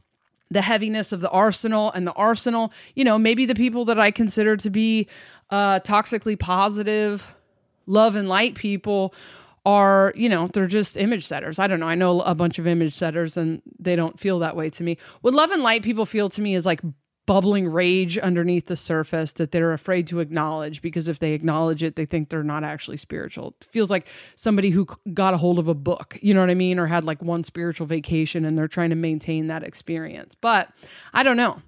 the 0.52 0.62
heaviness 0.62 1.12
of 1.12 1.22
the 1.22 1.30
arsenal 1.30 1.92
and 1.92 2.06
the 2.06 2.14
arsenal. 2.14 2.72
You 2.96 3.04
know, 3.04 3.18
maybe 3.18 3.46
the 3.46 3.56
people 3.56 3.86
that 3.86 4.00
I 4.00 4.12
consider 4.12 4.58
to 4.58 4.70
be 4.70 5.08
uh, 5.50 5.80
toxically 5.80 6.38
positive, 6.38 7.36
love 7.86 8.16
and 8.16 8.28
light 8.30 8.56
people 8.56 9.14
are, 9.66 10.12
you 10.16 10.28
know, 10.28 10.48
they're 10.48 10.68
just 10.68 10.98
image 10.98 11.26
setters. 11.26 11.58
I 11.58 11.68
don't 11.68 11.80
know. 11.80 11.88
I 11.88 11.96
know 11.96 12.22
a 12.22 12.36
bunch 12.36 12.60
of 12.60 12.68
image 12.68 12.94
setters 12.94 13.38
and 13.38 13.62
they 13.80 13.96
don't 13.96 14.20
feel 14.20 14.40
that 14.40 14.56
way 14.56 14.70
to 14.72 14.84
me. 14.84 14.98
What 15.22 15.34
love 15.34 15.52
and 15.52 15.64
light 15.64 15.84
people 15.84 16.06
feel 16.06 16.30
to 16.30 16.42
me 16.42 16.54
is 16.56 16.66
like 16.66 16.82
bubbling 17.26 17.68
rage 17.68 18.18
underneath 18.18 18.66
the 18.66 18.76
surface 18.76 19.32
that 19.34 19.52
they're 19.52 19.74
afraid 19.74 20.08
to 20.08 20.20
acknowledge 20.20 20.82
because 20.82 21.08
if 21.08 21.20
they 21.20 21.34
acknowledge 21.34 21.82
it, 21.82 21.96
they 21.96 22.06
think 22.06 22.30
they're 22.30 22.44
not 22.44 22.64
actually 22.64 22.98
spiritual. 22.98 23.56
It 23.62 23.68
feels 23.70 23.90
like 23.90 24.08
somebody 24.36 24.72
who 24.72 24.88
got 25.14 25.34
a 25.34 25.38
hold 25.38 25.60
of 25.60 25.68
a 25.68 25.74
book, 25.74 26.18
you 26.22 26.34
know 26.34 26.42
what 26.42 26.50
I 26.50 26.56
mean? 26.56 26.80
Or 26.80 26.88
had 26.88 27.06
like 27.06 27.22
one 27.22 27.44
spiritual 27.44 27.88
vacation 27.88 28.46
and 28.46 28.58
they're 28.58 28.68
trying 28.68 28.90
to 28.90 28.96
maintain 28.96 29.48
that 29.48 29.64
experience. 29.64 30.36
But 30.40 30.70
I 31.14 31.24
don't 31.24 31.38
know. 31.38 31.62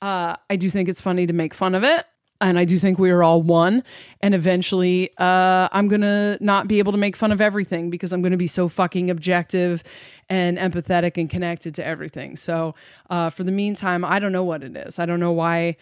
Uh, 0.00 0.36
I 0.48 0.56
do 0.56 0.70
think 0.70 0.88
it's 0.88 1.02
funny 1.02 1.26
to 1.26 1.32
make 1.32 1.54
fun 1.54 1.74
of 1.74 1.84
it 1.84 2.06
and 2.40 2.58
I 2.58 2.64
do 2.64 2.78
think 2.78 2.98
we 2.98 3.10
are 3.10 3.22
all 3.22 3.42
one. 3.42 3.82
And 4.20 4.34
eventually, 4.34 5.10
uh, 5.18 5.68
I'm 5.72 5.88
gonna 5.88 6.38
not 6.40 6.68
be 6.68 6.78
able 6.78 6.92
to 6.92 6.98
make 6.98 7.16
fun 7.16 7.32
of 7.32 7.40
everything 7.40 7.90
because 7.90 8.12
I'm 8.12 8.22
gonna 8.22 8.36
be 8.36 8.46
so 8.46 8.68
fucking 8.68 9.10
objective 9.10 9.82
and 10.28 10.58
empathetic 10.58 11.18
and 11.18 11.28
connected 11.28 11.74
to 11.76 11.86
everything. 11.86 12.36
So, 12.36 12.74
uh, 13.10 13.30
for 13.30 13.44
the 13.44 13.52
meantime, 13.52 14.04
I 14.04 14.18
don't 14.18 14.32
know 14.32 14.44
what 14.44 14.62
it 14.62 14.76
is. 14.76 14.98
I 14.98 15.06
don't 15.06 15.20
know 15.20 15.32
why 15.32 15.76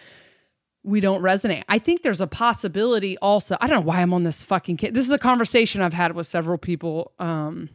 we 0.83 1.01
don't 1.01 1.23
resonate. 1.23 1.64
I 1.68 1.79
think 1.79 2.03
there's 2.03 2.21
a 2.21 2.27
possibility 2.27 3.18
also. 3.18 3.57
I 3.61 3.66
don't 3.66 3.81
know 3.81 3.87
why 3.87 4.01
I'm 4.01 4.14
on 4.14 4.23
this 4.23 4.42
fucking 4.42 4.79
kid. 4.79 4.94
This 4.94 5.05
is 5.05 5.11
a 5.11 5.18
conversation 5.18 5.83
I've 5.83 5.92
had 5.92 6.14
with 6.14 6.27
several 6.27 6.57
people 6.57 7.12
um, 7.18 7.68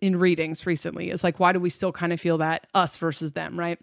in 0.00 0.16
readings 0.16 0.66
recently. 0.66 1.10
It's 1.10 1.22
like, 1.22 1.38
why 1.38 1.52
do 1.52 1.60
we 1.60 1.70
still 1.70 1.92
kind 1.92 2.12
of 2.12 2.20
feel 2.20 2.38
that 2.38 2.66
us 2.74 2.96
versus 2.96 3.32
them, 3.32 3.58
right? 3.58 3.78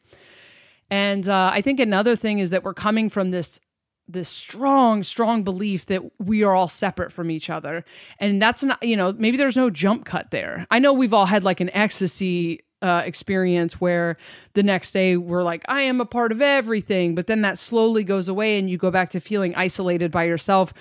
And 0.89 1.27
uh, 1.29 1.51
I 1.53 1.61
think 1.61 1.79
another 1.79 2.15
thing 2.15 2.39
is 2.39 2.49
that 2.49 2.63
we're 2.63 2.73
coming 2.73 3.09
from 3.09 3.31
this 3.31 3.59
this 4.07 4.27
strong 4.27 5.01
strong 5.01 5.43
belief 5.43 5.85
that 5.85 6.01
we 6.19 6.43
are 6.43 6.53
all 6.53 6.67
separate 6.67 7.11
from 7.11 7.31
each 7.31 7.49
other 7.49 7.85
and 8.19 8.41
that's 8.41 8.63
not 8.63 8.81
you 8.83 8.97
know 8.97 9.13
maybe 9.13 9.37
there's 9.37 9.55
no 9.55 9.69
jump 9.69 10.05
cut 10.05 10.29
there 10.31 10.67
i 10.71 10.79
know 10.79 10.91
we've 10.91 11.13
all 11.13 11.25
had 11.25 11.43
like 11.43 11.59
an 11.59 11.69
ecstasy 11.73 12.63
uh, 12.81 13.01
experience 13.05 13.79
where 13.79 14.17
the 14.55 14.63
next 14.63 14.91
day 14.91 15.15
we're 15.15 15.43
like 15.43 15.63
i 15.69 15.81
am 15.81 16.01
a 16.01 16.05
part 16.05 16.33
of 16.33 16.41
everything 16.41 17.15
but 17.15 17.27
then 17.27 17.41
that 17.41 17.57
slowly 17.57 18.03
goes 18.03 18.27
away 18.27 18.59
and 18.59 18.69
you 18.69 18.77
go 18.77 18.91
back 18.91 19.09
to 19.09 19.21
feeling 19.21 19.55
isolated 19.55 20.11
by 20.11 20.23
yourself 20.25 20.73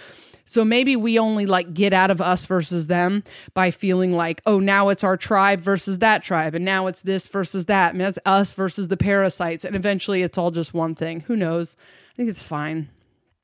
so 0.44 0.64
maybe 0.64 0.96
we 0.96 1.18
only 1.18 1.46
like 1.46 1.72
get 1.72 1.92
out 1.92 2.10
of 2.10 2.20
us 2.20 2.46
versus 2.46 2.86
them 2.86 3.22
by 3.54 3.70
feeling 3.70 4.12
like, 4.12 4.42
oh, 4.44 4.58
now 4.58 4.88
it's 4.88 5.04
our 5.04 5.16
tribe 5.16 5.60
versus 5.60 5.98
that 5.98 6.22
tribe. 6.22 6.54
And 6.54 6.64
now 6.64 6.88
it's 6.88 7.02
this 7.02 7.26
versus 7.28 7.66
that. 7.66 7.94
Mean, 7.94 8.04
that's 8.04 8.18
us 8.26 8.52
versus 8.52 8.88
the 8.88 8.96
parasites. 8.96 9.64
And 9.64 9.76
eventually 9.76 10.22
it's 10.22 10.36
all 10.36 10.50
just 10.50 10.74
one 10.74 10.94
thing. 10.94 11.20
Who 11.20 11.36
knows? 11.36 11.76
I 12.12 12.16
think 12.16 12.28
it's 12.28 12.42
fine. 12.42 12.88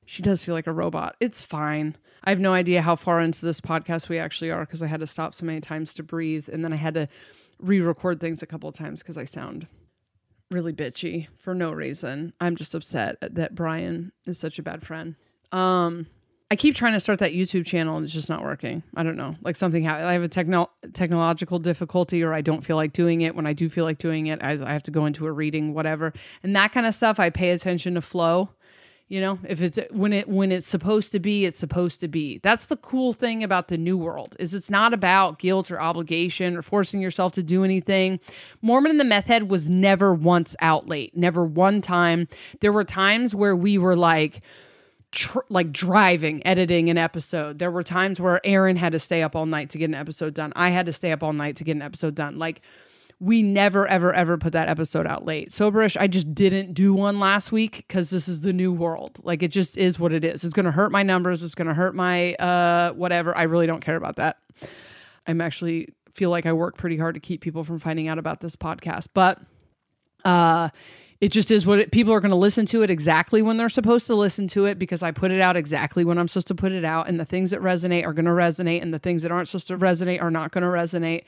She 0.08 0.22
does 0.22 0.42
feel 0.42 0.54
like 0.54 0.66
a 0.66 0.72
robot. 0.72 1.16
It's 1.20 1.42
fine. 1.42 1.94
I 2.24 2.30
have 2.30 2.40
no 2.40 2.54
idea 2.54 2.80
how 2.80 2.96
far 2.96 3.20
into 3.20 3.44
this 3.44 3.60
podcast 3.60 4.08
we 4.08 4.18
actually 4.18 4.50
are 4.50 4.60
because 4.60 4.82
I 4.82 4.86
had 4.86 5.00
to 5.00 5.06
stop 5.06 5.34
so 5.34 5.44
many 5.44 5.60
times 5.60 5.92
to 5.94 6.02
breathe. 6.02 6.48
And 6.50 6.64
then 6.64 6.72
I 6.72 6.76
had 6.76 6.94
to 6.94 7.08
re 7.58 7.80
record 7.80 8.18
things 8.18 8.42
a 8.42 8.46
couple 8.46 8.70
of 8.70 8.74
times 8.74 9.02
because 9.02 9.18
I 9.18 9.24
sound 9.24 9.66
really 10.50 10.72
bitchy 10.72 11.26
for 11.36 11.54
no 11.54 11.72
reason. 11.72 12.32
I'm 12.40 12.56
just 12.56 12.74
upset 12.74 13.18
that 13.20 13.54
Brian 13.54 14.12
is 14.24 14.38
such 14.38 14.58
a 14.58 14.62
bad 14.62 14.82
friend. 14.82 15.14
Um, 15.52 16.06
I 16.50 16.56
keep 16.56 16.74
trying 16.74 16.94
to 16.94 17.00
start 17.00 17.18
that 17.18 17.34
YouTube 17.34 17.66
channel 17.66 17.98
and 17.98 18.04
it's 18.04 18.14
just 18.14 18.30
not 18.30 18.42
working. 18.42 18.82
I 18.96 19.02
don't 19.02 19.18
know. 19.18 19.36
Like 19.42 19.56
something 19.56 19.82
happened. 19.82 20.06
I 20.06 20.14
have 20.14 20.22
a 20.22 20.28
techno- 20.28 20.70
technological 20.94 21.58
difficulty 21.58 22.22
or 22.22 22.32
I 22.32 22.40
don't 22.40 22.64
feel 22.64 22.76
like 22.76 22.94
doing 22.94 23.20
it. 23.20 23.34
When 23.34 23.46
I 23.46 23.52
do 23.52 23.68
feel 23.68 23.84
like 23.84 23.98
doing 23.98 24.28
it, 24.28 24.42
I, 24.42 24.52
I 24.52 24.72
have 24.72 24.84
to 24.84 24.90
go 24.90 25.04
into 25.04 25.26
a 25.26 25.32
reading, 25.32 25.74
whatever. 25.74 26.14
And 26.42 26.56
that 26.56 26.72
kind 26.72 26.86
of 26.86 26.94
stuff, 26.94 27.20
I 27.20 27.28
pay 27.28 27.50
attention 27.50 27.92
to 27.92 28.00
flow 28.00 28.48
you 29.08 29.20
know 29.20 29.38
if 29.48 29.62
it's 29.62 29.78
when 29.90 30.12
it 30.12 30.28
when 30.28 30.52
it's 30.52 30.66
supposed 30.66 31.12
to 31.12 31.18
be 31.18 31.44
it's 31.44 31.58
supposed 31.58 32.00
to 32.00 32.08
be 32.08 32.38
that's 32.42 32.66
the 32.66 32.76
cool 32.76 33.12
thing 33.12 33.42
about 33.42 33.68
the 33.68 33.76
new 33.76 33.96
world 33.96 34.36
is 34.38 34.54
it's 34.54 34.70
not 34.70 34.92
about 34.94 35.38
guilt 35.38 35.70
or 35.70 35.80
obligation 35.80 36.56
or 36.56 36.62
forcing 36.62 37.00
yourself 37.00 37.32
to 37.32 37.42
do 37.42 37.64
anything 37.64 38.20
mormon 38.62 38.90
and 38.90 39.00
the 39.00 39.04
meth 39.04 39.26
head 39.26 39.48
was 39.48 39.68
never 39.68 40.14
once 40.14 40.54
out 40.60 40.88
late 40.88 41.16
never 41.16 41.44
one 41.44 41.80
time 41.80 42.28
there 42.60 42.72
were 42.72 42.84
times 42.84 43.34
where 43.34 43.56
we 43.56 43.78
were 43.78 43.96
like 43.96 44.42
Tr- 45.10 45.38
like 45.48 45.72
driving, 45.72 46.46
editing 46.46 46.90
an 46.90 46.98
episode. 46.98 47.58
There 47.58 47.70
were 47.70 47.82
times 47.82 48.20
where 48.20 48.42
Aaron 48.44 48.76
had 48.76 48.92
to 48.92 49.00
stay 49.00 49.22
up 49.22 49.34
all 49.34 49.46
night 49.46 49.70
to 49.70 49.78
get 49.78 49.86
an 49.86 49.94
episode 49.94 50.34
done. 50.34 50.52
I 50.54 50.68
had 50.68 50.84
to 50.84 50.92
stay 50.92 51.12
up 51.12 51.22
all 51.22 51.32
night 51.32 51.56
to 51.56 51.64
get 51.64 51.76
an 51.76 51.80
episode 51.80 52.14
done. 52.14 52.38
Like 52.38 52.60
we 53.20 53.42
never 53.42 53.86
ever 53.86 54.12
ever 54.14 54.38
put 54.38 54.52
that 54.52 54.68
episode 54.68 55.06
out 55.06 55.24
late. 55.24 55.50
Soberish 55.50 55.96
i 56.00 56.06
just 56.06 56.34
didn't 56.34 56.74
do 56.74 56.94
one 56.94 57.18
last 57.18 57.50
week 57.50 57.84
because 57.88 58.10
this 58.10 58.28
is 58.28 58.40
the 58.40 58.52
new 58.52 58.72
world. 58.72 59.20
Like 59.22 59.42
it 59.42 59.48
just 59.48 59.76
is 59.76 59.98
what 59.98 60.12
it 60.12 60.24
is. 60.24 60.44
It's 60.44 60.54
going 60.54 60.66
to 60.66 60.72
hurt 60.72 60.92
my 60.92 61.02
numbers. 61.02 61.42
It's 61.42 61.54
going 61.54 61.68
to 61.68 61.74
hurt 61.74 61.94
my 61.94 62.34
uh 62.34 62.92
whatever. 62.92 63.36
I 63.36 63.42
really 63.42 63.66
don't 63.66 63.84
care 63.84 63.96
about 63.96 64.16
that. 64.16 64.38
I'm 65.26 65.40
actually 65.40 65.94
feel 66.12 66.30
like 66.30 66.46
i 66.46 66.52
work 66.52 66.76
pretty 66.76 66.96
hard 66.96 67.14
to 67.14 67.20
keep 67.20 67.40
people 67.40 67.62
from 67.62 67.78
finding 67.78 68.08
out 68.08 68.18
about 68.18 68.40
this 68.40 68.56
podcast 68.56 69.06
but 69.14 69.40
uh 70.24 70.68
it 71.20 71.32
just 71.32 71.50
is 71.50 71.66
what 71.66 71.80
it, 71.80 71.90
people 71.90 72.12
are 72.12 72.20
going 72.20 72.30
to 72.30 72.36
listen 72.36 72.64
to 72.66 72.82
it 72.82 72.90
exactly 72.90 73.42
when 73.42 73.56
they're 73.56 73.68
supposed 73.68 74.06
to 74.06 74.14
listen 74.14 74.46
to 74.48 74.66
it 74.66 74.78
because 74.78 75.02
I 75.02 75.10
put 75.10 75.32
it 75.32 75.40
out 75.40 75.56
exactly 75.56 76.04
when 76.04 76.16
I'm 76.16 76.28
supposed 76.28 76.46
to 76.48 76.54
put 76.54 76.70
it 76.70 76.84
out. 76.84 77.08
And 77.08 77.18
the 77.18 77.24
things 77.24 77.50
that 77.50 77.60
resonate 77.60 78.06
are 78.06 78.12
going 78.12 78.26
to 78.26 78.30
resonate, 78.30 78.82
and 78.82 78.94
the 78.94 78.98
things 78.98 79.22
that 79.22 79.32
aren't 79.32 79.48
supposed 79.48 79.66
to 79.68 79.78
resonate 79.78 80.22
are 80.22 80.30
not 80.30 80.52
going 80.52 80.62
to 80.62 80.68
resonate. 80.68 81.24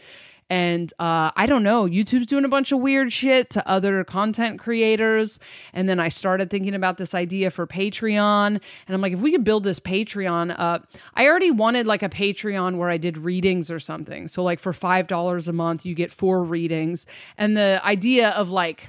And 0.51 0.93
uh, 0.99 1.31
I 1.37 1.47
don't 1.47 1.63
know, 1.63 1.85
YouTube's 1.85 2.27
doing 2.27 2.45
a 2.45 2.49
bunch 2.49 2.73
of 2.73 2.81
weird 2.81 3.13
shit 3.13 3.51
to 3.51 3.67
other 3.69 4.03
content 4.03 4.59
creators. 4.59 5.39
And 5.73 5.89
then 5.89 6.01
I 6.01 6.09
started 6.09 6.51
thinking 6.51 6.75
about 6.75 6.99
this 6.99 7.15
idea 7.15 7.51
for 7.51 7.69
Patreon. 7.69 8.47
And 8.49 8.61
I'm 8.89 9.01
like, 9.01 9.13
if 9.13 9.21
we 9.21 9.31
could 9.31 9.45
build 9.45 9.63
this 9.63 9.79
Patreon 9.79 10.55
up, 10.59 10.91
I 11.15 11.27
already 11.27 11.53
wanted 11.53 11.87
like 11.87 12.03
a 12.03 12.09
Patreon 12.09 12.79
where 12.79 12.91
I 12.91 12.97
did 12.97 13.17
readings 13.17 13.71
or 13.71 13.79
something. 13.79 14.27
So, 14.27 14.43
like, 14.43 14.59
for 14.59 14.73
$5 14.73 15.49
a 15.49 15.53
month, 15.53 15.87
you 15.87 15.95
get 15.95 16.11
four 16.11 16.43
readings. 16.43 17.07
And 17.39 17.57
the 17.57 17.81
idea 17.85 18.31
of 18.31 18.51
like, 18.51 18.89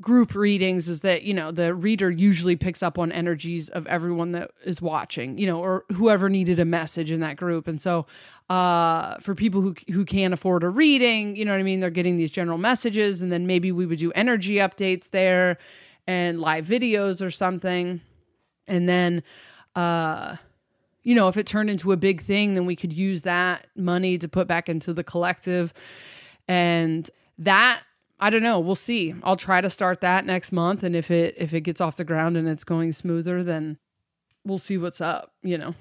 group 0.00 0.34
readings 0.34 0.88
is 0.88 1.00
that 1.00 1.24
you 1.24 1.34
know 1.34 1.50
the 1.50 1.74
reader 1.74 2.10
usually 2.10 2.56
picks 2.56 2.82
up 2.82 2.98
on 2.98 3.12
energies 3.12 3.68
of 3.68 3.86
everyone 3.86 4.32
that 4.32 4.50
is 4.64 4.80
watching 4.80 5.36
you 5.36 5.46
know 5.46 5.60
or 5.60 5.84
whoever 5.92 6.28
needed 6.28 6.58
a 6.58 6.64
message 6.64 7.10
in 7.10 7.20
that 7.20 7.36
group 7.36 7.68
and 7.68 7.80
so 7.80 8.06
uh, 8.50 9.16
for 9.20 9.36
people 9.36 9.60
who 9.60 9.74
who 9.92 10.04
can't 10.04 10.34
afford 10.34 10.64
a 10.64 10.68
reading 10.68 11.36
you 11.36 11.44
know 11.44 11.52
what 11.52 11.60
i 11.60 11.62
mean 11.62 11.78
they're 11.78 11.88
getting 11.88 12.16
these 12.16 12.32
general 12.32 12.58
messages 12.58 13.22
and 13.22 13.30
then 13.30 13.46
maybe 13.46 13.70
we 13.70 13.86
would 13.86 13.98
do 13.98 14.10
energy 14.12 14.56
updates 14.56 15.10
there 15.10 15.56
and 16.08 16.40
live 16.40 16.66
videos 16.66 17.24
or 17.24 17.30
something 17.30 18.00
and 18.66 18.88
then 18.88 19.22
uh 19.76 20.34
you 21.04 21.14
know 21.14 21.28
if 21.28 21.36
it 21.36 21.46
turned 21.46 21.70
into 21.70 21.92
a 21.92 21.96
big 21.96 22.20
thing 22.20 22.54
then 22.54 22.66
we 22.66 22.74
could 22.74 22.92
use 22.92 23.22
that 23.22 23.68
money 23.76 24.18
to 24.18 24.28
put 24.28 24.48
back 24.48 24.68
into 24.68 24.92
the 24.92 25.04
collective 25.04 25.72
and 26.48 27.08
that 27.38 27.82
I 28.22 28.28
don't 28.28 28.42
know. 28.42 28.60
We'll 28.60 28.74
see. 28.74 29.14
I'll 29.22 29.36
try 29.36 29.62
to 29.62 29.70
start 29.70 30.02
that 30.02 30.26
next 30.26 30.52
month, 30.52 30.82
and 30.82 30.94
if 30.94 31.10
it 31.10 31.36
if 31.38 31.54
it 31.54 31.62
gets 31.62 31.80
off 31.80 31.96
the 31.96 32.04
ground 32.04 32.36
and 32.36 32.46
it's 32.46 32.64
going 32.64 32.92
smoother, 32.92 33.42
then 33.42 33.78
we'll 34.44 34.58
see 34.58 34.76
what's 34.76 35.00
up. 35.00 35.32
You 35.42 35.56
know, 35.56 35.74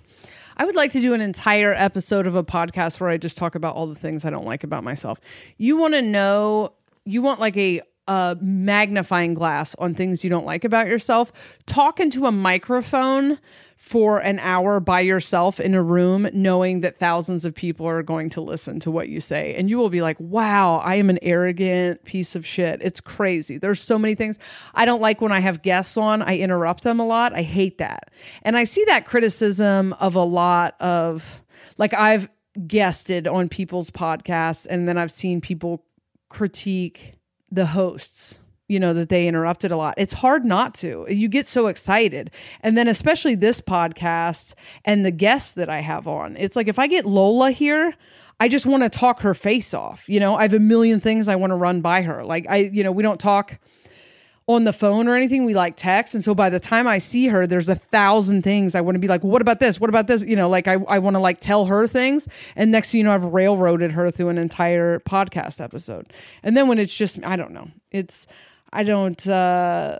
I 0.59 0.65
would 0.65 0.75
like 0.75 0.91
to 0.91 0.99
do 0.99 1.13
an 1.13 1.21
entire 1.21 1.73
episode 1.73 2.27
of 2.27 2.35
a 2.35 2.43
podcast 2.43 2.99
where 2.99 3.09
I 3.09 3.15
just 3.15 3.37
talk 3.37 3.55
about 3.55 3.75
all 3.75 3.87
the 3.87 3.95
things 3.95 4.25
I 4.25 4.29
don't 4.29 4.45
like 4.45 4.65
about 4.65 4.83
myself. 4.83 5.21
You 5.57 5.77
want 5.77 5.93
to 5.93 6.01
know? 6.01 6.73
You 7.05 7.21
want 7.21 7.39
like 7.39 7.55
a 7.55 7.81
a 8.09 8.35
magnifying 8.41 9.35
glass 9.35 9.75
on 9.75 9.93
things 9.93 10.23
you 10.23 10.31
don't 10.31 10.45
like 10.45 10.63
about 10.63 10.87
yourself. 10.87 11.31
Talk 11.67 11.99
into 11.99 12.25
a 12.25 12.31
microphone 12.31 13.39
for 13.77 14.17
an 14.17 14.39
hour 14.39 14.79
by 14.79 14.99
yourself 14.99 15.59
in 15.59 15.75
a 15.75 15.83
room, 15.83 16.27
knowing 16.33 16.81
that 16.81 16.97
thousands 16.97 17.45
of 17.45 17.53
people 17.53 17.87
are 17.87 18.01
going 18.01 18.31
to 18.31 18.41
listen 18.41 18.79
to 18.79 18.89
what 18.89 19.09
you 19.09 19.21
say. 19.21 19.53
And 19.55 19.69
you 19.69 19.77
will 19.77 19.91
be 19.91 20.01
like, 20.01 20.17
wow, 20.19 20.77
I 20.77 20.95
am 20.95 21.11
an 21.11 21.19
arrogant 21.21 22.03
piece 22.03 22.35
of 22.35 22.45
shit. 22.45 22.81
It's 22.81 22.99
crazy. 22.99 23.59
There's 23.59 23.79
so 23.79 23.99
many 23.99 24.15
things. 24.15 24.39
I 24.73 24.85
don't 24.85 25.01
like 25.01 25.21
when 25.21 25.31
I 25.31 25.39
have 25.39 25.61
guests 25.61 25.95
on, 25.95 26.23
I 26.23 26.37
interrupt 26.37 26.81
them 26.83 26.99
a 26.99 27.05
lot. 27.05 27.35
I 27.35 27.43
hate 27.43 27.77
that. 27.77 28.09
And 28.41 28.57
I 28.57 28.63
see 28.63 28.83
that 28.85 29.05
criticism 29.05 29.93
of 29.99 30.15
a 30.15 30.23
lot 30.23 30.75
of, 30.81 31.43
like, 31.77 31.93
I've 31.93 32.27
guested 32.65 33.27
on 33.27 33.49
people's 33.49 33.91
podcasts 33.91 34.65
and 34.67 34.89
then 34.89 34.97
I've 34.97 35.11
seen 35.11 35.41
people 35.41 35.85
critique 36.27 37.18
the 37.51 37.67
hosts 37.67 38.39
you 38.69 38.79
know 38.79 38.93
that 38.93 39.09
they 39.09 39.27
interrupted 39.27 39.71
a 39.71 39.75
lot. 39.75 39.95
It's 39.97 40.13
hard 40.13 40.45
not 40.45 40.75
to. 40.75 41.07
You 41.09 41.27
get 41.27 41.47
so 41.47 41.67
excited. 41.67 42.29
And 42.61 42.77
then 42.77 42.87
especially 42.87 43.33
this 43.33 43.59
podcast 43.59 44.53
and 44.85 45.03
the 45.03 45.11
guests 45.11 45.53
that 45.53 45.69
i 45.69 45.79
have 45.79 46.07
on 46.07 46.37
it's 46.37 46.55
like 46.55 46.67
if 46.67 46.79
i 46.79 46.87
get 46.87 47.05
lola 47.05 47.51
here 47.51 47.93
i 48.39 48.47
just 48.47 48.65
want 48.65 48.83
to 48.83 48.89
talk 48.89 49.21
her 49.21 49.33
face 49.33 49.73
off. 49.73 50.07
You 50.07 50.19
know 50.19 50.35
i 50.35 50.43
have 50.43 50.53
a 50.53 50.59
million 50.59 50.99
things 50.99 51.27
i 51.27 51.35
want 51.35 51.51
to 51.51 51.55
run 51.55 51.81
by 51.81 52.03
her. 52.03 52.23
Like 52.23 52.45
i 52.47 52.57
you 52.57 52.83
know 52.83 52.91
we 52.91 53.03
don't 53.03 53.19
talk 53.19 53.59
on 54.49 54.65
the 54.65 54.73
phone 54.73 55.07
or 55.07 55.15
anything 55.15 55.45
we 55.45 55.53
like 55.53 55.77
text 55.77 56.13
and 56.15 56.23
so 56.23 56.35
by 56.35 56.49
the 56.49 56.59
time 56.59 56.87
i 56.87 56.97
see 56.97 57.27
her 57.27 57.47
there's 57.47 57.69
a 57.69 57.75
thousand 57.75 58.41
things 58.41 58.75
i 58.75 58.81
want 58.81 58.95
to 58.95 58.99
be 58.99 59.07
like 59.07 59.23
what 59.23 59.41
about 59.41 59.59
this 59.59 59.79
what 59.79 59.89
about 59.89 60.07
this 60.07 60.23
you 60.23 60.35
know 60.35 60.49
like 60.49 60.67
i, 60.67 60.73
I 60.87 60.99
want 60.99 61.15
to 61.15 61.19
like 61.19 61.39
tell 61.39 61.65
her 61.65 61.87
things 61.87 62.27
and 62.55 62.71
next 62.71 62.91
thing 62.91 62.97
you 62.97 63.03
know 63.05 63.13
i've 63.13 63.25
railroaded 63.25 63.91
her 63.91 64.09
through 64.09 64.29
an 64.29 64.37
entire 64.37 64.99
podcast 64.99 65.61
episode 65.61 66.11
and 66.43 66.57
then 66.57 66.67
when 66.67 66.79
it's 66.79 66.93
just 66.93 67.23
i 67.23 67.35
don't 67.35 67.51
know 67.51 67.69
it's 67.91 68.27
I 68.71 68.83
don't 68.83 69.25
uh 69.27 69.99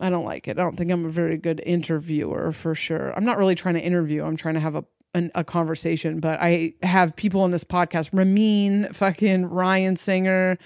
I 0.00 0.10
don't 0.10 0.24
like 0.24 0.48
it. 0.48 0.58
I 0.58 0.62
don't 0.62 0.76
think 0.76 0.90
I'm 0.90 1.04
a 1.04 1.10
very 1.10 1.36
good 1.36 1.62
interviewer 1.64 2.50
for 2.52 2.74
sure. 2.74 3.12
I'm 3.16 3.24
not 3.24 3.38
really 3.38 3.54
trying 3.54 3.74
to 3.74 3.80
interview. 3.80 4.24
I'm 4.24 4.36
trying 4.36 4.54
to 4.54 4.60
have 4.60 4.74
a 4.74 4.84
an, 5.14 5.30
a 5.36 5.44
conversation, 5.44 6.18
but 6.18 6.40
I 6.40 6.74
have 6.82 7.14
people 7.14 7.42
on 7.42 7.52
this 7.52 7.62
podcast, 7.62 8.10
Ramin, 8.12 8.92
fucking 8.92 9.46
Ryan 9.46 9.94
Singer. 9.94 10.58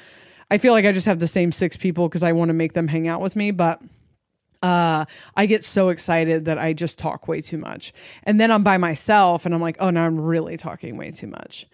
I 0.51 0.59
feel 0.59 0.72
like 0.72 0.84
I 0.84 0.92
just 0.92 1.07
have 1.07 1.18
the 1.18 1.26
same 1.28 1.53
six 1.53 1.76
people 1.76 2.09
because 2.09 2.22
I 2.22 2.32
want 2.32 2.49
to 2.49 2.55
make 2.55 2.72
them 2.72 2.88
hang 2.88 3.09
out 3.09 3.20
with 3.20 3.36
me, 3.36 3.51
but 3.51 3.80
uh 4.62 5.05
I 5.36 5.46
get 5.46 5.62
so 5.62 5.88
excited 5.90 6.46
that 6.46 6.59
I 6.59 6.72
just 6.72 6.99
talk 6.99 7.28
way 7.28 7.40
too 7.40 7.59
much. 7.59 7.92
And 8.24 8.40
then 8.40 8.51
I'm 8.51 8.64
by 8.64 8.76
myself 8.76 9.46
and 9.46 9.55
I'm 9.55 9.61
like, 9.61 9.76
"Oh, 9.78 9.90
now 9.90 10.05
I'm 10.05 10.20
really 10.20 10.57
talking 10.57 10.96
way 10.96 11.11
too 11.12 11.28
much." 11.28 11.66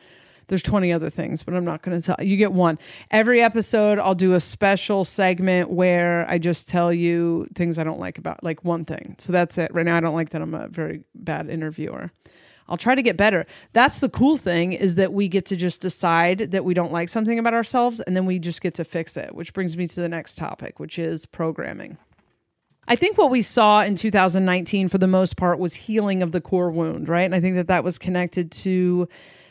There's 0.48 0.62
20 0.62 0.92
other 0.92 1.08
things, 1.08 1.42
but 1.42 1.54
I'm 1.54 1.64
not 1.64 1.82
going 1.82 1.98
to 1.98 2.04
tell 2.04 2.24
you. 2.24 2.36
Get 2.36 2.52
one. 2.52 2.78
Every 3.10 3.40
episode, 3.40 3.98
I'll 3.98 4.14
do 4.14 4.34
a 4.34 4.40
special 4.40 5.04
segment 5.04 5.70
where 5.70 6.28
I 6.28 6.38
just 6.38 6.68
tell 6.68 6.92
you 6.92 7.46
things 7.54 7.78
I 7.78 7.84
don't 7.84 7.98
like 7.98 8.18
about, 8.18 8.44
like 8.44 8.64
one 8.64 8.84
thing. 8.84 9.16
So 9.18 9.32
that's 9.32 9.56
it. 9.58 9.72
Right 9.72 9.86
now, 9.86 9.96
I 9.96 10.00
don't 10.00 10.14
like 10.14 10.30
that 10.30 10.42
I'm 10.42 10.54
a 10.54 10.68
very 10.68 11.04
bad 11.14 11.48
interviewer. 11.48 12.10
I'll 12.68 12.76
try 12.76 12.94
to 12.94 13.02
get 13.02 13.16
better. 13.16 13.46
That's 13.72 13.98
the 13.98 14.08
cool 14.08 14.36
thing 14.36 14.72
is 14.72 14.94
that 14.94 15.12
we 15.12 15.28
get 15.28 15.44
to 15.46 15.56
just 15.56 15.80
decide 15.80 16.50
that 16.52 16.64
we 16.64 16.74
don't 16.74 16.92
like 16.92 17.08
something 17.08 17.38
about 17.38 17.54
ourselves 17.54 18.00
and 18.00 18.16
then 18.16 18.26
we 18.26 18.38
just 18.38 18.62
get 18.62 18.74
to 18.74 18.84
fix 18.84 19.16
it, 19.16 19.34
which 19.34 19.52
brings 19.52 19.76
me 19.76 19.86
to 19.86 20.00
the 20.00 20.08
next 20.08 20.36
topic, 20.36 20.80
which 20.80 20.98
is 20.98 21.26
programming. 21.26 21.98
I 22.86 22.96
think 22.96 23.16
what 23.16 23.30
we 23.30 23.42
saw 23.42 23.82
in 23.82 23.96
2019 23.96 24.88
for 24.88 24.98
the 24.98 25.06
most 25.06 25.36
part 25.36 25.58
was 25.58 25.74
healing 25.74 26.22
of 26.22 26.32
the 26.32 26.40
core 26.40 26.70
wound, 26.70 27.08
right? 27.08 27.22
And 27.22 27.34
I 27.34 27.40
think 27.40 27.56
that 27.56 27.68
that 27.68 27.84
was 27.84 27.98
connected 27.98 28.50
to 28.52 29.08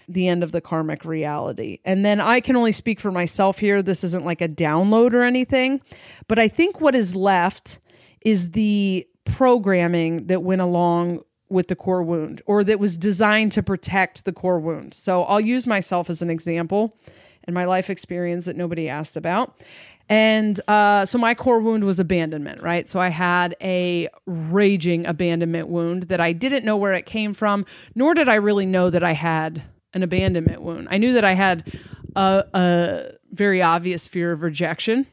the 0.07 0.27
end 0.27 0.43
of 0.43 0.51
the 0.51 0.61
karmic 0.61 1.05
reality. 1.05 1.79
And 1.85 2.05
then 2.05 2.19
I 2.19 2.41
can 2.41 2.55
only 2.55 2.71
speak 2.71 2.99
for 2.99 3.11
myself 3.11 3.59
here. 3.59 3.81
This 3.81 4.03
isn't 4.03 4.25
like 4.25 4.41
a 4.41 4.49
download 4.49 5.13
or 5.13 5.23
anything, 5.23 5.81
but 6.27 6.39
I 6.39 6.47
think 6.47 6.81
what 6.81 6.95
is 6.95 7.15
left 7.15 7.79
is 8.21 8.51
the 8.51 9.07
programming 9.25 10.27
that 10.27 10.43
went 10.43 10.61
along 10.61 11.21
with 11.53 11.69
the 11.69 11.75
core 11.75 12.03
wound 12.03 12.41
or 12.45 12.63
that 12.63 12.79
was 12.79 12.97
designed 12.97 13.51
to 13.53 13.63
protect 13.63 14.25
the 14.25 14.33
core 14.33 14.59
wound. 14.59 14.93
So 14.93 15.23
I'll 15.23 15.39
use 15.39 15.65
myself 15.65 16.09
as 16.09 16.21
an 16.21 16.29
example 16.29 16.97
and 17.45 17.53
my 17.53 17.65
life 17.65 17.89
experience 17.89 18.45
that 18.45 18.55
nobody 18.55 18.89
asked 18.89 19.15
about. 19.15 19.61
And 20.09 20.59
uh, 20.67 21.05
so 21.05 21.17
my 21.17 21.33
core 21.33 21.59
wound 21.59 21.85
was 21.85 21.99
abandonment, 21.99 22.61
right? 22.61 22.89
So 22.89 22.99
I 22.99 23.07
had 23.07 23.55
a 23.61 24.09
raging 24.25 25.05
abandonment 25.05 25.69
wound 25.69 26.03
that 26.03 26.19
I 26.19 26.33
didn't 26.33 26.65
know 26.65 26.75
where 26.75 26.93
it 26.93 27.05
came 27.05 27.33
from, 27.33 27.65
nor 27.95 28.13
did 28.13 28.27
I 28.27 28.35
really 28.35 28.65
know 28.65 28.89
that 28.89 29.03
I 29.03 29.13
had 29.13 29.63
an 29.93 30.03
abandonment 30.03 30.61
wound. 30.61 30.87
I 30.91 30.97
knew 30.97 31.13
that 31.13 31.23
I 31.23 31.33
had 31.33 31.79
a, 32.15 32.43
a 32.53 33.11
very 33.31 33.61
obvious 33.61 34.07
fear 34.07 34.31
of 34.31 34.41
rejection. 34.41 35.07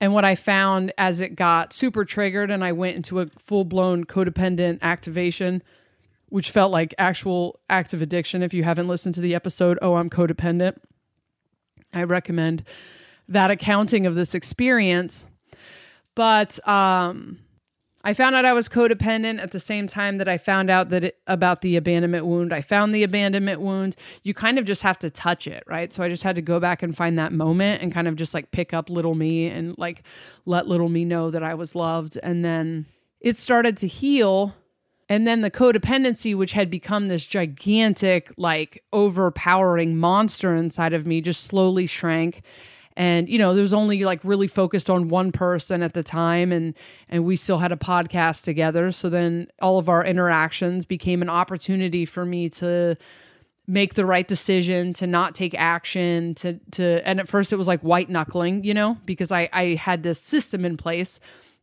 And 0.00 0.12
what 0.12 0.24
I 0.24 0.34
found 0.34 0.92
as 0.98 1.20
it 1.20 1.36
got 1.36 1.72
super 1.72 2.04
triggered 2.04 2.50
and 2.50 2.62
I 2.62 2.72
went 2.72 2.96
into 2.96 3.20
a 3.20 3.26
full 3.38 3.64
blown 3.64 4.04
codependent 4.04 4.80
activation, 4.82 5.62
which 6.28 6.50
felt 6.50 6.70
like 6.70 6.94
actual 6.98 7.60
active 7.70 8.02
addiction. 8.02 8.42
If 8.42 8.52
you 8.52 8.64
haven't 8.64 8.88
listened 8.88 9.14
to 9.14 9.20
the 9.20 9.34
episode, 9.34 9.78
Oh, 9.80 9.94
I'm 9.94 10.10
Codependent, 10.10 10.76
I 11.94 12.02
recommend 12.02 12.64
that 13.28 13.50
accounting 13.50 14.06
of 14.06 14.14
this 14.14 14.34
experience. 14.34 15.26
But 16.14 16.66
um, 16.68 17.38
I 18.06 18.14
found 18.14 18.36
out 18.36 18.44
I 18.44 18.52
was 18.52 18.68
codependent 18.68 19.42
at 19.42 19.50
the 19.50 19.58
same 19.58 19.88
time 19.88 20.18
that 20.18 20.28
I 20.28 20.38
found 20.38 20.70
out 20.70 20.90
that 20.90 21.02
it, 21.06 21.18
about 21.26 21.60
the 21.60 21.74
abandonment 21.74 22.24
wound. 22.24 22.52
I 22.52 22.60
found 22.60 22.94
the 22.94 23.02
abandonment 23.02 23.60
wound. 23.60 23.96
You 24.22 24.32
kind 24.32 24.60
of 24.60 24.64
just 24.64 24.82
have 24.82 24.96
to 25.00 25.10
touch 25.10 25.48
it, 25.48 25.64
right? 25.66 25.92
So 25.92 26.04
I 26.04 26.08
just 26.08 26.22
had 26.22 26.36
to 26.36 26.40
go 26.40 26.60
back 26.60 26.84
and 26.84 26.96
find 26.96 27.18
that 27.18 27.32
moment 27.32 27.82
and 27.82 27.92
kind 27.92 28.06
of 28.06 28.14
just 28.14 28.32
like 28.32 28.52
pick 28.52 28.72
up 28.72 28.88
little 28.88 29.16
me 29.16 29.48
and 29.48 29.76
like 29.76 30.04
let 30.44 30.68
little 30.68 30.88
me 30.88 31.04
know 31.04 31.32
that 31.32 31.42
I 31.42 31.54
was 31.54 31.74
loved. 31.74 32.16
And 32.22 32.44
then 32.44 32.86
it 33.20 33.36
started 33.36 33.76
to 33.78 33.88
heal. 33.88 34.54
And 35.08 35.26
then 35.26 35.40
the 35.40 35.50
codependency, 35.50 36.32
which 36.32 36.52
had 36.52 36.70
become 36.70 37.08
this 37.08 37.26
gigantic, 37.26 38.32
like 38.36 38.84
overpowering 38.92 39.96
monster 39.96 40.54
inside 40.54 40.92
of 40.92 41.08
me, 41.08 41.20
just 41.20 41.42
slowly 41.42 41.88
shrank 41.88 42.42
and 42.96 43.28
you 43.28 43.38
know 43.38 43.54
there 43.54 43.62
was 43.62 43.74
only 43.74 44.04
like 44.04 44.20
really 44.24 44.46
focused 44.46 44.88
on 44.88 45.08
one 45.08 45.32
person 45.32 45.82
at 45.82 45.92
the 45.92 46.02
time 46.02 46.52
and 46.52 46.74
and 47.08 47.24
we 47.24 47.36
still 47.36 47.58
had 47.58 47.72
a 47.72 47.76
podcast 47.76 48.42
together. 48.42 48.90
So 48.90 49.08
then 49.08 49.48
all 49.60 49.78
of 49.78 49.88
our 49.88 50.04
interactions 50.04 50.86
became 50.86 51.22
an 51.22 51.30
opportunity 51.30 52.04
for 52.04 52.24
me 52.24 52.48
to 52.50 52.96
make 53.68 53.94
the 53.94 54.06
right 54.06 54.28
decision 54.28 54.92
to 54.94 55.06
not 55.06 55.34
take 55.34 55.54
action 55.54 56.34
to 56.36 56.58
to 56.70 57.06
and 57.06 57.18
at 57.18 57.28
first 57.28 57.52
it 57.52 57.56
was 57.56 57.66
like 57.66 57.80
white 57.80 58.08
knuckling 58.08 58.62
you 58.62 58.72
know 58.72 58.96
because 59.04 59.32
i 59.32 59.48
i 59.52 59.74
had 59.74 60.04
this 60.04 60.20
system 60.20 60.64
in 60.64 60.76
place 60.76 61.18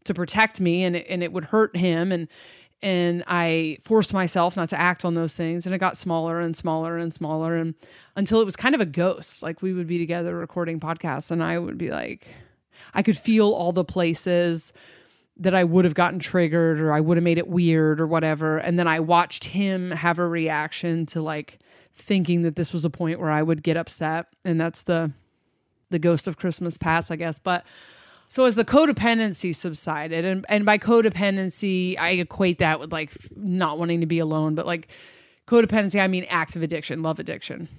to 0.06 0.14
protect 0.14 0.60
me 0.60 0.84
and 0.84 0.96
it, 0.96 1.06
and 1.10 1.24
it 1.24 1.32
would 1.32 1.46
hurt 1.46 1.76
him. 1.76 2.12
And 2.12 2.28
and 2.84 3.24
I 3.28 3.78
forced 3.82 4.14
myself 4.14 4.58
not 4.58 4.70
to 4.72 4.80
act 4.80 5.06
on 5.06 5.14
those 5.14 5.34
things 5.34 5.66
and 5.66 5.74
it 5.74 5.78
got 5.78 5.96
smaller 5.96 6.42
and 6.42 6.56
smaller 6.56 6.98
and 6.98 7.14
smaller 7.14 7.56
and 7.56 7.76
until 8.18 8.42
it 8.42 8.46
was 8.46 8.58
kind 8.58 8.76
of 8.76 8.82
a 8.82 8.86
ghost. 8.86 9.42
Like 9.42 9.62
we 9.62 9.72
would 9.72 9.88
be 9.88 9.98
together 9.98 10.36
recording 10.36 10.82
podcasts 10.82 11.32
and 11.32 11.42
I 11.42 11.58
would 11.58 11.78
be 11.78 11.90
like 11.90 12.28
I 12.94 13.02
could 13.02 13.18
feel 13.18 13.52
all 13.52 13.72
the 13.72 13.86
places 13.86 14.74
that 15.38 15.56
I 15.56 15.64
would 15.64 15.86
have 15.86 15.96
gotten 15.96 16.20
triggered 16.20 16.82
or 16.82 16.92
I 16.92 17.00
would 17.00 17.16
have 17.16 17.24
made 17.24 17.38
it 17.38 17.48
weird 17.48 18.02
or 18.02 18.06
whatever. 18.06 18.58
And 18.58 18.78
then 18.78 18.88
I 18.88 19.00
watched 19.00 19.46
him 19.46 19.90
have 19.92 20.20
a 20.20 20.28
reaction 20.28 21.06
to 21.08 21.22
like 21.22 21.60
thinking 21.96 22.42
that 22.42 22.58
this 22.58 22.74
was 22.74 22.84
a 22.84 22.90
point 22.90 23.20
where 23.20 23.32
I 23.32 23.42
would 23.42 23.64
get 23.64 23.78
upset 23.78 24.28
and 24.44 24.60
that's 24.60 24.84
the 24.84 25.12
the 25.90 26.00
ghost 26.00 26.28
of 26.28 26.36
Christmas 26.36 26.78
past 26.78 27.12
I 27.12 27.16
guess. 27.16 27.40
But 27.40 27.66
so 28.34 28.46
as 28.46 28.56
the 28.56 28.66
codependency 28.66 29.56
subsided, 29.56 30.26
and 30.26 30.44
and 30.50 30.66
by 30.66 30.80
codependency, 30.80 32.00
I 32.00 32.14
equate 32.14 32.58
that 32.58 32.80
with 32.80 32.92
like 32.92 33.12
not 33.36 33.78
wanting 33.78 34.02
to 34.02 34.08
be 34.08 34.18
alone, 34.18 34.56
but 34.56 34.66
like 34.66 34.88
codependency, 35.46 36.02
I 36.02 36.08
mean 36.08 36.26
active 36.28 36.64
addiction, 36.64 37.04
love 37.04 37.20
addiction. 37.20 37.70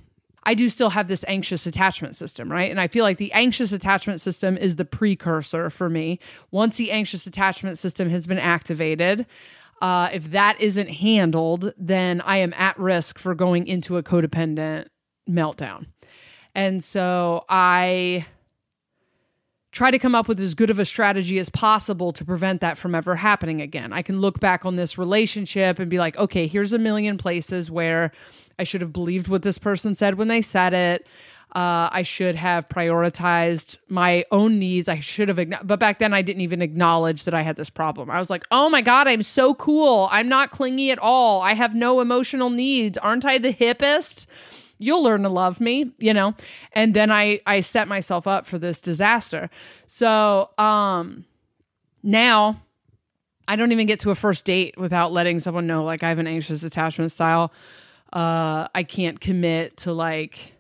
I 0.45 0.55
do 0.55 0.71
still 0.71 0.91
have 0.91 1.09
this 1.09 1.25
anxious 1.27 1.67
attachment 1.67 2.15
system, 2.15 2.53
right? 2.53 2.71
And 2.71 2.81
I 2.81 2.87
feel 2.87 3.03
like 3.03 3.19
the 3.19 3.33
anxious 3.33 3.73
attachment 3.73 4.21
system 4.21 4.57
is 4.57 4.77
the 4.77 4.85
precursor 4.85 5.71
for 5.71 5.91
me. 5.91 6.21
Once 6.53 6.77
the 6.77 6.93
anxious 6.93 7.27
attachment 7.27 7.77
system 7.77 8.09
has 8.11 8.25
been 8.25 8.39
activated, 8.39 9.27
uh, 9.83 10.09
if 10.13 10.31
that 10.31 10.61
isn't 10.61 10.89
handled, 10.89 11.73
then 11.77 12.21
I 12.21 12.37
am 12.37 12.53
at 12.53 12.79
risk 12.79 13.19
for 13.19 13.35
going 13.35 13.67
into 13.67 13.97
a 13.97 14.05
codependent 14.05 14.87
meltdown. 15.29 15.87
And 16.55 16.85
so 16.85 17.45
I 17.49 18.27
try 19.75 19.91
to 19.91 19.99
come 19.99 20.15
up 20.15 20.29
with 20.29 20.41
as 20.41 20.55
good 20.55 20.71
of 20.71 20.79
a 20.79 20.85
strategy 20.85 21.39
as 21.39 21.51
possible 21.51 22.13
to 22.13 22.25
prevent 22.25 22.61
that 22.61 22.79
from 22.79 22.95
ever 22.95 23.17
happening 23.17 23.61
again. 23.61 23.93
I 23.93 24.03
can 24.03 24.21
look 24.21 24.39
back 24.39 24.65
on 24.65 24.77
this 24.77 24.97
relationship 24.97 25.81
and 25.81 25.91
be 25.91 25.99
like, 25.99 26.17
okay, 26.17 26.47
here's 26.47 26.73
a 26.73 26.79
million 26.79 27.19
places 27.19 27.73
where 27.73 28.13
I 28.57 28.63
should 28.63 28.81
have 28.81 28.93
believed 28.93 29.27
what 29.27 29.43
this 29.43 29.59
person 29.59 29.97
said 29.97 30.15
when 30.15 30.29
they 30.29 30.43
said 30.43 30.75
it. 30.75 31.07
Uh, 31.57 31.89
I 31.93 32.03
should 32.03 32.37
have 32.37 32.69
prioritized 32.69 33.77
my 33.89 34.25
own 34.31 34.59
needs. 34.59 34.89
I 34.89 35.01
should 35.01 35.29
have, 35.29 35.41
but 35.65 35.79
back 35.79 35.99
then 35.99 36.15
I 36.15 36.23
didn't 36.23 36.43
even 36.43 36.63
acknowledge 36.63 37.25
that 37.25 37.35
I 37.35 37.43
had 37.43 37.57
this 37.57 37.71
problem. 37.71 38.11
I 38.11 38.19
was 38.19 38.31
like, 38.31 38.45
oh 38.53 38.69
my 38.69 38.81
God, 38.81 39.09
I'm 39.09 39.23
so 39.23 39.55
cool. 39.55 40.09
I'm 40.11 40.29
not 40.29 40.53
clingy 40.53 40.91
at 40.91 40.99
all. 40.99 41.43
I 41.43 41.55
have 41.55 41.75
no 41.75 42.01
emotional 42.01 42.51
needs. 42.51 42.97
Aren't 42.99 43.25
I 43.25 43.39
the 43.39 43.53
hippest? 43.53 44.27
You'll 44.79 45.03
learn 45.03 45.23
to 45.23 45.29
love 45.29 45.61
me 45.61 45.91
you 45.99 46.15
know? 46.15 46.35
And 46.73 46.95
then 46.95 47.11
i 47.11 47.41
i 47.47 47.61
set 47.61 47.89
myself 47.89 48.27
up 48.27 48.47
for 48.47 48.59
this 48.59 48.81
disaster. 48.81 49.51
So 49.87 50.51
um 50.59 51.25
now 52.03 52.63
i 53.49 53.57
don't 53.57 53.73
even 53.73 53.87
get 53.87 54.01
to 54.01 54.11
a 54.11 54.15
first 54.15 54.45
date 54.45 54.77
without 54.79 55.13
letting 55.13 55.41
someone 55.41 55.67
know 55.67 55.85
like 55.85 56.03
i 56.03 56.09
have 56.09 56.19
an 56.19 56.27
anxious 56.27 56.63
attachment 56.63 57.13
style. 57.13 57.53
Uh 58.13 58.69
i 58.75 58.83
can't 58.83 59.21
commit 59.21 59.77
to 59.79 59.93
like 59.93 60.53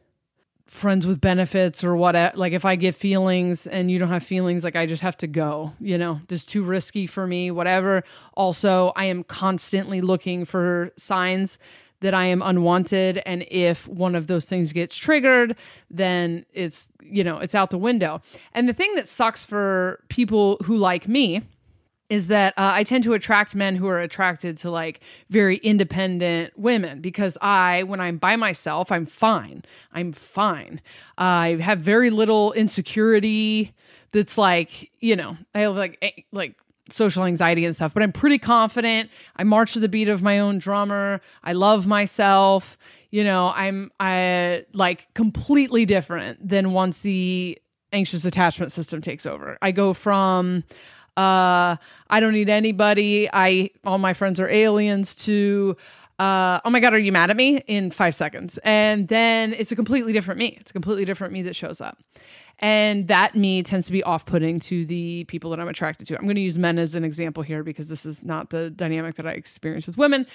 friends 0.67 1.07
with 1.07 1.21
benefits 1.21 1.85
or 1.85 1.95
what 1.95 2.37
like 2.37 2.53
if 2.53 2.65
i 2.65 2.75
get 2.75 2.97
feelings 2.97 3.69
and 3.69 3.93
you 3.93 3.99
don't 3.99 4.09
have 4.09 4.25
feelings 4.25 4.65
like 4.65 4.75
i 4.75 4.87
just 4.87 5.03
have 5.03 5.17
to 5.17 5.29
go 5.29 5.73
you 5.79 5.97
know? 5.97 6.21
Just 6.29 6.49
too 6.49 6.62
risky 6.65 7.07
for 7.07 7.27
me 7.27 7.51
whatever. 7.51 8.03
Also 8.35 8.93
i 8.97 9.05
am 9.05 9.23
constantly 9.25 10.01
looking 10.01 10.45
for 10.45 10.91
signs 10.97 11.59
that 12.01 12.15
I 12.15 12.27
am 12.27 12.43
unwanted. 12.43 13.23
And 13.25 13.47
if 13.51 13.89
one 13.89 14.15
of 14.15 14.27
those 14.27 14.45
things 14.45 14.73
gets 14.73 14.97
triggered, 14.97 15.57
then 15.91 16.45
it's, 16.53 16.89
you 17.03 17.25
know, 17.25 17.39
it's 17.39 17.55
out 17.55 17.71
the 17.71 17.79
window. 17.79 18.21
And 18.53 18.69
the 18.69 18.75
thing 18.75 18.95
that 18.97 19.09
sucks 19.09 19.45
for 19.45 20.03
people 20.09 20.59
who 20.65 20.77
like 20.77 21.09
me 21.09 21.43
is 22.11 22.29
that 22.29 22.53
uh, 22.59 22.71
I 22.75 22.85
tend 22.85 23.03
to 23.05 23.15
attract 23.15 23.55
men 23.55 23.77
who 23.77 23.89
are 23.89 23.99
attracted 23.99 24.59
to 24.59 24.71
like 24.71 25.01
very 25.31 25.57
independent 25.59 26.57
women 26.59 27.01
because 27.01 27.39
I, 27.41 27.83
when 27.85 28.01
I'm 28.01 28.19
by 28.19 28.37
myself, 28.37 28.93
I'm 28.93 29.07
fine. 29.07 29.65
I'm 29.93 30.13
fine. 30.13 30.81
I 31.17 31.59
have 31.61 31.81
very 31.81 32.11
little 32.11 32.53
insecurity 32.53 33.75
that's 34.13 34.37
like, 34.37 34.91
you 35.01 35.17
know, 35.17 35.39
I 35.55 35.61
have 35.61 35.77
like, 35.77 36.27
like 36.31 36.55
social 36.91 37.24
anxiety 37.24 37.64
and 37.64 37.74
stuff, 37.74 37.95
but 37.95 38.03
I'm 38.03 38.12
pretty 38.12 38.39
confident. 38.39 39.11
I 39.37 39.45
march 39.45 39.72
to 39.72 39.80
the 39.80 39.89
beat 39.89 40.09
of 40.09 40.22
my 40.22 40.39
own 40.39 40.59
drummer. 40.59 41.20
I 41.43 41.53
love 41.53 41.87
myself. 41.87 42.76
You 43.11 43.24
know, 43.24 43.53
I'm 43.55 43.91
I 44.01 44.66
like 44.72 45.12
completely 45.14 45.87
different 45.87 46.47
than 46.47 46.72
once 46.72 47.01
the 47.01 47.59
anxious 47.93 48.24
attachment 48.24 48.72
system 48.72 49.01
takes 49.01 49.24
over. 49.24 49.57
I 49.62 49.70
go 49.70 49.95
from 49.95 50.64
uh 51.16 51.76
I 52.11 52.20
don't 52.20 52.32
need 52.32 52.51
anybody. 52.51 53.28
I 53.32 53.70
all 53.85 53.99
my 53.99 54.12
friends 54.12 54.41
are 54.41 54.49
aliens 54.49 55.14
to 55.26 55.76
uh, 56.18 56.61
oh 56.64 56.70
my 56.70 56.78
God, 56.78 56.95
are 56.95 56.99
you 56.99 57.11
mad 57.11 57.30
at 57.30 57.37
me 57.37 57.59
in 57.66 57.91
five 57.91 58.14
seconds? 58.14 58.59
And 58.62 59.09
then 59.09 59.53
it's 59.53 59.72
a 59.72 59.76
completely 59.76 60.12
different 60.12 60.39
me. 60.39 60.57
It's 60.61 60.70
a 60.70 60.72
completely 60.72 61.05
different 61.05 61.32
me 61.32 61.43
that 61.43 61.57
shows 61.57 61.80
up. 61.80 61.99
And 62.61 63.09
that 63.09 63.35
me 63.35 63.63
tends 63.63 63.87
to 63.87 63.93
be 63.93 64.03
off 64.03 64.27
putting 64.27 64.61
to 64.61 64.87
the 64.87 65.25
people 65.25 65.51
that 65.51 65.61
I'm 65.61 65.69
attracted 65.69 66.07
to. 66.09 66.17
I'm 66.17 66.25
going 66.25 66.37
to 66.37 66.43
use 66.43 66.59
men 66.59 66.79
as 66.79 66.95
an 66.95 67.05
example 67.05 67.43
here 67.43 67.63
because 67.63 67.89
this 67.89 68.07
is 68.07 68.23
not 68.23 68.51
the 68.51 68.71
dynamic 68.71 69.17
that 69.17 69.27
I 69.27 69.33
experience 69.33 69.87
with 69.87 69.97
women. 69.97 70.27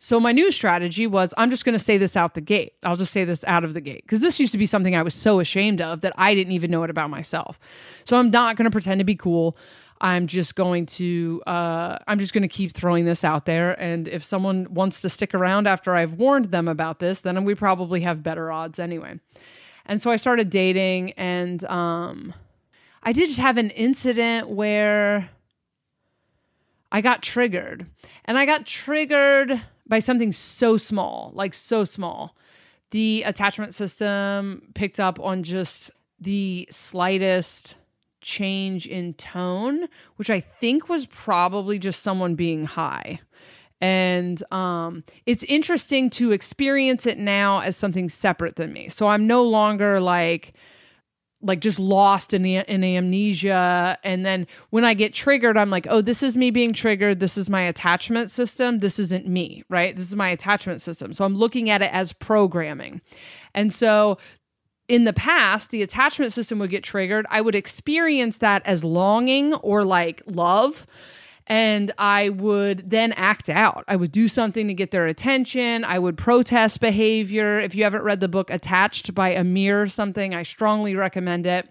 So 0.00 0.20
my 0.20 0.30
new 0.30 0.52
strategy 0.52 1.06
was 1.08 1.34
I'm 1.36 1.50
just 1.50 1.64
going 1.64 1.76
to 1.76 1.84
say 1.84 1.98
this 1.98 2.16
out 2.16 2.34
the 2.34 2.40
gate. 2.40 2.74
I'll 2.84 2.96
just 2.96 3.12
say 3.12 3.24
this 3.24 3.42
out 3.44 3.64
of 3.64 3.74
the 3.74 3.80
gate 3.80 4.02
because 4.02 4.20
this 4.20 4.38
used 4.38 4.52
to 4.52 4.58
be 4.58 4.66
something 4.66 4.94
I 4.94 5.02
was 5.02 5.14
so 5.14 5.40
ashamed 5.40 5.80
of 5.80 6.02
that 6.02 6.12
I 6.16 6.34
didn't 6.34 6.52
even 6.52 6.70
know 6.70 6.84
it 6.84 6.90
about 6.90 7.10
myself. 7.10 7.58
So 8.04 8.16
I'm 8.16 8.30
not 8.30 8.56
going 8.56 8.64
to 8.64 8.70
pretend 8.70 9.00
to 9.00 9.04
be 9.04 9.16
cool. 9.16 9.56
I'm 10.00 10.28
just 10.28 10.54
going 10.54 10.86
to 10.86 11.42
uh, 11.46 11.98
I'm 12.06 12.20
just 12.20 12.32
going 12.32 12.42
to 12.42 12.48
keep 12.48 12.72
throwing 12.72 13.04
this 13.04 13.24
out 13.24 13.46
there, 13.46 13.72
and 13.80 14.06
if 14.06 14.22
someone 14.22 14.68
wants 14.70 15.00
to 15.00 15.08
stick 15.08 15.34
around 15.34 15.66
after 15.66 15.96
I've 15.96 16.12
warned 16.12 16.46
them 16.46 16.68
about 16.68 17.00
this, 17.00 17.22
then 17.22 17.42
we 17.44 17.56
probably 17.56 18.02
have 18.02 18.22
better 18.22 18.52
odds 18.52 18.78
anyway. 18.78 19.18
And 19.88 20.00
so 20.00 20.10
I 20.10 20.16
started 20.16 20.50
dating 20.50 21.12
and 21.12 21.64
um 21.64 22.34
I 23.02 23.12
did 23.12 23.26
just 23.26 23.40
have 23.40 23.56
an 23.56 23.70
incident 23.70 24.48
where 24.48 25.30
I 26.90 27.00
got 27.00 27.22
triggered. 27.22 27.86
And 28.24 28.38
I 28.38 28.44
got 28.44 28.66
triggered 28.66 29.62
by 29.86 29.98
something 29.98 30.32
so 30.32 30.76
small, 30.76 31.32
like 31.34 31.54
so 31.54 31.84
small. 31.84 32.36
The 32.90 33.22
attachment 33.24 33.74
system 33.74 34.62
picked 34.74 34.98
up 34.98 35.20
on 35.20 35.42
just 35.42 35.90
the 36.20 36.66
slightest 36.70 37.76
change 38.20 38.86
in 38.86 39.14
tone, 39.14 39.88
which 40.16 40.30
I 40.30 40.40
think 40.40 40.88
was 40.88 41.06
probably 41.06 41.78
just 41.78 42.02
someone 42.02 42.34
being 42.34 42.64
high 42.64 43.20
and 43.80 44.42
um, 44.52 45.04
it's 45.26 45.44
interesting 45.44 46.10
to 46.10 46.32
experience 46.32 47.06
it 47.06 47.18
now 47.18 47.60
as 47.60 47.76
something 47.76 48.08
separate 48.08 48.56
than 48.56 48.72
me. 48.72 48.88
So 48.88 49.08
i'm 49.08 49.26
no 49.26 49.42
longer 49.42 50.00
like 50.00 50.52
like 51.40 51.60
just 51.60 51.78
lost 51.78 52.34
in, 52.34 52.44
in 52.44 52.82
amnesia. 52.82 53.96
And 54.02 54.26
then 54.26 54.46
when 54.70 54.84
i 54.84 54.94
get 54.94 55.14
triggered 55.14 55.56
i'm 55.56 55.70
like 55.70 55.86
oh 55.88 56.00
this 56.00 56.22
is 56.22 56.36
me 56.36 56.50
being 56.50 56.72
triggered. 56.72 57.20
This 57.20 57.38
is 57.38 57.48
my 57.48 57.62
attachment 57.62 58.30
system. 58.30 58.80
This 58.80 58.98
isn't 58.98 59.26
me 59.26 59.62
right? 59.68 59.96
This 59.96 60.08
is 60.08 60.16
my 60.16 60.28
attachment 60.28 60.80
system. 60.80 61.12
So 61.12 61.24
i'm 61.24 61.36
looking 61.36 61.70
at 61.70 61.82
it 61.82 61.92
as 61.92 62.12
programming. 62.12 63.00
And 63.54 63.72
so 63.72 64.18
in 64.88 65.04
the 65.04 65.12
past, 65.12 65.70
the 65.70 65.82
attachment 65.82 66.32
system 66.32 66.58
would 66.58 66.70
get 66.70 66.82
triggered. 66.82 67.26
I 67.28 67.42
would 67.42 67.54
experience 67.54 68.38
that 68.38 68.62
as 68.64 68.82
longing 68.82 69.52
or 69.54 69.84
like 69.84 70.22
love 70.26 70.86
and 71.48 71.90
I 71.96 72.28
would 72.28 72.90
then 72.90 73.12
act 73.14 73.48
out. 73.48 73.84
I 73.88 73.96
would 73.96 74.12
do 74.12 74.28
something 74.28 74.68
to 74.68 74.74
get 74.74 74.90
their 74.90 75.06
attention. 75.06 75.82
I 75.82 75.98
would 75.98 76.18
protest 76.18 76.78
behavior. 76.80 77.58
If 77.58 77.74
you 77.74 77.84
haven't 77.84 78.02
read 78.02 78.20
the 78.20 78.28
book 78.28 78.50
Attached 78.50 79.14
by 79.14 79.30
Amir 79.30 79.86
something, 79.88 80.34
I 80.34 80.42
strongly 80.42 80.94
recommend 80.94 81.46
it. 81.46 81.66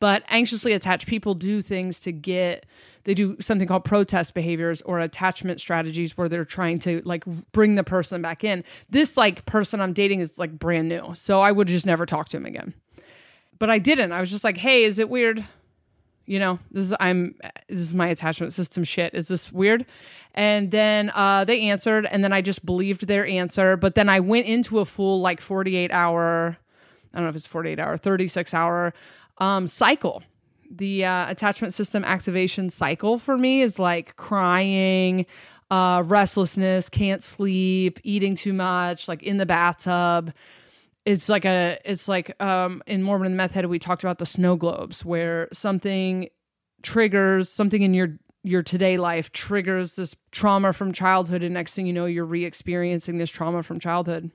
But 0.00 0.22
anxiously 0.28 0.72
attached 0.72 1.08
people 1.08 1.34
do 1.34 1.60
things 1.60 1.98
to 2.00 2.12
get 2.12 2.64
they 3.04 3.14
do 3.14 3.36
something 3.40 3.66
called 3.66 3.84
protest 3.84 4.34
behaviors 4.34 4.82
or 4.82 5.00
attachment 5.00 5.60
strategies 5.60 6.16
where 6.18 6.28
they're 6.28 6.44
trying 6.44 6.78
to 6.80 7.00
like 7.06 7.24
bring 7.52 7.74
the 7.74 7.82
person 7.82 8.20
back 8.20 8.44
in. 8.44 8.62
This 8.90 9.16
like 9.16 9.46
person 9.46 9.80
I'm 9.80 9.94
dating 9.94 10.20
is 10.20 10.38
like 10.38 10.58
brand 10.58 10.88
new. 10.88 11.14
So 11.14 11.40
I 11.40 11.50
would 11.50 11.68
just 11.68 11.86
never 11.86 12.04
talk 12.04 12.28
to 12.28 12.36
him 12.36 12.44
again. 12.44 12.74
But 13.58 13.70
I 13.70 13.78
didn't. 13.78 14.12
I 14.12 14.20
was 14.20 14.30
just 14.30 14.44
like, 14.44 14.58
"Hey, 14.58 14.84
is 14.84 14.98
it 14.98 15.08
weird 15.08 15.44
you 16.28 16.38
know 16.38 16.58
this 16.70 16.84
is 16.84 16.94
i'm 17.00 17.34
this 17.68 17.80
is 17.80 17.94
my 17.94 18.08
attachment 18.08 18.52
system 18.52 18.84
shit. 18.84 19.14
Is 19.14 19.28
this 19.28 19.50
weird? 19.50 19.86
And 20.34 20.70
then 20.70 21.10
uh, 21.14 21.44
they 21.44 21.62
answered 21.62 22.06
and 22.06 22.22
then 22.22 22.32
i 22.32 22.40
just 22.40 22.64
believed 22.64 23.06
their 23.06 23.26
answer 23.26 23.76
but 23.76 23.94
then 23.94 24.08
i 24.08 24.20
went 24.20 24.46
into 24.46 24.78
a 24.78 24.84
full 24.84 25.20
like 25.20 25.40
48 25.40 25.90
hour 25.90 26.56
i 27.12 27.16
don't 27.16 27.24
know 27.24 27.30
if 27.30 27.36
it's 27.36 27.46
48 27.46 27.80
hour 27.80 27.96
36 27.96 28.54
hour 28.54 28.94
um, 29.38 29.66
cycle. 29.66 30.22
The 30.70 31.06
uh, 31.06 31.30
attachment 31.30 31.72
system 31.72 32.04
activation 32.04 32.68
cycle 32.68 33.18
for 33.18 33.38
me 33.38 33.62
is 33.62 33.78
like 33.78 34.16
crying 34.16 35.24
uh, 35.70 36.02
restlessness 36.06 36.88
can't 36.88 37.22
sleep 37.22 38.00
eating 38.02 38.34
too 38.34 38.52
much 38.52 39.06
like 39.06 39.22
in 39.22 39.36
the 39.36 39.46
bathtub 39.46 40.32
it's 41.08 41.30
like 41.30 41.46
a 41.46 41.78
it's 41.86 42.06
like 42.06 42.40
um 42.42 42.82
in 42.86 43.02
Mormon 43.02 43.28
and 43.28 43.36
Meth 43.36 43.52
Head 43.52 43.64
we 43.66 43.78
talked 43.78 44.04
about 44.04 44.18
the 44.18 44.26
snow 44.26 44.56
globes 44.56 45.06
where 45.06 45.48
something 45.54 46.28
triggers 46.82 47.48
something 47.48 47.80
in 47.80 47.94
your 47.94 48.18
your 48.42 48.62
today 48.62 48.98
life 48.98 49.32
triggers 49.32 49.96
this 49.96 50.14
trauma 50.32 50.72
from 50.72 50.92
childhood 50.92 51.42
and 51.42 51.54
next 51.54 51.74
thing 51.74 51.86
you 51.86 51.94
know 51.94 52.04
you're 52.04 52.26
re-experiencing 52.26 53.16
this 53.16 53.30
trauma 53.30 53.62
from 53.62 53.80
childhood. 53.80 54.30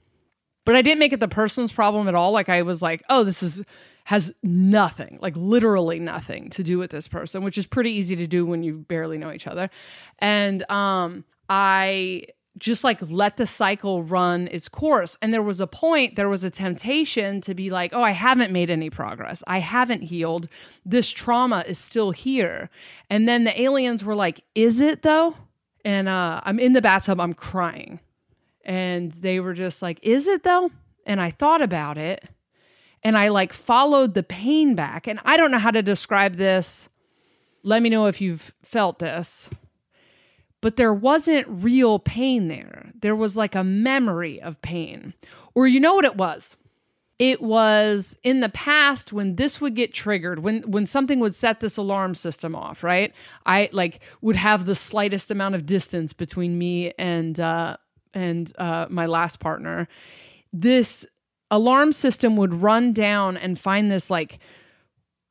But 0.66 0.76
i 0.76 0.82
didn't 0.82 1.00
make 1.00 1.14
it 1.14 1.20
the 1.20 1.28
person's 1.28 1.72
problem 1.72 2.08
at 2.08 2.16
all. 2.16 2.32
Like 2.32 2.50
i 2.50 2.64
was 2.64 2.82
like 2.82 3.04
oh 3.08 3.24
this 3.24 3.44
is 3.44 3.62
has 4.06 4.34
nothing 4.42 5.20
like 5.22 5.36
literally 5.38 6.00
nothing 6.00 6.50
to 6.50 6.64
do 6.64 6.80
with 6.80 6.90
this 6.90 7.08
person 7.08 7.44
which 7.44 7.58
is 7.58 7.68
pretty 7.68 7.92
easy 7.92 8.16
to 8.16 8.26
do 8.26 8.48
when 8.48 8.64
you 8.64 8.80
barely 8.80 9.20
know 9.20 9.32
each 9.32 9.46
other. 9.46 9.70
And 10.18 10.70
um 10.72 11.24
i 11.50 12.24
just 12.58 12.84
like 12.84 13.00
let 13.02 13.38
the 13.38 13.48
cycle 13.48 14.04
run 14.04 14.48
its 14.52 14.70
course. 14.70 15.18
And 15.22 15.34
there 15.34 15.42
was 15.42 15.60
a 15.60 15.68
point, 15.68 16.16
there 16.16 16.30
was 16.30 16.44
a 16.44 16.50
temptation 16.50 17.42
to 17.42 17.54
be 17.54 17.70
like, 17.70 17.94
oh, 17.94 18.04
I 18.04 18.12
haven't 18.12 18.52
made 18.52 18.70
any 18.70 18.90
progress. 18.90 19.44
I 19.48 19.60
haven't 19.60 20.04
healed. 20.04 20.48
This 20.86 21.10
trauma 21.10 21.64
is 21.68 21.80
still 21.80 22.12
here. 22.12 22.70
And 23.10 23.28
then 23.28 23.44
the 23.44 23.60
aliens 23.60 24.04
were 24.04 24.16
like, 24.16 24.44
is 24.56 24.82
it 24.82 25.02
though? 25.02 25.36
And 25.84 26.08
uh, 26.08 26.42
I'm 26.44 26.60
in 26.60 26.74
the 26.74 26.82
bathtub, 26.82 27.20
I'm 27.20 27.34
crying. 27.34 28.00
And 28.64 29.12
they 29.12 29.40
were 29.40 29.54
just 29.54 29.82
like, 29.82 30.00
is 30.02 30.28
it 30.28 30.44
though? 30.44 30.72
and 31.06 31.22
I 31.22 31.32
thought 31.32 31.62
about 31.62 31.98
it 31.98 32.24
and 33.04 33.18
I 33.18 33.30
like 33.30 33.54
followed 33.54 34.14
the 34.14 34.24
pain 34.24 34.76
back. 34.76 35.08
And 35.08 35.20
I 35.26 35.38
don't 35.38 35.52
know 35.52 35.60
how 35.60 35.72
to 35.72 35.82
describe 35.82 36.36
this. 36.36 36.90
Let 37.64 37.82
me 37.82 37.90
know 37.90 38.08
if 38.08 38.22
you've 38.22 38.54
felt 38.64 39.00
this. 39.00 39.50
But 40.64 40.78
there 40.78 40.94
wasn't 40.94 41.46
real 41.50 42.00
pain 42.00 42.48
there. 42.48 42.94
There 43.02 43.18
was 43.18 43.36
like 43.36 43.54
a 43.54 43.66
memory 43.66 44.42
of 44.42 44.62
pain. 44.62 45.14
Or 45.54 45.68
you 45.68 45.82
know 45.82 45.94
what 45.94 46.06
it 46.06 46.16
was? 46.16 46.56
It 47.20 47.42
was 47.42 48.18
in 48.24 48.40
the 48.40 48.48
past 48.48 49.12
when 49.12 49.36
this 49.36 49.60
would 49.60 49.76
get 49.76 49.94
triggered, 49.94 50.40
when 50.40 50.62
when 50.62 50.86
something 50.86 51.20
would 51.20 51.36
set 51.36 51.60
this 51.60 51.76
alarm 51.76 52.16
system 52.16 52.56
off, 52.56 52.82
right? 52.82 53.14
I 53.46 53.72
like 53.74 54.00
would 54.22 54.38
have 54.38 54.66
the 54.66 54.74
slightest 54.74 55.30
amount 55.32 55.56
of 55.56 55.66
distance 55.66 56.14
between 56.14 56.58
me 56.58 56.94
and 56.98 57.38
uh 57.42 57.76
and 58.14 58.50
uh 58.58 58.88
my 58.90 59.06
last 59.06 59.42
partner. 59.42 59.90
This 60.54 61.06
alarm 61.52 61.92
system 61.92 62.38
would 62.38 62.54
run 62.54 62.94
down 62.94 63.36
and 63.36 63.60
find 63.60 63.92
this 63.92 64.10
like 64.10 64.40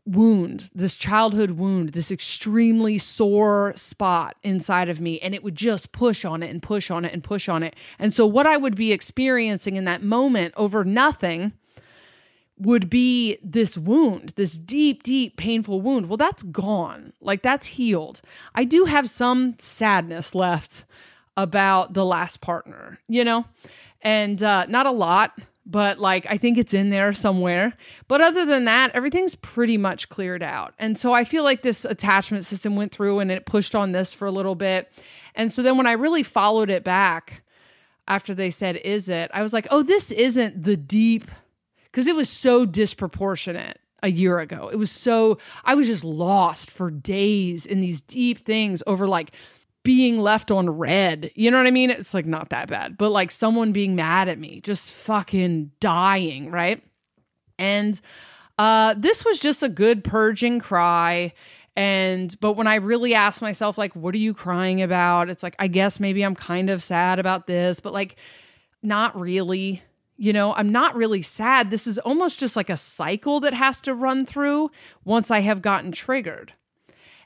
wound, 0.04 0.70
this 0.74 0.94
childhood 0.94 1.52
wound, 1.52 1.90
this 1.90 2.10
extremely 2.10 2.98
sore 2.98 3.72
spot 3.76 4.36
inside 4.42 4.88
of 4.88 5.00
me. 5.00 5.20
And 5.20 5.34
it 5.34 5.44
would 5.44 5.54
just 5.54 5.92
push 5.92 6.24
on 6.24 6.42
it 6.42 6.50
and 6.50 6.62
push 6.62 6.90
on 6.90 7.04
it 7.04 7.12
and 7.12 7.22
push 7.22 7.48
on 7.48 7.62
it. 7.62 7.76
And 7.98 8.12
so, 8.12 8.26
what 8.26 8.46
I 8.46 8.56
would 8.56 8.74
be 8.74 8.92
experiencing 8.92 9.76
in 9.76 9.84
that 9.84 10.02
moment 10.02 10.54
over 10.56 10.84
nothing 10.84 11.52
would 12.58 12.88
be 12.88 13.38
this 13.42 13.76
wound, 13.76 14.34
this 14.36 14.56
deep, 14.56 15.02
deep, 15.02 15.36
painful 15.36 15.80
wound. 15.80 16.08
Well, 16.08 16.16
that's 16.16 16.42
gone. 16.44 17.12
Like, 17.20 17.42
that's 17.42 17.66
healed. 17.66 18.20
I 18.54 18.64
do 18.64 18.84
have 18.84 19.10
some 19.10 19.54
sadness 19.58 20.34
left 20.34 20.84
about 21.36 21.94
the 21.94 22.04
last 22.04 22.40
partner, 22.40 22.98
you 23.08 23.24
know? 23.24 23.46
And 24.02 24.42
uh, 24.42 24.66
not 24.66 24.86
a 24.86 24.90
lot 24.90 25.32
but 25.64 25.98
like 25.98 26.26
I 26.28 26.36
think 26.36 26.58
it's 26.58 26.74
in 26.74 26.90
there 26.90 27.12
somewhere. 27.12 27.74
But 28.08 28.20
other 28.20 28.44
than 28.44 28.64
that, 28.64 28.90
everything's 28.94 29.34
pretty 29.34 29.78
much 29.78 30.08
cleared 30.08 30.42
out. 30.42 30.74
And 30.78 30.98
so 30.98 31.12
I 31.12 31.24
feel 31.24 31.44
like 31.44 31.62
this 31.62 31.84
attachment 31.84 32.44
system 32.44 32.76
went 32.76 32.92
through 32.92 33.20
and 33.20 33.30
it 33.30 33.46
pushed 33.46 33.74
on 33.74 33.92
this 33.92 34.12
for 34.12 34.26
a 34.26 34.32
little 34.32 34.54
bit. 34.54 34.92
And 35.34 35.52
so 35.52 35.62
then 35.62 35.76
when 35.76 35.86
I 35.86 35.92
really 35.92 36.22
followed 36.22 36.70
it 36.70 36.84
back 36.84 37.42
after 38.08 38.34
they 38.34 38.50
said, 38.50 38.76
Is 38.76 39.08
it? 39.08 39.30
I 39.32 39.42
was 39.42 39.52
like, 39.52 39.66
Oh, 39.70 39.82
this 39.82 40.10
isn't 40.10 40.62
the 40.62 40.76
deep, 40.76 41.30
because 41.84 42.06
it 42.06 42.16
was 42.16 42.28
so 42.28 42.66
disproportionate 42.66 43.78
a 44.02 44.10
year 44.10 44.40
ago. 44.40 44.68
It 44.72 44.76
was 44.76 44.90
so, 44.90 45.38
I 45.64 45.74
was 45.74 45.86
just 45.86 46.02
lost 46.02 46.70
for 46.70 46.90
days 46.90 47.66
in 47.66 47.80
these 47.80 48.02
deep 48.02 48.44
things 48.44 48.82
over 48.86 49.06
like 49.06 49.32
being 49.82 50.20
left 50.20 50.50
on 50.50 50.70
red. 50.70 51.30
You 51.34 51.50
know 51.50 51.58
what 51.58 51.66
I 51.66 51.72
mean? 51.72 51.90
It's 51.90 52.14
like 52.14 52.26
not 52.26 52.50
that 52.50 52.68
bad, 52.68 52.96
but 52.96 53.10
like 53.10 53.30
someone 53.30 53.72
being 53.72 53.96
mad 53.96 54.28
at 54.28 54.38
me, 54.38 54.60
just 54.60 54.92
fucking 54.92 55.72
dying, 55.80 56.50
right? 56.50 56.82
And 57.58 58.00
uh 58.58 58.94
this 58.96 59.24
was 59.24 59.40
just 59.40 59.62
a 59.62 59.68
good 59.68 60.04
purging 60.04 60.60
cry 60.60 61.32
and 61.74 62.38
but 62.40 62.52
when 62.52 62.66
I 62.66 62.74
really 62.76 63.14
asked 63.14 63.40
myself 63.40 63.78
like 63.78 63.96
what 63.96 64.14
are 64.14 64.18
you 64.18 64.34
crying 64.34 64.82
about? 64.82 65.30
It's 65.30 65.42
like 65.42 65.56
I 65.58 65.68
guess 65.68 65.98
maybe 65.98 66.22
I'm 66.22 66.34
kind 66.34 66.70
of 66.70 66.82
sad 66.82 67.18
about 67.18 67.46
this, 67.46 67.80
but 67.80 67.92
like 67.92 68.16
not 68.82 69.18
really. 69.20 69.82
You 70.18 70.32
know, 70.32 70.54
I'm 70.54 70.70
not 70.70 70.94
really 70.94 71.22
sad. 71.22 71.70
This 71.70 71.88
is 71.88 71.98
almost 71.98 72.38
just 72.38 72.54
like 72.54 72.70
a 72.70 72.76
cycle 72.76 73.40
that 73.40 73.54
has 73.54 73.80
to 73.80 73.94
run 73.94 74.24
through 74.24 74.70
once 75.04 75.32
I 75.32 75.40
have 75.40 75.62
gotten 75.62 75.90
triggered. 75.90 76.52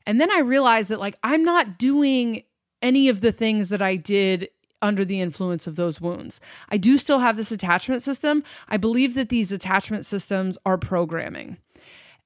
And 0.07 0.21
then 0.21 0.31
I 0.31 0.39
realized 0.39 0.91
that 0.91 1.01
like 1.01 1.17
I'm 1.23 1.45
not 1.45 1.79
doing 1.79 2.45
any 2.83 3.09
of 3.09 3.21
the 3.21 3.33
things 3.33 3.69
that 3.71 3.83
I 3.83 3.97
did 3.97 4.49
under 4.83 5.05
the 5.05 5.21
influence 5.21 5.67
of 5.67 5.77
those 5.77 6.01
wounds. 6.01 6.41
I 6.69 6.77
do 6.77 6.99
still 6.99 7.19
have 7.19 7.37
this 7.37 7.51
attachment 7.51 8.03
system. 8.03 8.45
I 8.69 8.77
believe 8.77 9.15
that 9.15 9.31
these 9.31 9.51
attachment 9.51 10.07
systems 10.07 10.59
are 10.67 10.79
programming 10.79 11.57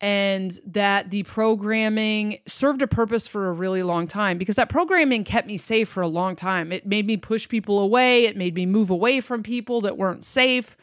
and 0.00 0.58
that 0.66 1.10
the 1.10 1.22
programming 1.24 2.38
served 2.46 2.80
a 2.80 2.86
purpose 2.86 3.26
for 3.26 3.48
a 3.48 3.52
really 3.52 3.82
long 3.82 4.06
time 4.06 4.38
because 4.38 4.56
that 4.56 4.70
programming 4.70 5.24
kept 5.24 5.46
me 5.46 5.58
safe 5.58 5.88
for 5.88 6.02
a 6.02 6.08
long 6.08 6.34
time. 6.34 6.72
It 6.72 6.86
made 6.86 7.06
me 7.06 7.16
push 7.16 7.48
people 7.48 7.78
away, 7.78 8.24
it 8.24 8.36
made 8.36 8.54
me 8.54 8.64
move 8.66 8.90
away 8.90 9.20
from 9.20 9.42
people 9.42 9.80
that 9.82 9.98
weren't 9.98 10.24
safe 10.24 10.76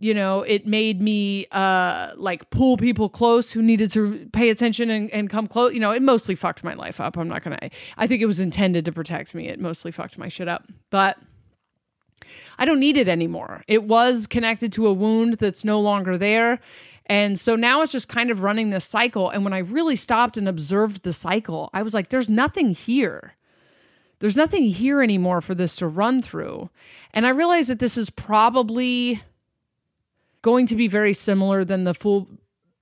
you 0.00 0.14
know 0.14 0.40
it 0.42 0.66
made 0.66 1.00
me 1.00 1.46
uh 1.52 2.10
like 2.16 2.48
pull 2.50 2.76
people 2.76 3.08
close 3.08 3.52
who 3.52 3.62
needed 3.62 3.90
to 3.90 4.28
pay 4.32 4.48
attention 4.48 4.90
and, 4.90 5.10
and 5.10 5.30
come 5.30 5.46
close 5.46 5.72
you 5.72 5.78
know 5.78 5.92
it 5.92 6.02
mostly 6.02 6.34
fucked 6.34 6.64
my 6.64 6.74
life 6.74 7.00
up 7.00 7.16
i'm 7.16 7.28
not 7.28 7.44
gonna 7.44 7.58
i 7.98 8.06
think 8.06 8.20
it 8.20 8.26
was 8.26 8.40
intended 8.40 8.84
to 8.84 8.90
protect 8.90 9.34
me 9.34 9.46
it 9.46 9.60
mostly 9.60 9.92
fucked 9.92 10.18
my 10.18 10.26
shit 10.26 10.48
up 10.48 10.64
but 10.88 11.18
i 12.58 12.64
don't 12.64 12.80
need 12.80 12.96
it 12.96 13.08
anymore. 13.08 13.62
It 13.68 13.84
was 13.84 14.26
connected 14.26 14.72
to 14.72 14.86
a 14.86 14.92
wound 14.92 15.34
that's 15.34 15.64
no 15.64 15.78
longer 15.80 16.18
there 16.18 16.60
and 17.06 17.38
so 17.38 17.54
now 17.54 17.82
it's 17.82 17.92
just 17.92 18.08
kind 18.08 18.30
of 18.30 18.42
running 18.42 18.70
this 18.70 18.86
cycle 18.86 19.28
and 19.30 19.44
when 19.44 19.52
i 19.52 19.58
really 19.58 19.96
stopped 19.96 20.36
and 20.36 20.48
observed 20.48 21.02
the 21.02 21.12
cycle 21.12 21.70
i 21.74 21.82
was 21.82 21.94
like 21.94 22.08
there's 22.08 22.28
nothing 22.28 22.70
here. 22.70 23.34
There's 24.20 24.36
nothing 24.36 24.66
here 24.66 25.02
anymore 25.02 25.40
for 25.40 25.54
this 25.54 25.76
to 25.76 25.86
run 25.86 26.22
through. 26.22 26.70
And 27.12 27.26
i 27.26 27.30
realized 27.30 27.68
that 27.68 27.78
this 27.78 27.98
is 27.98 28.08
probably 28.08 29.22
going 30.42 30.66
to 30.66 30.76
be 30.76 30.88
very 30.88 31.12
similar 31.12 31.64
than 31.64 31.84
the 31.84 31.94
full 31.94 32.28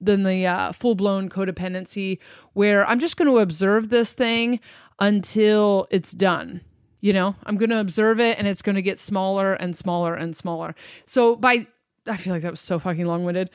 than 0.01 0.23
the 0.23 0.47
uh, 0.47 0.73
full 0.73 0.95
blown 0.95 1.29
codependency, 1.29 2.19
where 2.53 2.87
I'm 2.87 3.01
just 3.01 3.17
going 3.17 3.31
to 3.31 3.39
observe 3.39 3.89
this 3.89 4.13
thing 4.13 4.61
until 5.01 5.89
it's 5.91 6.13
done. 6.13 6.61
You 7.01 7.13
know, 7.13 7.37
I'm 7.45 7.57
going 7.57 7.71
to 7.71 7.79
observe 7.79 8.19
it 8.21 8.39
and 8.39 8.49
it's 8.49 8.63
going 8.63 8.77
to 8.77 8.83
get 8.83 8.99
smaller 8.99 9.55
and 9.55 9.77
smaller 9.77 10.15
and 10.15 10.37
smaller. 10.37 10.75
So 11.05 11.37
by 11.37 11.67
I 12.07 12.17
feel 12.17 12.33
like 12.33 12.43
that 12.43 12.51
was 12.51 12.61
so 12.61 12.79
fucking 12.79 13.07
long 13.07 13.25
winded. 13.25 13.51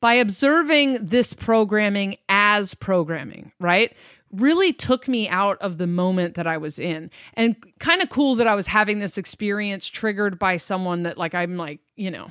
By 0.00 0.14
observing 0.14 1.06
this 1.06 1.32
programming 1.32 2.18
as 2.28 2.74
programming, 2.74 3.52
right? 3.58 3.94
Really 4.32 4.72
took 4.72 5.08
me 5.08 5.28
out 5.28 5.56
of 5.62 5.78
the 5.78 5.86
moment 5.86 6.34
that 6.34 6.46
I 6.46 6.58
was 6.58 6.78
in. 6.78 7.10
And 7.34 7.56
kind 7.78 8.02
of 8.02 8.10
cool 8.10 8.34
that 8.34 8.46
I 8.46 8.54
was 8.54 8.66
having 8.66 8.98
this 8.98 9.16
experience 9.16 9.86
triggered 9.88 10.38
by 10.38 10.58
someone 10.58 11.04
that, 11.04 11.16
like, 11.16 11.34
I'm 11.34 11.56
like, 11.56 11.80
you 11.96 12.10
know, 12.10 12.30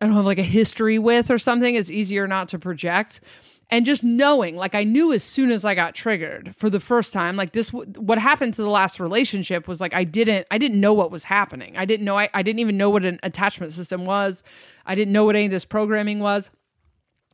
I 0.00 0.06
don't 0.06 0.14
have 0.14 0.26
like 0.26 0.38
a 0.38 0.42
history 0.42 0.98
with 0.98 1.30
or 1.30 1.38
something, 1.38 1.74
it's 1.74 1.90
easier 1.90 2.26
not 2.26 2.48
to 2.50 2.58
project. 2.58 3.20
And 3.68 3.84
just 3.84 4.04
knowing, 4.04 4.54
like 4.54 4.76
I 4.76 4.84
knew 4.84 5.12
as 5.12 5.24
soon 5.24 5.50
as 5.50 5.64
I 5.64 5.74
got 5.74 5.94
triggered 5.94 6.54
for 6.56 6.70
the 6.70 6.78
first 6.78 7.12
time, 7.12 7.34
like 7.34 7.50
this, 7.50 7.72
what 7.72 8.18
happened 8.18 8.54
to 8.54 8.62
the 8.62 8.70
last 8.70 9.00
relationship 9.00 9.66
was 9.66 9.80
like 9.80 9.92
I 9.92 10.04
didn't, 10.04 10.46
I 10.52 10.58
didn't 10.58 10.80
know 10.80 10.92
what 10.92 11.10
was 11.10 11.24
happening. 11.24 11.76
I 11.76 11.84
didn't 11.84 12.04
know, 12.04 12.16
I, 12.16 12.28
I 12.32 12.42
didn't 12.42 12.60
even 12.60 12.76
know 12.76 12.90
what 12.90 13.04
an 13.04 13.18
attachment 13.24 13.72
system 13.72 14.04
was. 14.04 14.44
I 14.84 14.94
didn't 14.94 15.12
know 15.12 15.24
what 15.24 15.34
any 15.34 15.46
of 15.46 15.50
this 15.50 15.64
programming 15.64 16.20
was. 16.20 16.50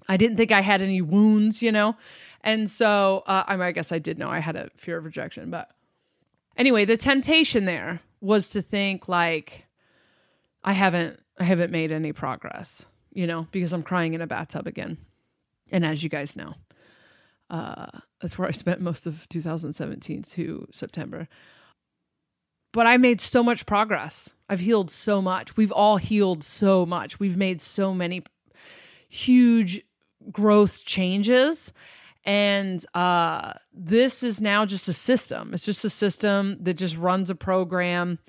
I 0.08 0.16
didn't 0.16 0.38
think 0.38 0.52
I 0.52 0.62
had 0.62 0.80
any 0.80 1.02
wounds, 1.02 1.60
you 1.60 1.70
know? 1.70 1.96
And 2.40 2.68
so, 2.68 3.24
uh, 3.26 3.44
I, 3.46 3.56
mean, 3.56 3.66
I 3.66 3.72
guess 3.72 3.92
I 3.92 3.98
did 3.98 4.18
know 4.18 4.28
I 4.28 4.38
had 4.38 4.56
a 4.56 4.70
fear 4.76 4.96
of 4.96 5.04
rejection, 5.04 5.50
but 5.50 5.70
anyway, 6.56 6.86
the 6.86 6.96
temptation 6.96 7.66
there 7.66 8.00
was 8.20 8.48
to 8.50 8.62
think 8.62 9.06
like, 9.06 9.66
I 10.64 10.72
haven't 10.72 11.20
I 11.42 11.44
haven't 11.44 11.72
made 11.72 11.90
any 11.90 12.12
progress, 12.12 12.86
you 13.12 13.26
know, 13.26 13.48
because 13.50 13.72
I'm 13.72 13.82
crying 13.82 14.14
in 14.14 14.20
a 14.20 14.28
bathtub 14.28 14.68
again. 14.68 14.96
And 15.72 15.84
as 15.84 16.04
you 16.04 16.08
guys 16.08 16.36
know, 16.36 16.54
uh, 17.50 17.86
that's 18.20 18.38
where 18.38 18.46
I 18.46 18.52
spent 18.52 18.80
most 18.80 19.08
of 19.08 19.28
2017 19.28 20.22
to 20.22 20.68
September. 20.70 21.26
But 22.72 22.86
I 22.86 22.96
made 22.96 23.20
so 23.20 23.42
much 23.42 23.66
progress. 23.66 24.30
I've 24.48 24.60
healed 24.60 24.88
so 24.88 25.20
much. 25.20 25.56
We've 25.56 25.72
all 25.72 25.96
healed 25.96 26.44
so 26.44 26.86
much. 26.86 27.18
We've 27.18 27.36
made 27.36 27.60
so 27.60 27.92
many 27.92 28.22
huge 29.08 29.82
growth 30.30 30.84
changes. 30.84 31.72
And 32.24 32.86
uh, 32.94 33.54
this 33.74 34.22
is 34.22 34.40
now 34.40 34.64
just 34.64 34.86
a 34.86 34.92
system. 34.92 35.54
It's 35.54 35.64
just 35.64 35.84
a 35.84 35.90
system 35.90 36.56
that 36.60 36.74
just 36.74 36.96
runs 36.96 37.30
a 37.30 37.34
program. 37.34 38.20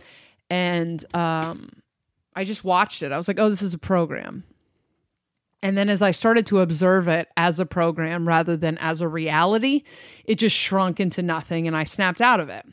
And 0.49 1.05
um, 1.13 1.82
I 2.35 2.43
just 2.43 2.63
watched 2.63 3.03
it. 3.03 3.11
I 3.11 3.17
was 3.17 3.27
like, 3.27 3.39
oh, 3.39 3.49
this 3.49 3.61
is 3.61 3.73
a 3.73 3.79
program. 3.79 4.43
And 5.61 5.77
then 5.77 5.89
as 5.89 6.01
I 6.01 6.11
started 6.11 6.45
to 6.47 6.59
observe 6.59 7.07
it 7.07 7.29
as 7.37 7.59
a 7.59 7.65
program 7.65 8.27
rather 8.27 8.57
than 8.57 8.77
as 8.79 8.99
a 8.99 9.07
reality, 9.07 9.83
it 10.25 10.35
just 10.35 10.55
shrunk 10.55 10.99
into 10.99 11.21
nothing 11.21 11.67
and 11.67 11.75
I 11.75 11.85
snapped 11.85 12.21
out 12.21 12.41
of 12.41 12.49
it. 12.49 12.65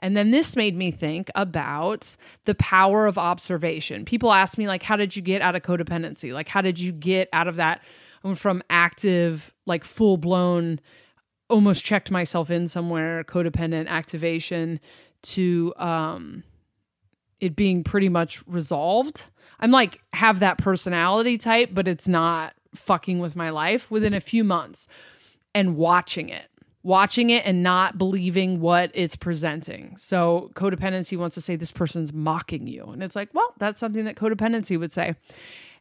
And 0.00 0.14
then 0.16 0.30
this 0.30 0.54
made 0.54 0.76
me 0.76 0.90
think 0.90 1.30
about 1.34 2.14
the 2.44 2.54
power 2.56 3.06
of 3.06 3.16
observation. 3.16 4.04
People 4.04 4.32
ask 4.32 4.58
me, 4.58 4.66
like, 4.68 4.82
how 4.82 4.96
did 4.96 5.16
you 5.16 5.22
get 5.22 5.40
out 5.40 5.56
of 5.56 5.62
codependency? 5.62 6.32
Like, 6.32 6.48
how 6.48 6.60
did 6.60 6.78
you 6.78 6.92
get 6.92 7.30
out 7.32 7.48
of 7.48 7.56
that 7.56 7.80
from 8.34 8.62
active, 8.68 9.54
like 9.64 9.84
full 9.84 10.18
blown, 10.18 10.80
almost 11.48 11.84
checked 11.84 12.10
myself 12.10 12.50
in 12.50 12.68
somewhere, 12.68 13.24
codependent 13.24 13.86
activation 13.88 14.78
to, 15.22 15.72
um, 15.78 16.42
it 17.40 17.56
being 17.56 17.84
pretty 17.84 18.08
much 18.08 18.46
resolved. 18.46 19.24
I'm 19.60 19.70
like 19.70 20.00
have 20.12 20.40
that 20.40 20.58
personality 20.58 21.38
type, 21.38 21.70
but 21.72 21.88
it's 21.88 22.08
not 22.08 22.54
fucking 22.74 23.18
with 23.18 23.36
my 23.36 23.50
life 23.50 23.90
within 23.90 24.14
a 24.14 24.20
few 24.20 24.44
months 24.44 24.86
and 25.54 25.76
watching 25.76 26.28
it, 26.28 26.50
watching 26.82 27.30
it 27.30 27.44
and 27.46 27.62
not 27.62 27.96
believing 27.96 28.60
what 28.60 28.90
it's 28.94 29.16
presenting. 29.16 29.96
So 29.96 30.50
codependency 30.54 31.16
wants 31.16 31.34
to 31.34 31.40
say 31.40 31.56
this 31.56 31.72
person's 31.72 32.12
mocking 32.12 32.66
you. 32.66 32.84
And 32.84 33.02
it's 33.02 33.16
like, 33.16 33.30
well, 33.32 33.54
that's 33.58 33.80
something 33.80 34.04
that 34.04 34.16
codependency 34.16 34.78
would 34.78 34.92
say. 34.92 35.14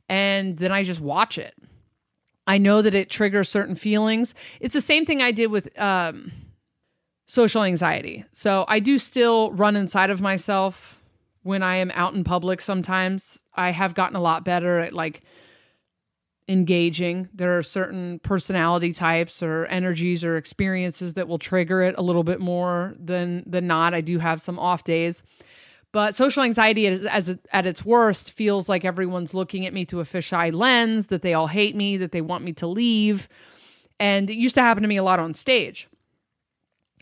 And 0.07 0.57
then 0.57 0.71
I 0.71 0.83
just 0.83 1.01
watch 1.01 1.37
it. 1.37 1.53
I 2.47 2.57
know 2.57 2.81
that 2.81 2.93
it 2.93 3.09
triggers 3.09 3.49
certain 3.49 3.75
feelings. 3.75 4.35
It's 4.59 4.73
the 4.73 4.81
same 4.81 5.05
thing 5.05 5.21
I 5.21 5.31
did 5.31 5.47
with 5.47 5.77
um, 5.79 6.31
social 7.27 7.63
anxiety. 7.63 8.23
So 8.31 8.65
I 8.67 8.79
do 8.79 8.99
still 8.99 9.51
run 9.51 9.75
inside 9.75 10.11
of 10.11 10.21
myself 10.21 11.01
when 11.45 11.61
I 11.61 11.75
am 11.75 11.91
out 11.93 12.15
in 12.15 12.23
public 12.23 12.59
sometimes. 12.59 13.39
I 13.53 13.69
have 13.69 13.93
gotten 13.93 14.15
a 14.15 14.21
lot 14.21 14.43
better 14.43 14.79
at 14.79 14.93
like 14.93 15.21
engaging. 16.47 17.29
There 17.35 17.55
are 17.59 17.61
certain 17.61 18.17
personality 18.17 18.93
types 18.93 19.43
or 19.43 19.67
energies 19.67 20.25
or 20.25 20.37
experiences 20.37 21.13
that 21.13 21.27
will 21.27 21.37
trigger 21.37 21.83
it 21.83 21.93
a 21.99 22.01
little 22.01 22.23
bit 22.23 22.39
more 22.39 22.95
than 22.99 23.43
than 23.45 23.67
not. 23.67 23.93
I 23.93 24.01
do 24.01 24.17
have 24.17 24.41
some 24.41 24.57
off 24.57 24.83
days. 24.83 25.21
But 25.91 26.15
social 26.15 26.41
anxiety 26.41 26.87
as, 26.87 27.05
as 27.05 27.37
at 27.53 27.67
its 27.67 27.85
worst 27.85 28.31
feels 28.31 28.67
like 28.67 28.83
everyone's 28.83 29.35
looking 29.35 29.67
at 29.67 29.73
me 29.73 29.85
through 29.85 29.99
a 29.99 30.05
fisheye 30.05 30.51
lens, 30.51 31.07
that 31.07 31.21
they 31.21 31.35
all 31.35 31.47
hate 31.47 31.75
me, 31.75 31.95
that 31.97 32.11
they 32.11 32.21
want 32.21 32.43
me 32.43 32.53
to 32.53 32.65
leave. 32.65 33.29
And 33.99 34.31
it 34.31 34.35
used 34.35 34.55
to 34.55 34.61
happen 34.61 34.81
to 34.81 34.89
me 34.89 34.97
a 34.97 35.03
lot 35.03 35.19
on 35.19 35.35
stage. 35.35 35.87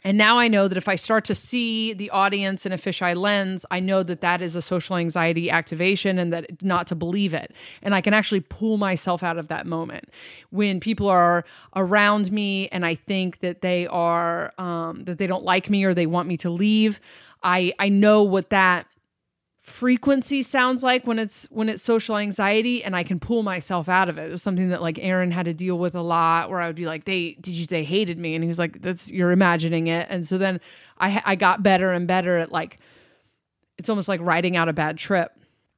And 0.04 0.18
now 0.18 0.38
I 0.38 0.48
know 0.48 0.68
that 0.68 0.78
if 0.78 0.90
I 0.90 0.96
start 0.96 1.24
to 1.26 1.36
see 1.36 1.94
the 1.94 2.10
audience 2.10 2.66
in 2.66 2.74
a 2.74 2.78
fisheye 2.78 3.16
lens, 3.16 3.66
I 3.72 3.80
know 3.80 4.04
that 4.04 4.22
that 4.22 4.42
is 4.42 4.56
a 4.56 4.62
social 4.62 4.98
anxiety 4.98 5.50
activation 5.50 6.20
and 6.20 6.34
that 6.34 6.62
not 6.62 6.88
to 6.88 6.96
believe 6.96 7.34
it. 7.34 7.52
And 7.82 7.96
I 7.96 8.02
can 8.02 8.14
actually 8.14 8.42
pull 8.42 8.78
myself 8.78 9.24
out 9.24 9.38
of 9.38 9.48
that 9.48 9.66
moment 9.66 10.10
when 10.50 10.80
people 10.80 11.08
are 11.08 11.46
around 11.76 12.32
me 12.32 12.68
and 12.70 12.86
I 12.86 12.96
think 12.96 13.40
that 13.40 13.62
they 13.62 13.88
are 13.88 14.54
um, 14.58 15.06
that 15.06 15.18
they 15.18 15.28
don't 15.28 15.46
like 15.46 15.70
me 15.70 15.86
or 15.86 15.94
they 15.94 16.06
want 16.06 16.28
me 16.28 16.38
to 16.38 16.50
leave. 16.50 17.00
I 17.42 17.74
I 17.80 17.90
know 17.90 18.24
what 18.24 18.50
that 18.50 18.88
frequency 19.64 20.44
sounds 20.44 20.84
like 20.84 21.08
when 21.08 21.18
it's 21.18 21.48
when 21.50 21.70
it's 21.70 21.82
social 21.82 22.18
anxiety 22.18 22.84
and 22.84 22.98
I 22.98 23.04
can 23.04 23.18
pull 23.18 23.44
myself 23.44 23.88
out 23.88 24.10
of 24.10 24.18
it. 24.18 24.28
It 24.28 24.32
was 24.32 24.44
something 24.44 24.70
that 24.70 24.82
like 24.82 25.00
Aaron 25.00 25.32
had 25.32 25.46
to 25.46 25.54
deal 25.54 25.80
with 25.80 25.96
a 25.96 26.02
lot 26.02 26.50
where 26.50 26.60
I 26.60 26.68
would 26.68 26.76
be 26.76 26.86
like 26.86 27.06
they 27.06 27.38
did 27.40 27.54
you 27.54 27.66
they 27.66 27.86
hated 27.86 28.20
me 28.20 28.36
and 28.36 28.44
he 28.44 28.48
was 28.50 28.60
like 28.60 28.82
that's 28.82 29.10
you're 29.10 29.32
imagining 29.32 29.88
it 29.88 30.08
and 30.10 30.28
so 30.28 30.38
then 30.38 30.60
I 31.00 31.22
I 31.26 31.36
got 31.36 31.64
better 31.64 31.94
and 31.94 32.06
better 32.06 32.38
at 32.38 32.52
like 32.52 32.78
it's 33.78 33.88
almost 33.88 34.10
like 34.10 34.20
writing 34.22 34.58
out 34.58 34.68
a 34.68 34.74
bad 34.74 34.98
trip. 34.98 35.32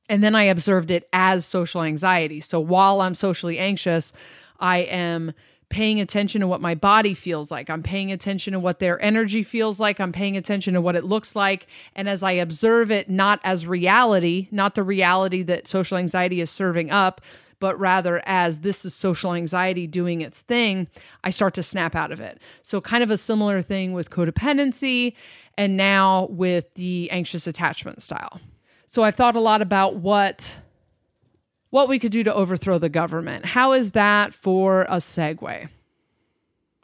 And 0.10 0.24
then 0.24 0.36
I 0.36 0.44
observed 0.44 0.92
it 0.92 1.08
as 1.14 1.46
social 1.46 1.82
anxiety. 1.82 2.42
So 2.42 2.60
while 2.60 3.02
I'm 3.02 3.16
socially 3.16 3.58
anxious, 3.58 4.14
I 4.60 4.80
am 4.80 5.34
paying 5.70 6.00
attention 6.00 6.42
to 6.42 6.48
what 6.48 6.62
my 6.62 6.76
body 6.76 7.14
feels 7.14 7.52
like. 7.52 7.70
I'm 7.70 7.84
paying 7.84 8.12
attention 8.12 8.54
to 8.54 8.60
what 8.60 8.80
their 8.80 9.02
energy 9.02 9.44
feels 9.44 9.80
like. 9.80 10.00
I'm 10.00 10.12
paying 10.12 10.38
attention 10.38 10.74
to 10.74 10.82
what 10.82 10.96
it 10.96 11.04
looks 11.04 11.36
like. 11.36 11.68
And 11.96 12.08
as 12.08 12.24
I 12.24 12.32
observe 12.32 12.92
it, 12.92 13.10
not 13.10 13.40
as 13.44 13.66
reality, 13.66 14.48
not 14.52 14.76
the 14.76 14.84
reality 14.84 15.42
that 15.44 15.68
social 15.68 15.98
anxiety 15.98 16.42
is 16.42 16.50
serving 16.50 16.92
up, 16.92 17.22
but 17.60 17.80
rather 17.80 18.22
as 18.26 18.60
this 18.60 18.86
is 18.86 18.94
social 18.94 19.34
anxiety 19.34 19.88
doing 19.88 20.22
its 20.22 20.42
thing, 20.42 20.88
I 21.24 21.30
start 21.30 21.54
to 21.56 21.64
snap 21.64 21.96
out 21.96 22.12
of 22.12 22.20
it. 22.20 22.40
So, 22.62 22.82
kind 22.82 23.04
of 23.04 23.10
a 23.10 23.18
similar 23.18 23.62
thing 23.62 23.94
with 23.94 24.10
codependency 24.10 25.14
and 25.58 25.78
now 25.78 26.28
with 26.30 26.74
the 26.76 27.10
anxious 27.12 27.48
attachment 27.48 28.02
style. 28.02 28.40
So, 28.88 29.04
I've 29.04 29.16
thought 29.16 29.36
a 29.36 29.40
lot 29.40 29.62
about 29.62 29.96
what 29.96 30.56
what 31.76 31.90
we 31.90 32.00
could 32.00 32.14
do 32.14 32.24
to 32.24 32.34
overthrow 32.34 32.78
the 32.78 32.88
government. 32.88 33.44
How 33.44 33.74
is 33.74 33.92
that 33.92 34.34
for 34.34 34.84
a 34.84 34.96
segue? 34.96 35.68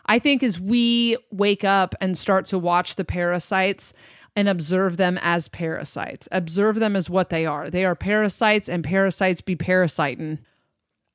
I 0.05 0.19
think 0.19 0.43
as 0.43 0.59
we 0.59 1.15
wake 1.31 1.63
up 1.63 1.95
and 2.01 2.17
start 2.17 2.45
to 2.47 2.59
watch 2.59 2.97
the 2.97 3.05
parasites 3.05 3.93
and 4.35 4.49
observe 4.49 4.97
them 4.97 5.17
as 5.21 5.47
parasites, 5.47 6.27
observe 6.29 6.81
them 6.81 6.97
as 6.97 7.09
what 7.09 7.29
they 7.29 7.45
are. 7.45 7.69
They 7.69 7.85
are 7.85 7.95
parasites, 7.95 8.67
and 8.67 8.83
parasites 8.83 9.39
be 9.39 9.55
parasiting. 9.55 10.39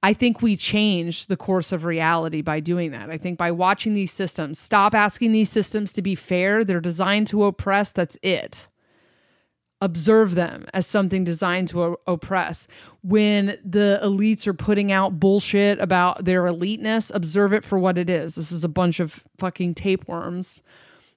I 0.03 0.14
think 0.14 0.41
we 0.41 0.57
change 0.57 1.27
the 1.27 1.37
course 1.37 1.70
of 1.70 1.85
reality 1.85 2.41
by 2.41 2.61
doing 2.61 2.93
that. 2.93 3.11
I 3.11 3.18
think 3.18 3.37
by 3.37 3.51
watching 3.51 3.93
these 3.93 4.11
systems, 4.11 4.59
stop 4.59 4.95
asking 4.95 5.33
these 5.33 5.51
systems 5.51 5.93
to 5.93 6.01
be 6.01 6.14
fair. 6.14 6.64
They're 6.64 6.81
designed 6.81 7.27
to 7.27 7.45
oppress. 7.45 7.93
That's 7.93 8.16
it 8.22 8.68
observe 9.81 10.35
them 10.35 10.66
as 10.72 10.87
something 10.87 11.24
designed 11.24 11.68
to 11.68 11.99
oppress. 12.07 12.66
When 13.03 13.59
the 13.64 14.01
elites 14.03 14.47
are 14.47 14.55
putting 14.55 14.91
out 14.91 15.20
bullshit 15.20 15.79
about 15.81 16.24
their 16.24 16.47
eliteness, 16.47 17.11
observe 17.14 17.53
it 17.53 17.64
for 17.64 17.79
what 17.79 17.99
it 17.99 18.09
is. 18.09 18.35
This 18.37 18.51
is 18.51 18.64
a 18.64 18.68
bunch 18.68 19.01
of 19.01 19.24
fucking 19.39 19.74
tapeworms 19.74 20.62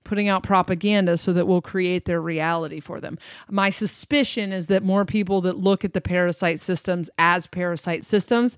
putting 0.04 0.28
out 0.28 0.44
propaganda 0.44 1.18
so 1.18 1.34
that 1.34 1.46
we'll 1.46 1.62
create 1.62 2.06
their 2.06 2.22
reality 2.22 2.80
for 2.80 3.00
them. 3.00 3.18
My 3.50 3.70
suspicion 3.70 4.52
is 4.52 4.68
that 4.68 4.82
more 4.82 5.06
people 5.06 5.42
that 5.42 5.58
look 5.58 5.86
at 5.86 5.94
the 5.94 6.02
parasite 6.02 6.60
systems 6.60 7.10
as 7.18 7.48
parasite 7.48 8.04
systems, 8.06 8.58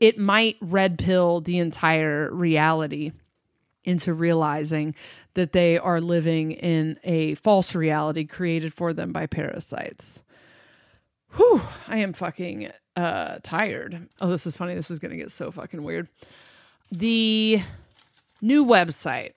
it 0.00 0.18
might 0.18 0.56
red 0.60 0.98
pill 0.98 1.40
the 1.40 1.58
entire 1.58 2.32
reality 2.32 3.12
into 3.84 4.14
realizing 4.14 4.94
that 5.34 5.52
they 5.52 5.78
are 5.78 6.00
living 6.00 6.52
in 6.52 6.98
a 7.04 7.34
false 7.36 7.74
reality 7.74 8.24
created 8.24 8.72
for 8.72 8.92
them 8.92 9.12
by 9.12 9.26
parasites. 9.26 10.22
Whew, 11.36 11.62
I 11.88 11.98
am 11.98 12.12
fucking 12.12 12.70
uh, 12.96 13.38
tired. 13.42 14.08
Oh, 14.20 14.28
this 14.28 14.46
is 14.46 14.56
funny. 14.56 14.74
This 14.74 14.90
is 14.90 14.98
going 14.98 15.12
to 15.12 15.16
get 15.16 15.30
so 15.30 15.50
fucking 15.50 15.82
weird. 15.82 16.08
The 16.90 17.62
new 18.42 18.64
website, 18.66 19.32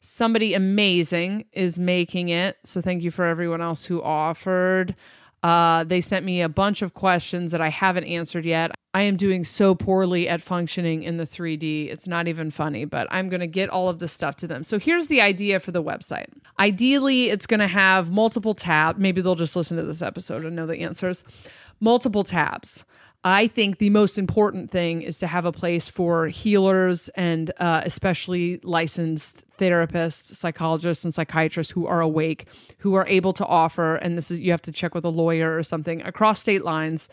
somebody 0.00 0.54
amazing 0.54 1.44
is 1.52 1.78
making 1.78 2.30
it. 2.30 2.56
So 2.64 2.80
thank 2.80 3.02
you 3.02 3.12
for 3.12 3.24
everyone 3.24 3.60
else 3.60 3.84
who 3.84 4.02
offered. 4.02 4.96
Uh, 5.42 5.84
they 5.84 6.00
sent 6.00 6.24
me 6.24 6.40
a 6.40 6.48
bunch 6.48 6.82
of 6.82 6.94
questions 6.94 7.52
that 7.52 7.60
I 7.60 7.68
haven't 7.68 8.04
answered 8.04 8.44
yet. 8.44 8.72
I 8.94 9.02
am 9.02 9.16
doing 9.16 9.44
so 9.44 9.74
poorly 9.74 10.28
at 10.28 10.40
functioning 10.40 11.02
in 11.02 11.18
the 11.18 11.24
3D. 11.24 11.90
It's 11.92 12.08
not 12.08 12.28
even 12.28 12.50
funny, 12.50 12.84
but 12.86 13.06
I'm 13.10 13.28
going 13.28 13.40
to 13.40 13.46
get 13.46 13.68
all 13.68 13.88
of 13.88 13.98
this 13.98 14.12
stuff 14.12 14.36
to 14.36 14.46
them. 14.46 14.64
So 14.64 14.78
here's 14.78 15.08
the 15.08 15.20
idea 15.20 15.60
for 15.60 15.70
the 15.70 15.82
website. 15.82 16.28
Ideally, 16.58 17.28
it's 17.28 17.46
going 17.46 17.60
to 17.60 17.68
have 17.68 18.10
multiple 18.10 18.54
tabs. 18.54 18.98
Maybe 18.98 19.20
they'll 19.20 19.34
just 19.34 19.54
listen 19.54 19.76
to 19.76 19.82
this 19.82 20.00
episode 20.02 20.44
and 20.44 20.56
know 20.56 20.66
the 20.66 20.78
answers. 20.78 21.24
Multiple 21.78 22.24
tabs. 22.24 22.86
I 23.26 23.48
think 23.48 23.78
the 23.78 23.90
most 23.90 24.18
important 24.18 24.70
thing 24.70 25.02
is 25.02 25.18
to 25.18 25.26
have 25.26 25.44
a 25.44 25.50
place 25.50 25.88
for 25.88 26.28
healers 26.28 27.08
and 27.16 27.50
uh, 27.58 27.82
especially 27.84 28.60
licensed 28.62 29.44
therapists, 29.58 30.36
psychologists, 30.36 31.04
and 31.04 31.12
psychiatrists 31.12 31.72
who 31.72 31.88
are 31.88 32.00
awake, 32.00 32.46
who 32.78 32.94
are 32.94 33.04
able 33.08 33.32
to 33.32 33.44
offer, 33.44 33.96
and 33.96 34.16
this 34.16 34.30
is 34.30 34.38
you 34.38 34.52
have 34.52 34.62
to 34.62 34.70
check 34.70 34.94
with 34.94 35.04
a 35.04 35.08
lawyer 35.08 35.58
or 35.58 35.64
something 35.64 36.02
across 36.02 36.38
state 36.38 36.64
lines 36.64 37.08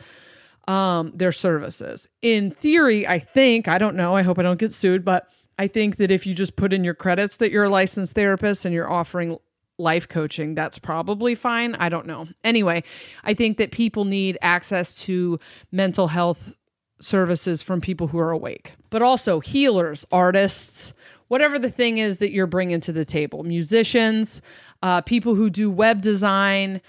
um, 0.67 1.11
their 1.15 1.31
services. 1.31 2.07
In 2.21 2.51
theory, 2.51 3.07
I 3.07 3.17
think, 3.17 3.67
I 3.67 3.79
don't 3.79 3.95
know, 3.95 4.15
I 4.15 4.21
hope 4.21 4.37
I 4.37 4.43
don't 4.43 4.59
get 4.59 4.71
sued, 4.71 5.03
but 5.03 5.29
I 5.57 5.65
think 5.65 5.95
that 5.95 6.11
if 6.11 6.27
you 6.27 6.35
just 6.35 6.55
put 6.55 6.73
in 6.73 6.83
your 6.83 6.93
credits 6.93 7.37
that 7.37 7.49
you're 7.49 7.63
a 7.63 7.69
licensed 7.69 8.13
therapist 8.13 8.65
and 8.65 8.73
you're 8.73 8.91
offering 8.91 9.39
life 9.77 10.07
coaching, 10.07 10.55
that's 10.55 10.79
probably 10.79 11.35
fine. 11.35 11.75
I 11.75 11.89
don't 11.89 12.05
know. 12.05 12.27
Anyway, 12.43 12.83
I 13.23 13.33
think 13.33 13.57
that 13.57 13.71
people 13.71 14.05
need 14.05 14.37
access 14.41 14.93
to 15.03 15.39
mental 15.71 16.07
health 16.07 16.53
services 17.01 17.61
from 17.61 17.81
people 17.81 18.07
who 18.07 18.19
are 18.19 18.31
awake, 18.31 18.73
but 18.89 19.01
also 19.01 19.39
healers, 19.39 20.05
artists, 20.11 20.93
whatever 21.27 21.59
the 21.59 21.69
thing 21.69 21.97
is 21.97 22.19
that 22.19 22.31
you're 22.31 22.47
bringing 22.47 22.79
to 22.79 22.91
the 22.91 23.05
table, 23.05 23.43
musicians, 23.43 24.41
uh, 24.81 25.01
people 25.01 25.35
who 25.35 25.49
do 25.49 25.69
web 25.69 26.01
design, 26.01 26.81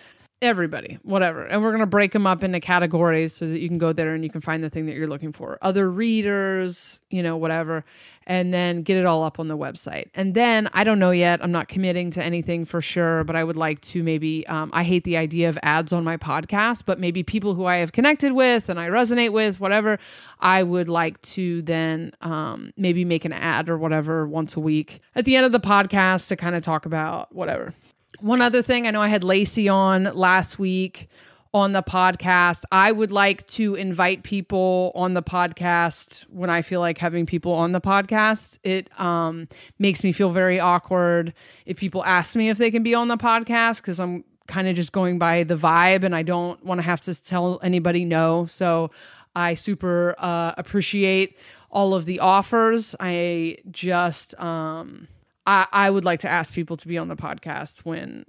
everybody, 0.42 0.98
whatever. 1.02 1.44
And 1.44 1.62
we're 1.62 1.70
going 1.70 1.80
to 1.80 1.86
break 1.86 2.12
them 2.12 2.26
up 2.26 2.44
into 2.44 2.60
categories 2.60 3.32
so 3.32 3.46
that 3.46 3.60
you 3.60 3.68
can 3.68 3.78
go 3.78 3.92
there 3.92 4.14
and 4.14 4.22
you 4.22 4.30
can 4.30 4.40
find 4.40 4.62
the 4.62 4.70
thing 4.70 4.86
that 4.86 4.94
you're 4.94 5.08
looking 5.08 5.32
for. 5.32 5.58
Other 5.62 5.90
readers, 5.90 7.00
you 7.10 7.22
know, 7.22 7.36
whatever. 7.36 7.84
And 8.26 8.54
then 8.54 8.82
get 8.82 8.96
it 8.96 9.04
all 9.04 9.22
up 9.22 9.38
on 9.38 9.48
the 9.48 9.56
website. 9.56 10.08
And 10.14 10.34
then 10.34 10.68
I 10.72 10.82
don't 10.82 10.98
know 10.98 11.10
yet. 11.10 11.42
I'm 11.42 11.52
not 11.52 11.68
committing 11.68 12.10
to 12.12 12.22
anything 12.22 12.64
for 12.64 12.80
sure, 12.80 13.22
but 13.24 13.36
I 13.36 13.44
would 13.44 13.56
like 13.56 13.82
to 13.82 14.02
maybe, 14.02 14.46
um, 14.46 14.70
I 14.72 14.82
hate 14.82 15.04
the 15.04 15.18
idea 15.18 15.50
of 15.50 15.58
ads 15.62 15.92
on 15.92 16.04
my 16.04 16.16
podcast, 16.16 16.84
but 16.86 16.98
maybe 16.98 17.22
people 17.22 17.54
who 17.54 17.66
I 17.66 17.76
have 17.76 17.92
connected 17.92 18.32
with 18.32 18.70
and 18.70 18.80
I 18.80 18.88
resonate 18.88 19.32
with, 19.32 19.60
whatever, 19.60 19.98
I 20.40 20.62
would 20.62 20.88
like 20.88 21.20
to 21.22 21.60
then 21.62 22.12
um, 22.22 22.72
maybe 22.76 23.04
make 23.04 23.26
an 23.26 23.32
ad 23.34 23.68
or 23.68 23.76
whatever 23.76 24.26
once 24.26 24.56
a 24.56 24.60
week 24.60 25.00
at 25.14 25.26
the 25.26 25.36
end 25.36 25.44
of 25.44 25.52
the 25.52 25.60
podcast 25.60 26.28
to 26.28 26.36
kind 26.36 26.54
of 26.54 26.62
talk 26.62 26.86
about 26.86 27.34
whatever. 27.34 27.74
One 28.20 28.40
other 28.40 28.62
thing, 28.62 28.86
I 28.86 28.90
know 28.90 29.02
I 29.02 29.08
had 29.08 29.24
Lacey 29.24 29.68
on 29.68 30.04
last 30.04 30.58
week 30.58 31.08
on 31.54 31.70
the 31.70 31.82
podcast. 31.84 32.64
I 32.72 32.90
would 32.90 33.12
like 33.12 33.46
to 33.50 33.76
invite 33.76 34.24
people 34.24 34.90
on 34.96 35.14
the 35.14 35.22
podcast 35.22 36.22
when 36.22 36.50
I 36.50 36.62
feel 36.62 36.80
like 36.80 36.98
having 36.98 37.26
people 37.26 37.52
on 37.52 37.70
the 37.70 37.80
podcast. 37.80 38.58
It 38.64 38.90
um, 39.00 39.48
makes 39.78 40.02
me 40.02 40.10
feel 40.10 40.30
very 40.30 40.58
awkward 40.58 41.32
if 41.64 41.78
people 41.78 42.04
ask 42.04 42.34
me 42.34 42.48
if 42.48 42.58
they 42.58 42.72
can 42.72 42.82
be 42.82 42.92
on 42.92 43.06
the 43.06 43.16
podcast 43.16 43.76
because 43.76 44.00
I'm 44.00 44.24
kind 44.48 44.66
of 44.66 44.74
just 44.74 44.90
going 44.90 45.18
by 45.18 45.44
the 45.44 45.56
vibe 45.56 46.02
and 46.02 46.14
I 46.14 46.24
don't 46.24 46.62
want 46.64 46.80
to 46.80 46.82
have 46.82 47.00
to 47.02 47.22
tell 47.22 47.60
anybody 47.62 48.04
no. 48.04 48.46
So 48.46 48.90
I 49.36 49.54
super 49.54 50.16
uh, 50.18 50.54
appreciate 50.58 51.38
all 51.70 51.94
of 51.94 52.04
the 52.04 52.18
offers. 52.18 52.96
I 52.98 53.58
just, 53.70 54.38
um, 54.40 55.06
I, 55.46 55.68
I 55.72 55.88
would 55.88 56.04
like 56.04 56.20
to 56.20 56.28
ask 56.28 56.52
people 56.52 56.76
to 56.78 56.88
be 56.88 56.98
on 56.98 57.06
the 57.06 57.16
podcast 57.16 57.84
when 57.84 58.24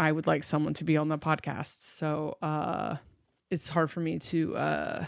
I 0.00 0.10
would 0.10 0.26
like 0.26 0.44
someone 0.44 0.72
to 0.74 0.84
be 0.84 0.96
on 0.96 1.08
the 1.08 1.18
podcast. 1.18 1.82
So 1.82 2.38
uh, 2.40 2.96
it's 3.50 3.68
hard 3.68 3.90
for 3.90 4.00
me 4.00 4.18
to 4.18 4.56
uh, 4.56 5.04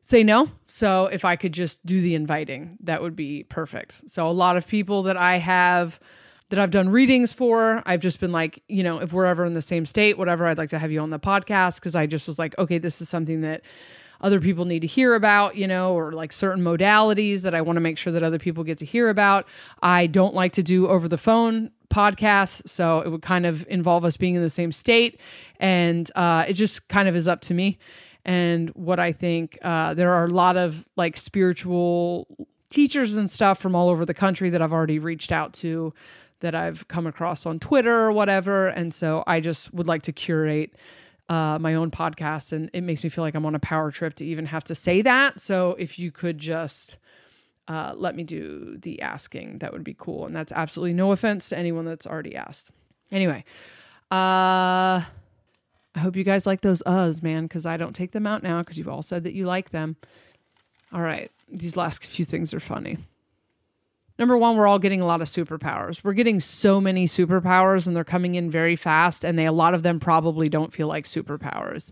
say 0.00 0.24
no. 0.24 0.50
So 0.66 1.06
if 1.06 1.24
I 1.24 1.36
could 1.36 1.52
just 1.52 1.86
do 1.86 2.00
the 2.00 2.16
inviting, 2.16 2.78
that 2.82 3.00
would 3.00 3.14
be 3.14 3.44
perfect. 3.44 4.10
So 4.10 4.28
a 4.28 4.32
lot 4.32 4.56
of 4.56 4.66
people 4.66 5.04
that 5.04 5.16
I 5.16 5.38
have 5.38 6.00
that 6.48 6.58
I've 6.58 6.72
done 6.72 6.88
readings 6.88 7.32
for, 7.32 7.80
I've 7.86 8.00
just 8.00 8.18
been 8.18 8.32
like, 8.32 8.62
you 8.68 8.82
know, 8.82 9.00
if 9.00 9.12
we're 9.12 9.24
ever 9.24 9.44
in 9.44 9.54
the 9.54 9.62
same 9.62 9.86
state, 9.86 10.18
whatever, 10.18 10.46
I'd 10.46 10.58
like 10.58 10.70
to 10.70 10.80
have 10.80 10.90
you 10.90 10.98
on 10.98 11.10
the 11.10 11.20
podcast 11.20 11.76
because 11.76 11.94
I 11.94 12.06
just 12.06 12.26
was 12.26 12.40
like, 12.40 12.58
okay, 12.58 12.78
this 12.78 13.00
is 13.00 13.08
something 13.08 13.42
that 13.42 13.62
other 14.22 14.40
people 14.40 14.64
need 14.64 14.80
to 14.80 14.86
hear 14.86 15.14
about, 15.14 15.56
you 15.56 15.66
know, 15.66 15.94
or 15.94 16.12
like 16.12 16.32
certain 16.32 16.62
modalities 16.62 17.42
that 17.42 17.54
I 17.54 17.60
want 17.60 17.76
to 17.76 17.80
make 17.80 17.98
sure 17.98 18.12
that 18.12 18.22
other 18.22 18.38
people 18.38 18.64
get 18.64 18.78
to 18.78 18.84
hear 18.84 19.08
about. 19.08 19.46
I 19.82 20.06
don't 20.06 20.34
like 20.34 20.52
to 20.54 20.62
do 20.62 20.88
over 20.88 21.08
the 21.08 21.18
phone 21.18 21.70
podcasts, 21.90 22.66
so 22.68 23.00
it 23.00 23.10
would 23.10 23.22
kind 23.22 23.44
of 23.44 23.66
involve 23.68 24.04
us 24.04 24.16
being 24.16 24.34
in 24.34 24.42
the 24.42 24.50
same 24.50 24.72
state, 24.72 25.20
and 25.60 26.10
uh, 26.14 26.44
it 26.48 26.54
just 26.54 26.88
kind 26.88 27.08
of 27.08 27.14
is 27.14 27.28
up 27.28 27.42
to 27.42 27.54
me. 27.54 27.78
And 28.24 28.70
what 28.70 29.00
I 29.00 29.12
think, 29.12 29.58
uh, 29.62 29.94
there 29.94 30.12
are 30.12 30.24
a 30.24 30.30
lot 30.30 30.56
of 30.56 30.88
like 30.96 31.16
spiritual 31.16 32.28
teachers 32.70 33.16
and 33.16 33.30
stuff 33.30 33.58
from 33.58 33.74
all 33.74 33.88
over 33.88 34.06
the 34.06 34.14
country 34.14 34.48
that 34.50 34.62
I've 34.62 34.72
already 34.72 34.98
reached 34.98 35.32
out 35.32 35.52
to 35.54 35.92
that 36.40 36.54
I've 36.54 36.86
come 36.88 37.06
across 37.06 37.46
on 37.46 37.58
Twitter 37.58 37.92
or 37.92 38.12
whatever. 38.12 38.68
And 38.68 38.94
so 38.94 39.22
I 39.26 39.40
just 39.40 39.72
would 39.74 39.86
like 39.86 40.02
to 40.02 40.12
curate 40.12 40.74
uh, 41.28 41.58
my 41.60 41.74
own 41.74 41.90
podcast, 41.90 42.52
and 42.52 42.70
it 42.72 42.82
makes 42.82 43.02
me 43.02 43.10
feel 43.10 43.22
like 43.24 43.34
I'm 43.34 43.46
on 43.46 43.54
a 43.54 43.60
power 43.60 43.90
trip 43.90 44.14
to 44.16 44.26
even 44.26 44.46
have 44.46 44.64
to 44.64 44.74
say 44.74 45.02
that. 45.02 45.40
So 45.40 45.76
if 45.78 45.98
you 45.98 46.10
could 46.10 46.38
just 46.38 46.96
uh, 47.68 47.92
let 47.96 48.14
me 48.14 48.24
do 48.24 48.76
the 48.78 49.00
asking, 49.02 49.58
that 49.58 49.72
would 49.72 49.84
be 49.84 49.94
cool. 49.94 50.26
And 50.26 50.34
that's 50.34 50.52
absolutely 50.52 50.94
no 50.94 51.12
offense 51.12 51.48
to 51.50 51.58
anyone 51.58 51.84
that's 51.84 52.06
already 52.06 52.36
asked. 52.36 52.70
Anyway, 53.10 53.44
uh, 54.10 55.04
I 55.94 55.98
hope 55.98 56.16
you 56.16 56.24
guys 56.24 56.46
like 56.46 56.62
those 56.62 56.82
uhs, 56.82 57.22
man, 57.22 57.44
because 57.44 57.66
I 57.66 57.76
don't 57.76 57.94
take 57.94 58.12
them 58.12 58.26
out 58.26 58.42
now 58.42 58.58
because 58.60 58.78
you've 58.78 58.88
all 58.88 59.02
said 59.02 59.24
that 59.24 59.34
you 59.34 59.46
like 59.46 59.70
them. 59.70 59.96
All 60.92 61.00
right, 61.00 61.30
these 61.50 61.76
last 61.76 62.06
few 62.06 62.24
things 62.24 62.52
are 62.52 62.60
funny. 62.60 62.98
Number 64.22 64.38
one, 64.38 64.56
we're 64.56 64.68
all 64.68 64.78
getting 64.78 65.00
a 65.00 65.04
lot 65.04 65.20
of 65.20 65.26
superpowers. 65.26 66.04
We're 66.04 66.12
getting 66.12 66.38
so 66.38 66.80
many 66.80 67.08
superpowers 67.08 67.88
and 67.88 67.96
they're 67.96 68.04
coming 68.04 68.36
in 68.36 68.52
very 68.52 68.76
fast, 68.76 69.24
and 69.24 69.36
they 69.36 69.46
a 69.46 69.50
lot 69.50 69.74
of 69.74 69.82
them 69.82 69.98
probably 69.98 70.48
don't 70.48 70.72
feel 70.72 70.86
like 70.86 71.06
superpowers. 71.06 71.90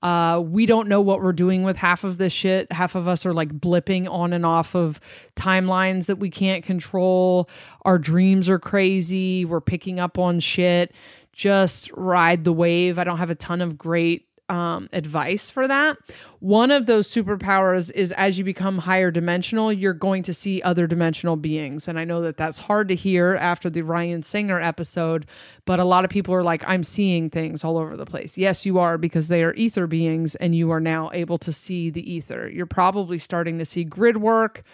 Uh, 0.00 0.40
we 0.46 0.64
don't 0.64 0.86
know 0.86 1.00
what 1.00 1.20
we're 1.20 1.32
doing 1.32 1.64
with 1.64 1.76
half 1.76 2.04
of 2.04 2.18
this 2.18 2.32
shit. 2.32 2.70
Half 2.70 2.94
of 2.94 3.08
us 3.08 3.26
are 3.26 3.34
like 3.34 3.48
blipping 3.58 4.08
on 4.08 4.32
and 4.32 4.46
off 4.46 4.76
of 4.76 5.00
timelines 5.34 6.06
that 6.06 6.20
we 6.20 6.30
can't 6.30 6.62
control. 6.62 7.48
Our 7.84 7.98
dreams 7.98 8.48
are 8.48 8.60
crazy. 8.60 9.44
We're 9.44 9.60
picking 9.60 9.98
up 9.98 10.20
on 10.20 10.38
shit. 10.38 10.92
Just 11.32 11.90
ride 11.94 12.44
the 12.44 12.52
wave. 12.52 12.96
I 12.96 13.02
don't 13.02 13.18
have 13.18 13.30
a 13.30 13.34
ton 13.34 13.60
of 13.60 13.76
great 13.76 14.28
um, 14.48 14.88
advice 14.92 15.48
for 15.48 15.66
that. 15.66 15.96
One 16.40 16.70
of 16.70 16.86
those 16.86 17.08
superpowers 17.08 17.90
is 17.92 18.12
as 18.12 18.38
you 18.38 18.44
become 18.44 18.78
higher 18.78 19.10
dimensional, 19.10 19.72
you're 19.72 19.94
going 19.94 20.22
to 20.24 20.34
see 20.34 20.60
other 20.62 20.86
dimensional 20.86 21.36
beings. 21.36 21.88
And 21.88 21.98
I 21.98 22.04
know 22.04 22.20
that 22.22 22.36
that's 22.36 22.58
hard 22.58 22.88
to 22.88 22.94
hear 22.94 23.36
after 23.36 23.70
the 23.70 23.82
Ryan 23.82 24.22
Singer 24.22 24.60
episode, 24.60 25.26
but 25.64 25.78
a 25.78 25.84
lot 25.84 26.04
of 26.04 26.10
people 26.10 26.34
are 26.34 26.42
like, 26.42 26.62
I'm 26.66 26.84
seeing 26.84 27.30
things 27.30 27.64
all 27.64 27.78
over 27.78 27.96
the 27.96 28.04
place. 28.04 28.36
Yes, 28.36 28.66
you 28.66 28.78
are, 28.78 28.98
because 28.98 29.28
they 29.28 29.42
are 29.42 29.54
ether 29.54 29.86
beings 29.86 30.34
and 30.34 30.54
you 30.54 30.70
are 30.70 30.80
now 30.80 31.10
able 31.14 31.38
to 31.38 31.52
see 31.52 31.88
the 31.88 32.12
ether. 32.12 32.48
You're 32.48 32.66
probably 32.66 33.18
starting 33.18 33.58
to 33.58 33.64
see 33.64 33.84
grid 33.84 34.18
work 34.18 34.64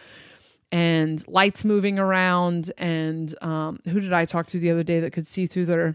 and 0.73 1.27
lights 1.29 1.64
moving 1.64 1.99
around. 1.99 2.73
And 2.79 3.35
um, 3.43 3.81
who 3.85 4.01
did 4.01 4.12
I 4.12 4.25
talk 4.25 4.47
to 4.49 4.59
the 4.59 4.71
other 4.71 4.83
day 4.83 5.01
that 5.01 5.12
could 5.12 5.27
see 5.27 5.47
through 5.47 5.66
their 5.66 5.95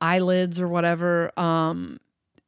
eyelids 0.00 0.60
or 0.60 0.68
whatever? 0.68 1.38
Um, 1.38 1.98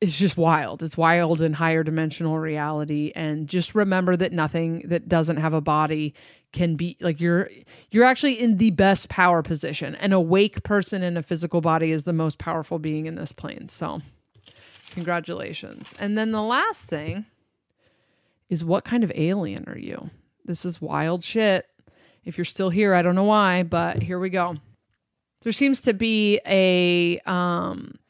it's 0.03 0.19
just 0.19 0.37
wild. 0.37 0.83
It's 0.83 0.97
wild 0.97 1.41
in 1.43 1.53
higher 1.53 1.85
dimensional 1.85 2.37
reality. 2.37 3.13
And 3.15 3.47
just 3.47 3.73
remember 3.73 4.17
that 4.17 4.33
nothing 4.33 4.89
that 4.89 5.09
doesn't 5.09 5.37
have 5.37 5.53
a 5.53 5.61
body 5.61 6.13
can 6.53 6.75
be 6.75 6.97
like 7.01 7.21
you're 7.21 7.49
you're 7.93 8.03
actually 8.03 8.39
in 8.39 8.57
the 8.57 8.73
best 8.73 9.09
power 9.09 9.45
position. 9.45 9.95
An 9.95 10.13
awake 10.13 10.65
person 10.65 11.05
in 11.05 11.17
a 11.17 11.23
physical 11.23 11.61
body 11.61 11.93
is 11.93 12.03
the 12.03 12.13
most 12.13 12.39
powerful 12.39 12.81
being 12.81 13.07
in 13.07 13.15
this 13.15 13.31
plane. 13.31 13.69
So 13.69 14.03
congratulations. 14.91 15.95
And 16.01 16.19
then 16.19 16.33
the 16.33 16.43
last 16.43 16.89
thing 16.89 17.27
is 18.49 18.65
what 18.65 18.85
kind 18.85 19.05
of 19.05 19.13
alien 19.15 19.69
are 19.69 19.79
you? 19.79 20.11
This 20.45 20.65
is 20.65 20.83
wild 20.83 21.23
shit. 21.23 21.67
If 22.25 22.37
you're 22.37 22.45
still 22.45 22.71
here, 22.71 22.93
I 22.93 23.03
don't 23.03 23.15
know 23.15 23.23
why, 23.23 23.63
but 23.63 24.03
here 24.03 24.19
we 24.19 24.31
go. 24.31 24.57
There 25.43 25.53
seems 25.53 25.83
to 25.83 25.95
be 25.95 26.41
a 26.45 27.21
um 27.21 28.01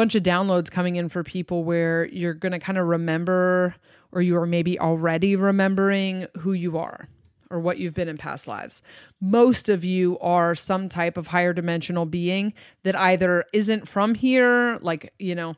bunch 0.00 0.14
of 0.14 0.22
downloads 0.22 0.70
coming 0.70 0.96
in 0.96 1.10
for 1.10 1.22
people 1.22 1.62
where 1.62 2.06
you're 2.06 2.32
going 2.32 2.52
to 2.52 2.58
kind 2.58 2.78
of 2.78 2.86
remember 2.86 3.74
or 4.12 4.22
you 4.22 4.34
are 4.34 4.46
maybe 4.46 4.80
already 4.80 5.36
remembering 5.36 6.26
who 6.38 6.54
you 6.54 6.78
are 6.78 7.06
or 7.50 7.60
what 7.60 7.76
you've 7.76 7.92
been 7.92 8.08
in 8.08 8.16
past 8.16 8.48
lives. 8.48 8.80
Most 9.20 9.68
of 9.68 9.84
you 9.84 10.18
are 10.20 10.54
some 10.54 10.88
type 10.88 11.18
of 11.18 11.26
higher 11.26 11.52
dimensional 11.52 12.06
being 12.06 12.54
that 12.82 12.96
either 12.96 13.44
isn't 13.52 13.86
from 13.86 14.14
here, 14.14 14.78
like, 14.80 15.12
you 15.18 15.34
know, 15.34 15.54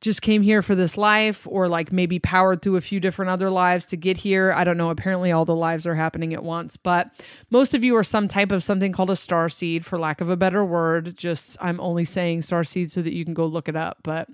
just 0.00 0.22
came 0.22 0.42
here 0.42 0.62
for 0.62 0.74
this 0.74 0.96
life 0.96 1.46
or 1.50 1.68
like 1.68 1.90
maybe 1.90 2.18
powered 2.18 2.62
through 2.62 2.76
a 2.76 2.80
few 2.80 3.00
different 3.00 3.30
other 3.30 3.50
lives 3.50 3.84
to 3.86 3.96
get 3.96 4.18
here. 4.18 4.52
I 4.52 4.62
don't 4.62 4.76
know. 4.76 4.90
Apparently, 4.90 5.32
all 5.32 5.44
the 5.44 5.56
lives 5.56 5.86
are 5.86 5.96
happening 5.96 6.32
at 6.32 6.44
once, 6.44 6.76
but 6.76 7.10
most 7.50 7.74
of 7.74 7.82
you 7.82 7.96
are 7.96 8.04
some 8.04 8.28
type 8.28 8.52
of 8.52 8.62
something 8.62 8.92
called 8.92 9.10
a 9.10 9.16
star 9.16 9.48
seed, 9.48 9.84
for 9.84 9.98
lack 9.98 10.20
of 10.20 10.30
a 10.30 10.36
better 10.36 10.64
word. 10.64 11.16
Just 11.16 11.56
I'm 11.60 11.80
only 11.80 12.04
saying 12.04 12.42
star 12.42 12.62
seed 12.62 12.92
so 12.92 13.02
that 13.02 13.12
you 13.12 13.24
can 13.24 13.34
go 13.34 13.46
look 13.46 13.68
it 13.68 13.76
up, 13.76 13.98
but 14.04 14.28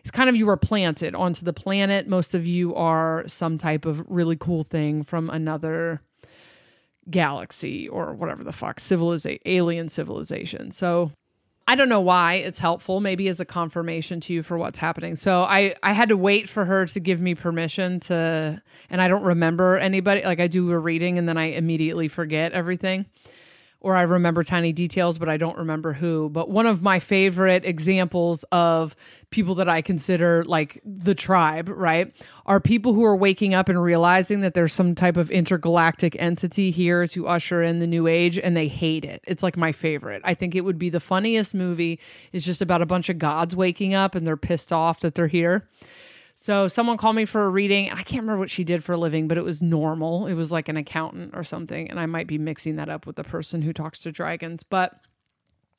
it's 0.00 0.10
kind 0.10 0.28
of 0.28 0.36
you 0.36 0.48
are 0.48 0.56
planted 0.56 1.14
onto 1.14 1.44
the 1.44 1.52
planet. 1.52 2.08
Most 2.08 2.34
of 2.34 2.46
you 2.46 2.74
are 2.74 3.24
some 3.26 3.58
type 3.58 3.84
of 3.84 4.04
really 4.08 4.36
cool 4.36 4.64
thing 4.64 5.02
from 5.02 5.30
another 5.30 6.00
galaxy 7.08 7.88
or 7.88 8.14
whatever 8.14 8.42
the 8.42 8.52
fuck 8.52 8.80
civilization 8.80 9.40
alien 9.46 9.88
civilization. 9.88 10.72
So 10.72 11.12
I 11.68 11.74
don't 11.74 11.88
know 11.88 12.00
why 12.00 12.34
it's 12.34 12.60
helpful, 12.60 13.00
maybe 13.00 13.26
as 13.28 13.40
a 13.40 13.44
confirmation 13.44 14.20
to 14.20 14.32
you 14.32 14.42
for 14.42 14.56
what's 14.56 14.78
happening. 14.78 15.16
So 15.16 15.42
I 15.42 15.74
I 15.82 15.92
had 15.92 16.10
to 16.10 16.16
wait 16.16 16.48
for 16.48 16.64
her 16.64 16.86
to 16.86 17.00
give 17.00 17.20
me 17.20 17.34
permission 17.34 18.00
to 18.00 18.62
and 18.88 19.02
I 19.02 19.08
don't 19.08 19.24
remember 19.24 19.76
anybody 19.76 20.22
like 20.22 20.38
I 20.38 20.46
do 20.46 20.70
a 20.70 20.78
reading 20.78 21.18
and 21.18 21.28
then 21.28 21.36
I 21.36 21.46
immediately 21.46 22.08
forget 22.08 22.52
everything 22.52 23.06
or 23.80 23.96
I 23.96 24.02
remember 24.02 24.42
tiny 24.42 24.72
details, 24.72 25.18
but 25.18 25.28
I 25.28 25.36
don't 25.36 25.58
remember 25.58 25.92
who. 25.92 26.28
But 26.28 26.50
one 26.50 26.66
of 26.66 26.82
my 26.82 26.98
favorite 26.98 27.64
examples 27.64 28.44
of 28.50 28.96
people 29.30 29.54
that 29.56 29.68
I 29.68 29.82
consider 29.82 30.44
like 30.44 30.80
the 30.84 31.14
tribe, 31.14 31.68
right, 31.68 32.14
are 32.46 32.58
people 32.58 32.94
who 32.94 33.04
are 33.04 33.16
waking 33.16 33.54
up 33.54 33.68
and 33.68 33.80
realizing 33.80 34.40
that 34.40 34.54
there's 34.54 34.72
some 34.72 34.94
type 34.94 35.16
of 35.16 35.30
intergalactic 35.30 36.16
entity 36.18 36.70
here 36.70 37.06
to 37.08 37.28
usher 37.28 37.62
in 37.62 37.78
the 37.78 37.86
new 37.86 38.06
age 38.06 38.38
and 38.38 38.56
they 38.56 38.68
hate 38.68 39.04
it. 39.04 39.22
It's 39.26 39.42
like 39.42 39.56
my 39.56 39.72
favorite. 39.72 40.22
I 40.24 40.34
think 40.34 40.54
it 40.54 40.62
would 40.62 40.78
be 40.78 40.90
the 40.90 41.00
funniest 41.00 41.54
movie. 41.54 42.00
It's 42.32 42.46
just 42.46 42.62
about 42.62 42.82
a 42.82 42.86
bunch 42.86 43.08
of 43.08 43.18
gods 43.18 43.54
waking 43.54 43.94
up 43.94 44.14
and 44.14 44.26
they're 44.26 44.36
pissed 44.36 44.72
off 44.72 45.00
that 45.00 45.14
they're 45.14 45.26
here. 45.26 45.68
So 46.38 46.68
someone 46.68 46.98
called 46.98 47.16
me 47.16 47.24
for 47.24 47.44
a 47.44 47.48
reading. 47.48 47.88
and 47.88 47.98
I 47.98 48.02
can't 48.02 48.20
remember 48.20 48.38
what 48.38 48.50
she 48.50 48.62
did 48.62 48.84
for 48.84 48.92
a 48.92 48.98
living, 48.98 49.26
but 49.26 49.38
it 49.38 49.44
was 49.44 49.62
normal. 49.62 50.26
It 50.26 50.34
was 50.34 50.52
like 50.52 50.68
an 50.68 50.76
accountant 50.76 51.34
or 51.34 51.42
something. 51.42 51.90
And 51.90 51.98
I 51.98 52.04
might 52.04 52.26
be 52.26 52.36
mixing 52.36 52.76
that 52.76 52.90
up 52.90 53.06
with 53.06 53.16
the 53.16 53.24
person 53.24 53.62
who 53.62 53.72
talks 53.72 53.98
to 54.00 54.12
dragons, 54.12 54.62
but 54.62 55.00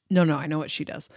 no, 0.10 0.24
no, 0.24 0.36
I 0.36 0.48
know 0.48 0.58
what 0.58 0.72
she 0.72 0.84
does. 0.84 1.10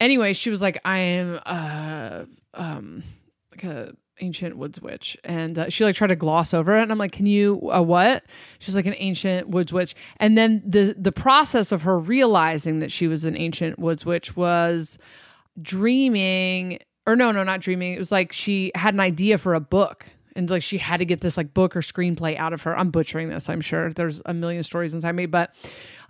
Anyway, 0.00 0.32
she 0.32 0.50
was 0.50 0.60
like, 0.60 0.80
I 0.84 0.98
am 0.98 1.40
uh 1.46 2.24
um 2.54 3.04
like 3.52 3.62
a 3.64 3.92
ancient 4.20 4.56
woods 4.56 4.80
witch 4.80 5.16
and 5.24 5.58
uh, 5.58 5.68
she 5.70 5.84
like 5.84 5.94
tried 5.94 6.08
to 6.08 6.16
gloss 6.16 6.52
over 6.52 6.76
it 6.76 6.82
and 6.82 6.92
i'm 6.92 6.98
like 6.98 7.12
can 7.12 7.24
you 7.24 7.70
uh, 7.72 7.80
what 7.80 8.22
she's 8.58 8.76
like 8.76 8.84
an 8.84 8.94
ancient 8.98 9.48
woods 9.48 9.72
witch 9.72 9.94
and 10.18 10.36
then 10.36 10.62
the 10.66 10.94
the 10.98 11.10
process 11.10 11.72
of 11.72 11.82
her 11.82 11.98
realizing 11.98 12.78
that 12.78 12.92
she 12.92 13.08
was 13.08 13.24
an 13.24 13.36
ancient 13.36 13.78
woods 13.78 14.04
witch 14.04 14.36
was 14.36 14.98
dreaming 15.60 16.78
or 17.06 17.16
no, 17.16 17.32
no, 17.32 17.42
not 17.42 17.60
dreaming. 17.60 17.94
It 17.94 17.98
was 17.98 18.12
like 18.12 18.32
she 18.32 18.70
had 18.74 18.94
an 18.94 19.00
idea 19.00 19.38
for 19.38 19.54
a 19.54 19.60
book 19.60 20.06
and 20.36 20.48
like 20.50 20.62
she 20.62 20.78
had 20.78 20.98
to 20.98 21.04
get 21.04 21.20
this 21.20 21.36
like 21.36 21.52
book 21.52 21.76
or 21.76 21.80
screenplay 21.80 22.36
out 22.36 22.52
of 22.52 22.62
her. 22.62 22.76
I'm 22.76 22.90
butchering 22.90 23.28
this, 23.28 23.48
I'm 23.48 23.60
sure. 23.60 23.92
There's 23.92 24.22
a 24.26 24.34
million 24.34 24.62
stories 24.62 24.94
inside 24.94 25.12
me, 25.12 25.26
but 25.26 25.54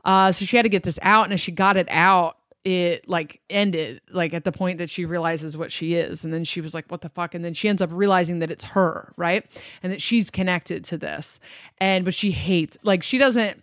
uh 0.04 0.32
so 0.32 0.44
she 0.44 0.56
had 0.56 0.62
to 0.64 0.68
get 0.68 0.82
this 0.82 0.98
out 1.02 1.24
and 1.24 1.32
as 1.32 1.40
she 1.40 1.52
got 1.52 1.76
it 1.76 1.88
out, 1.90 2.36
it 2.64 3.08
like 3.08 3.40
ended 3.50 4.00
like 4.10 4.34
at 4.34 4.44
the 4.44 4.52
point 4.52 4.78
that 4.78 4.88
she 4.88 5.04
realizes 5.04 5.56
what 5.56 5.72
she 5.72 5.94
is 5.94 6.22
and 6.24 6.32
then 6.32 6.44
she 6.44 6.60
was 6.60 6.74
like 6.74 6.88
what 6.88 7.00
the 7.00 7.08
fuck 7.08 7.34
and 7.34 7.44
then 7.44 7.54
she 7.54 7.68
ends 7.68 7.82
up 7.82 7.90
realizing 7.92 8.38
that 8.38 8.50
it's 8.50 8.64
her, 8.64 9.12
right? 9.16 9.44
And 9.82 9.92
that 9.92 10.00
she's 10.00 10.30
connected 10.30 10.84
to 10.84 10.98
this. 10.98 11.40
And 11.78 12.04
but 12.04 12.14
she 12.14 12.30
hates 12.30 12.76
like 12.82 13.02
she 13.02 13.18
doesn't 13.18 13.62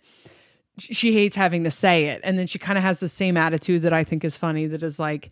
she 0.78 1.12
hates 1.12 1.36
having 1.36 1.64
to 1.64 1.70
say 1.70 2.06
it 2.06 2.20
and 2.24 2.38
then 2.38 2.46
she 2.46 2.58
kind 2.58 2.78
of 2.78 2.84
has 2.84 3.00
the 3.00 3.08
same 3.08 3.36
attitude 3.36 3.82
that 3.82 3.92
I 3.92 4.04
think 4.04 4.24
is 4.24 4.36
funny 4.36 4.66
that 4.66 4.82
is 4.82 4.98
like 4.98 5.30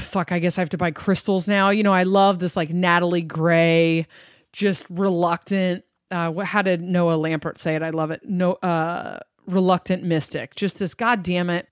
fuck, 0.00 0.32
I 0.32 0.38
guess 0.38 0.58
I 0.58 0.60
have 0.60 0.70
to 0.70 0.78
buy 0.78 0.90
crystals 0.90 1.46
now. 1.48 1.70
You 1.70 1.82
know, 1.82 1.92
I 1.92 2.02
love 2.02 2.38
this 2.38 2.56
like 2.56 2.70
Natalie 2.70 3.22
Gray, 3.22 4.06
just 4.52 4.86
reluctant. 4.90 5.84
Uh, 6.10 6.32
how 6.42 6.62
did 6.62 6.80
Noah 6.82 7.16
Lampert 7.16 7.58
say 7.58 7.74
it? 7.74 7.82
I 7.82 7.90
love 7.90 8.10
it. 8.10 8.22
No, 8.24 8.54
uh, 8.54 9.20
reluctant 9.46 10.02
mystic. 10.02 10.54
Just 10.54 10.78
this, 10.78 10.94
God 10.94 11.22
damn 11.22 11.50
it. 11.50 11.68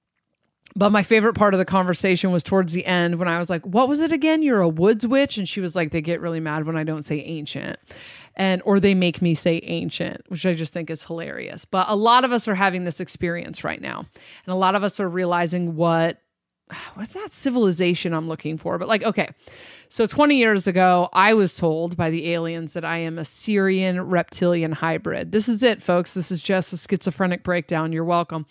But 0.74 0.90
my 0.90 1.02
favorite 1.02 1.34
part 1.34 1.54
of 1.54 1.58
the 1.58 1.64
conversation 1.64 2.32
was 2.32 2.42
towards 2.42 2.74
the 2.74 2.84
end 2.84 3.18
when 3.18 3.28
I 3.28 3.38
was 3.38 3.48
like, 3.48 3.64
What 3.64 3.88
was 3.88 4.00
it 4.00 4.12
again? 4.12 4.42
You're 4.42 4.60
a 4.60 4.68
woods 4.68 5.06
witch? 5.06 5.38
And 5.38 5.48
she 5.48 5.60
was 5.60 5.74
like, 5.74 5.90
They 5.90 6.02
get 6.02 6.20
really 6.20 6.40
mad 6.40 6.66
when 6.66 6.76
I 6.76 6.84
don't 6.84 7.04
say 7.04 7.20
ancient. 7.20 7.78
And 8.34 8.60
or 8.66 8.78
they 8.78 8.92
make 8.92 9.22
me 9.22 9.34
say 9.34 9.60
ancient, 9.64 10.22
which 10.28 10.44
I 10.44 10.52
just 10.52 10.74
think 10.74 10.90
is 10.90 11.02
hilarious. 11.02 11.64
But 11.64 11.86
a 11.88 11.96
lot 11.96 12.24
of 12.24 12.32
us 12.32 12.46
are 12.46 12.54
having 12.54 12.84
this 12.84 13.00
experience 13.00 13.64
right 13.64 13.80
now. 13.80 14.00
And 14.00 14.52
a 14.52 14.54
lot 14.54 14.74
of 14.74 14.84
us 14.84 15.00
are 15.00 15.08
realizing 15.08 15.76
what 15.76 16.20
what's 16.94 17.14
that 17.14 17.32
civilization 17.32 18.12
I'm 18.12 18.28
looking 18.28 18.58
for? 18.58 18.78
But 18.78 18.88
like, 18.88 19.02
okay. 19.04 19.30
So 19.88 20.06
20 20.06 20.36
years 20.36 20.66
ago, 20.66 21.08
I 21.12 21.34
was 21.34 21.54
told 21.54 21.96
by 21.96 22.10
the 22.10 22.32
aliens 22.32 22.72
that 22.72 22.84
I 22.84 22.98
am 22.98 23.18
a 23.18 23.22
Sirian 23.22 24.02
reptilian 24.04 24.72
hybrid. 24.72 25.30
This 25.30 25.48
is 25.48 25.62
it, 25.62 25.82
folks. 25.82 26.14
This 26.14 26.32
is 26.32 26.42
just 26.42 26.72
a 26.72 26.76
schizophrenic 26.76 27.44
breakdown. 27.44 27.92
You're 27.92 28.04
welcome. 28.04 28.46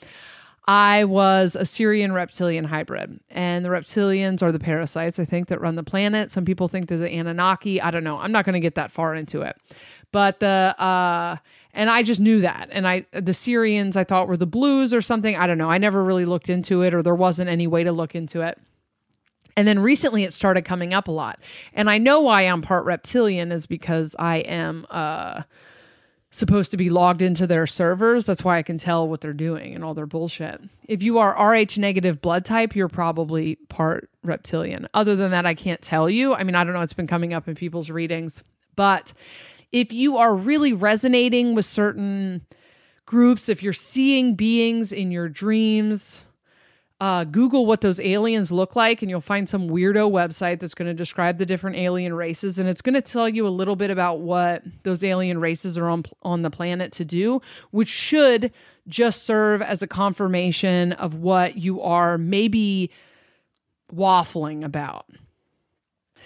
I 0.67 1.03
was 1.03 1.55
a 1.55 1.61
Sirian 1.61 2.13
reptilian 2.13 2.65
hybrid, 2.65 3.19
and 3.29 3.63
the 3.63 3.69
reptilians 3.69 4.41
are 4.41 4.51
the 4.51 4.59
parasites, 4.59 5.19
I 5.19 5.25
think, 5.25 5.49
that 5.49 5.61
run 5.61 5.75
the 5.75 5.83
planet. 5.83 6.31
Some 6.31 6.43
people 6.43 6.67
think 6.67 6.87
they're 6.87 6.97
the 6.97 7.09
Anunnaki. 7.09 7.79
I 7.79 7.91
don't 7.91 8.03
know. 8.03 8.17
I'm 8.17 8.31
not 8.31 8.45
going 8.45 8.53
to 8.53 8.59
get 8.59 8.73
that 8.75 8.91
far 8.91 9.13
into 9.13 9.41
it. 9.41 9.57
But 10.11 10.39
the, 10.39 10.73
uh, 10.79 11.37
and 11.75 11.89
I 11.89 12.01
just 12.01 12.19
knew 12.19 12.41
that. 12.41 12.69
And 12.71 12.87
I, 12.87 13.05
the 13.11 13.33
Sirians 13.33 13.95
I 13.95 14.03
thought 14.03 14.27
were 14.27 14.37
the 14.37 14.47
blues 14.47 14.93
or 14.93 15.01
something. 15.01 15.35
I 15.35 15.45
don't 15.45 15.57
know. 15.57 15.69
I 15.69 15.77
never 15.77 16.03
really 16.03 16.25
looked 16.25 16.49
into 16.49 16.81
it, 16.81 16.93
or 16.93 17.03
there 17.03 17.15
wasn't 17.15 17.49
any 17.49 17.67
way 17.67 17.83
to 17.83 17.91
look 17.91 18.15
into 18.15 18.41
it. 18.41 18.59
And 19.57 19.67
then 19.67 19.79
recently 19.79 20.23
it 20.23 20.33
started 20.33 20.63
coming 20.65 20.93
up 20.93 21.07
a 21.07 21.11
lot. 21.11 21.39
And 21.73 21.89
I 21.89 21.97
know 21.97 22.21
why 22.21 22.41
I'm 22.43 22.61
part 22.61 22.85
reptilian 22.85 23.51
is 23.51 23.67
because 23.67 24.15
I 24.17 24.37
am, 24.37 24.85
uh, 24.89 25.43
supposed 26.31 26.69
to 26.71 26.75
be 26.77 26.89
logged 26.89 27.21
into 27.21 27.47
their 27.47 27.65
servers. 27.65 28.25
That's 28.25 28.43
why 28.43 28.57
I 28.57 28.61
can 28.61 28.77
tell 28.77 29.07
what 29.07 29.21
they're 29.21 29.31
doing 29.31 29.73
and 29.73 29.85
all 29.85 29.93
their 29.93 30.05
bullshit. 30.05 30.59
If 30.85 31.01
you 31.01 31.17
are 31.17 31.31
Rh 31.31 31.77
negative 31.77 32.21
blood 32.21 32.43
type, 32.43 32.75
you're 32.75 32.89
probably 32.89 33.55
part 33.69 34.09
reptilian. 34.21 34.89
Other 34.93 35.15
than 35.15 35.31
that, 35.31 35.45
I 35.45 35.53
can't 35.53 35.81
tell 35.81 36.09
you. 36.09 36.33
I 36.33 36.43
mean, 36.43 36.55
I 36.55 36.65
don't 36.65 36.73
know. 36.73 36.81
It's 36.81 36.91
been 36.91 37.07
coming 37.07 37.33
up 37.33 37.47
in 37.47 37.55
people's 37.55 37.89
readings. 37.89 38.43
But 38.75 39.13
if 39.75 39.91
you 39.91 40.15
are 40.15 40.33
really 40.33 40.71
resonating 40.71 41.53
with 41.53 41.65
certain 41.65 42.45
groups, 43.05 43.49
if 43.49 43.61
you're 43.61 43.73
seeing 43.73 44.33
beings 44.33 44.93
in 44.93 45.11
your 45.11 45.27
dreams, 45.27 46.23
uh, 47.01 47.25
Google 47.25 47.65
what 47.65 47.81
those 47.81 47.99
aliens 47.99 48.53
look 48.53 48.77
like, 48.77 49.01
and 49.01 49.11
you'll 49.11 49.19
find 49.19 49.49
some 49.49 49.67
weirdo 49.69 50.09
website 50.09 50.61
that's 50.61 50.73
going 50.73 50.87
to 50.87 50.93
describe 50.93 51.39
the 51.39 51.45
different 51.45 51.75
alien 51.75 52.13
races, 52.13 52.57
and 52.57 52.69
it's 52.69 52.81
going 52.81 52.93
to 52.93 53.01
tell 53.01 53.27
you 53.27 53.45
a 53.45 53.49
little 53.49 53.75
bit 53.75 53.91
about 53.91 54.21
what 54.21 54.63
those 54.83 55.03
alien 55.03 55.41
races 55.41 55.77
are 55.77 55.89
on 55.89 56.05
on 56.21 56.41
the 56.41 56.49
planet 56.49 56.93
to 56.93 57.03
do, 57.03 57.41
which 57.71 57.89
should 57.89 58.53
just 58.87 59.23
serve 59.23 59.61
as 59.61 59.81
a 59.81 59.87
confirmation 59.87 60.93
of 60.93 61.15
what 61.15 61.57
you 61.57 61.81
are 61.81 62.17
maybe 62.17 62.89
waffling 63.93 64.63
about. 64.63 65.05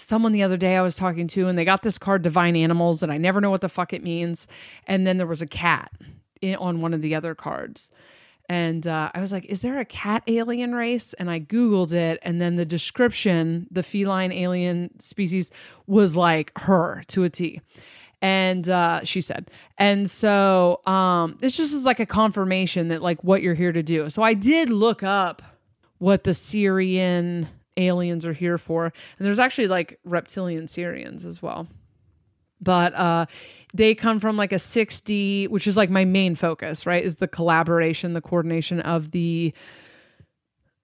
Someone 0.00 0.32
the 0.32 0.42
other 0.42 0.56
day 0.56 0.76
I 0.76 0.82
was 0.82 0.94
talking 0.94 1.28
to, 1.28 1.48
and 1.48 1.58
they 1.58 1.64
got 1.64 1.82
this 1.82 1.98
card, 1.98 2.22
Divine 2.22 2.56
Animals, 2.56 3.02
and 3.02 3.12
I 3.12 3.18
never 3.18 3.40
know 3.40 3.50
what 3.50 3.60
the 3.60 3.68
fuck 3.68 3.92
it 3.92 4.02
means. 4.02 4.46
And 4.86 5.06
then 5.06 5.16
there 5.16 5.26
was 5.26 5.42
a 5.42 5.46
cat 5.46 5.92
in, 6.40 6.56
on 6.56 6.80
one 6.80 6.94
of 6.94 7.02
the 7.02 7.14
other 7.14 7.34
cards 7.34 7.90
and 8.50 8.84
uh, 8.88 9.12
I 9.14 9.20
was 9.20 9.30
like, 9.30 9.44
"Is 9.44 9.62
there 9.62 9.78
a 9.78 9.84
cat 9.84 10.24
alien 10.26 10.74
race?" 10.74 11.12
And 11.14 11.30
I 11.30 11.38
googled 11.38 11.92
it, 11.92 12.18
and 12.22 12.40
then 12.40 12.56
the 12.56 12.64
description, 12.64 13.68
the 13.70 13.84
feline 13.84 14.32
alien 14.32 14.98
species, 15.00 15.52
was 15.86 16.16
like 16.16 16.50
her 16.58 17.04
to 17.08 17.22
a 17.22 17.30
T. 17.30 17.60
And 18.20 18.68
uh, 18.68 19.04
she 19.04 19.20
said, 19.20 19.52
and 19.78 20.10
so 20.10 20.80
um, 20.84 21.38
this 21.40 21.56
just 21.56 21.72
is 21.72 21.86
like 21.86 22.00
a 22.00 22.06
confirmation 22.06 22.88
that 22.88 23.00
like 23.00 23.22
what 23.22 23.40
you're 23.40 23.54
here 23.54 23.72
to 23.72 23.84
do. 23.84 24.10
So 24.10 24.20
I 24.22 24.34
did 24.34 24.68
look 24.68 25.04
up 25.04 25.42
what 25.98 26.24
the 26.24 26.32
Sirian 26.32 27.46
aliens 27.80 28.24
are 28.26 28.32
here 28.32 28.58
for, 28.58 28.84
and 28.84 29.26
there's 29.26 29.38
actually 29.38 29.68
like 29.68 29.98
reptilian 30.04 30.66
Sirians 30.66 31.24
as 31.24 31.42
well. 31.42 31.66
But 32.60 32.94
uh, 32.94 33.26
they 33.72 33.94
come 33.94 34.20
from 34.20 34.36
like 34.36 34.52
a 34.52 34.58
60 34.58 35.48
which 35.48 35.66
is 35.66 35.76
like 35.76 35.90
my 35.90 36.04
main 36.04 36.34
focus 36.34 36.86
right 36.86 37.04
is 37.04 37.16
the 37.16 37.28
collaboration 37.28 38.12
the 38.12 38.20
coordination 38.20 38.80
of 38.80 39.10
the 39.12 39.52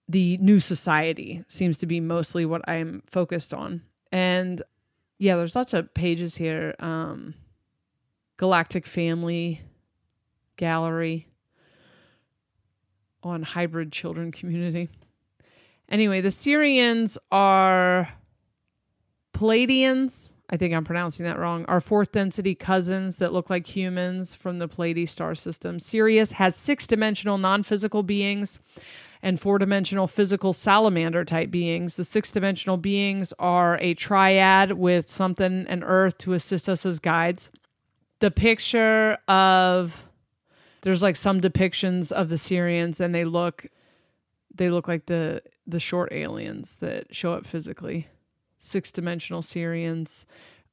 the 0.09 0.37
new 0.37 0.61
society 0.61 1.45
seems 1.49 1.79
to 1.79 1.87
be 1.87 1.99
mostly 2.01 2.47
what 2.47 2.67
i'm 2.69 3.03
focused 3.07 3.53
on. 3.53 3.83
And 4.13 4.63
yeah 5.19 5.37
there's 5.37 5.57
lots 5.57 5.75
of 5.75 5.93
pages 5.95 6.37
here 6.37 6.75
um 6.79 7.35
galactic 8.37 8.87
family 8.87 9.61
gallery 10.57 11.27
on 13.23 13.43
hybrid 13.43 13.91
children 13.91 14.31
community 14.31 14.89
anyway 15.89 16.21
the 16.21 16.29
Sirians 16.29 17.17
are 17.31 18.13
pleiadians 19.35 20.33
I 20.49 20.57
think 20.57 20.73
I'm 20.73 20.85
pronouncing 20.85 21.27
that 21.27 21.39
wrong, 21.39 21.65
are 21.67 21.81
fourth 21.81 22.13
density 22.13 22.55
cousins 22.55 23.17
that 23.17 23.33
look 23.33 23.51
like 23.51 23.67
humans 23.67 24.35
from 24.35 24.59
the 24.59 24.69
Pleiades 24.69 25.11
star 25.11 25.35
system. 25.35 25.81
Sirius 25.81 26.33
has 26.33 26.55
six 26.55 26.87
dimensional 26.87 27.37
non 27.37 27.65
physical 27.65 28.05
beings 28.05 28.61
and 29.23 29.41
four 29.41 29.59
dimensional 29.59 30.07
physical 30.07 30.53
salamander 30.53 31.25
type 31.25 31.51
beings. 31.51 31.97
The 31.97 32.05
six 32.05 32.31
dimensional 32.31 32.77
beings 32.77 33.33
are 33.41 33.77
a 33.81 33.95
triad 33.95 34.73
with 34.73 35.11
something 35.11 35.67
and 35.69 35.83
earth 35.83 36.17
to 36.19 36.35
assist 36.35 36.69
us 36.69 36.87
as 36.87 37.01
guides. 37.01 37.51
The 38.21 38.31
picture 38.31 39.19
of 39.27 40.07
there's 40.83 41.03
like 41.03 41.17
some 41.17 41.41
depictions 41.41 42.13
of 42.13 42.29
the 42.29 42.37
Sirians 42.37 43.01
and 43.01 43.13
they 43.13 43.25
look 43.25 43.67
they 44.55 44.71
look 44.71 44.87
like 44.87 45.07
the 45.07 45.43
the 45.67 45.81
short 45.81 46.13
aliens 46.13 46.77
that 46.77 47.15
show 47.15 47.33
up 47.33 47.47
physically 47.47 48.09
six 48.59 48.93
dimensional 48.93 49.43
Sirians. 49.43 50.25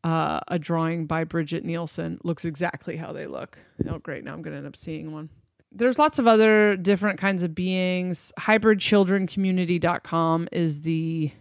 Uh, 0.04 0.39
a 0.50 0.60
drawing 0.60 1.06
by 1.06 1.24
Bridget 1.24 1.64
Nielsen 1.64 2.20
looks 2.24 2.44
exactly 2.44 2.98
how 2.98 3.14
they 3.14 3.26
look. 3.26 3.58
Oh, 3.88 4.00
great. 4.00 4.26
Now 4.26 4.34
I'm 4.34 4.41
going 4.41 4.52
to 4.52 4.58
end 4.58 4.68
up 4.68 4.76
seeing 4.76 5.14
one. 5.14 5.30
There's 5.72 5.98
lots 5.98 6.20
of 6.20 6.28
other 6.28 6.76
different 6.76 7.20
kinds 7.20 7.41
of 7.41 7.56
beings. 7.56 8.34
Hybridchildrencommunity.com 8.38 10.50
is 10.52 10.82
the 10.82 11.32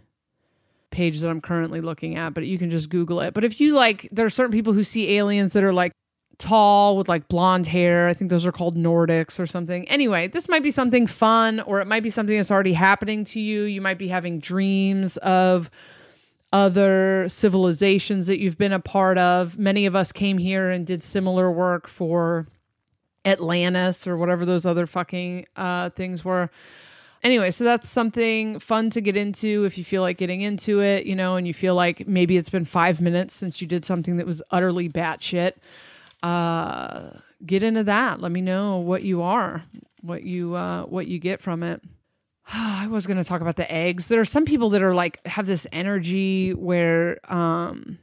page 0.91 1.19
that 1.19 1.29
I'm 1.29 1.41
currently 1.41 1.81
looking 1.81 2.15
at, 2.15 2.33
but 2.33 2.45
you 2.45 2.57
can 2.57 2.71
just 2.71 2.89
Google 2.89 3.19
it. 3.19 3.33
But 3.33 3.43
if 3.43 3.59
you 3.59 3.73
like, 3.73 4.07
there 4.11 4.25
are 4.25 4.29
certain 4.29 4.53
people 4.53 4.71
who 4.71 4.85
see 4.85 5.17
aliens 5.17 5.51
that 5.53 5.63
are 5.63 5.73
like 5.73 5.91
tall 6.37 6.97
with 6.97 7.07
like 7.07 7.27
blonde 7.27 7.67
hair. 7.67 8.07
I 8.07 8.13
think 8.13 8.29
those 8.29 8.45
are 8.45 8.51
called 8.51 8.75
Nordics 8.75 9.39
or 9.39 9.45
something. 9.45 9.87
Anyway, 9.87 10.27
this 10.27 10.49
might 10.49 10.63
be 10.63 10.71
something 10.71 11.07
fun, 11.07 11.59
or 11.61 11.79
it 11.79 11.87
might 11.87 12.03
be 12.03 12.09
something 12.09 12.35
that's 12.35 12.51
already 12.51 12.73
happening 12.73 13.23
to 13.25 13.39
you. 13.39 13.63
You 13.63 13.81
might 13.81 13.97
be 13.97 14.07
having 14.07 14.39
dreams 14.39 15.17
of 15.17 15.69
other 16.51 17.25
civilizations 17.29 18.27
that 18.27 18.39
you've 18.39 18.57
been 18.57 18.73
a 18.73 18.79
part 18.79 19.17
of. 19.17 19.57
Many 19.57 19.85
of 19.85 19.95
us 19.95 20.11
came 20.11 20.37
here 20.37 20.69
and 20.69 20.85
did 20.85 21.03
similar 21.03 21.51
work 21.51 21.87
for 21.87 22.47
Atlantis 23.25 24.05
or 24.05 24.17
whatever 24.17 24.45
those 24.45 24.65
other 24.65 24.85
fucking 24.85 25.47
uh, 25.55 25.89
things 25.91 26.23
were. 26.23 26.49
Anyway, 27.23 27.49
so 27.51 27.63
that's 27.63 27.89
something 27.89 28.59
fun 28.59 28.89
to 28.89 28.99
get 28.99 29.15
into 29.15 29.63
if 29.63 29.77
you 29.77 29.83
feel 29.83 30.01
like 30.01 30.17
getting 30.17 30.41
into 30.41 30.81
it, 30.81 31.05
you 31.05 31.15
know, 31.15 31.37
and 31.37 31.47
you 31.47 31.53
feel 31.53 31.73
like 31.73 32.05
maybe 32.05 32.35
it's 32.35 32.49
been 32.49 32.65
five 32.65 32.99
minutes 32.99 33.33
since 33.33 33.61
you 33.61 33.67
did 33.67 33.85
something 33.85 34.17
that 34.17 34.25
was 34.25 34.43
utterly 34.51 34.89
batshit. 34.89 35.53
Uh, 36.23 37.09
get 37.45 37.63
into 37.63 37.83
that. 37.83 38.21
Let 38.21 38.31
me 38.31 38.41
know 38.41 38.77
what 38.77 39.03
you 39.03 39.21
are, 39.21 39.63
what 40.01 40.23
you 40.23 40.55
uh, 40.55 40.83
what 40.83 41.07
you 41.07 41.19
get 41.19 41.41
from 41.41 41.63
it. 41.63 41.81
I 42.47 42.87
was 42.87 43.05
going 43.05 43.17
to 43.17 43.23
talk 43.23 43.41
about 43.41 43.57
the 43.57 43.71
eggs. 43.71 44.07
There 44.07 44.21
are 44.21 44.25
some 44.25 44.45
people 44.45 44.69
that 44.69 44.81
are 44.81 44.95
like 44.95 45.25
have 45.27 45.45
this 45.45 45.67
energy 45.71 46.53
where 46.53 47.19
um 47.31 47.99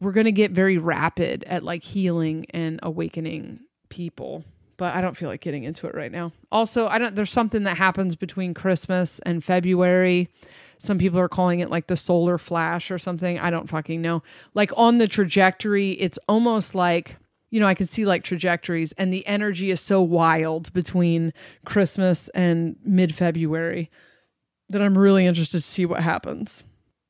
we're 0.00 0.12
going 0.12 0.26
to 0.26 0.32
get 0.32 0.50
very 0.50 0.78
rapid 0.78 1.44
at 1.44 1.62
like 1.62 1.82
healing 1.82 2.46
and 2.50 2.80
awakening 2.82 3.60
people, 3.88 4.44
but 4.76 4.94
I 4.94 5.00
don't 5.00 5.16
feel 5.16 5.28
like 5.28 5.40
getting 5.40 5.64
into 5.64 5.86
it 5.86 5.94
right 5.94 6.12
now. 6.12 6.32
Also, 6.52 6.86
I 6.86 6.98
don't 6.98 7.16
there's 7.16 7.30
something 7.32 7.64
that 7.64 7.76
happens 7.76 8.14
between 8.14 8.54
Christmas 8.54 9.18
and 9.26 9.42
February. 9.42 10.28
Some 10.78 10.98
people 10.98 11.18
are 11.18 11.28
calling 11.28 11.60
it 11.60 11.70
like 11.70 11.86
the 11.86 11.96
solar 11.96 12.38
flash 12.38 12.90
or 12.90 12.98
something. 12.98 13.38
I 13.38 13.50
don't 13.50 13.68
fucking 13.68 14.02
know. 14.02 14.22
Like 14.52 14.70
on 14.76 14.98
the 14.98 15.08
trajectory, 15.08 15.92
it's 15.92 16.18
almost 16.28 16.74
like 16.74 17.16
you 17.54 17.60
know, 17.60 17.68
I 17.68 17.74
can 17.74 17.86
see 17.86 18.04
like 18.04 18.24
trajectories 18.24 18.90
and 18.94 19.12
the 19.12 19.24
energy 19.28 19.70
is 19.70 19.80
so 19.80 20.02
wild 20.02 20.72
between 20.72 21.32
Christmas 21.64 22.28
and 22.30 22.74
mid 22.84 23.14
February 23.14 23.92
that 24.70 24.82
I'm 24.82 24.98
really 24.98 25.24
interested 25.24 25.58
to 25.58 25.64
see 25.64 25.86
what 25.86 26.02
happens. 26.02 26.64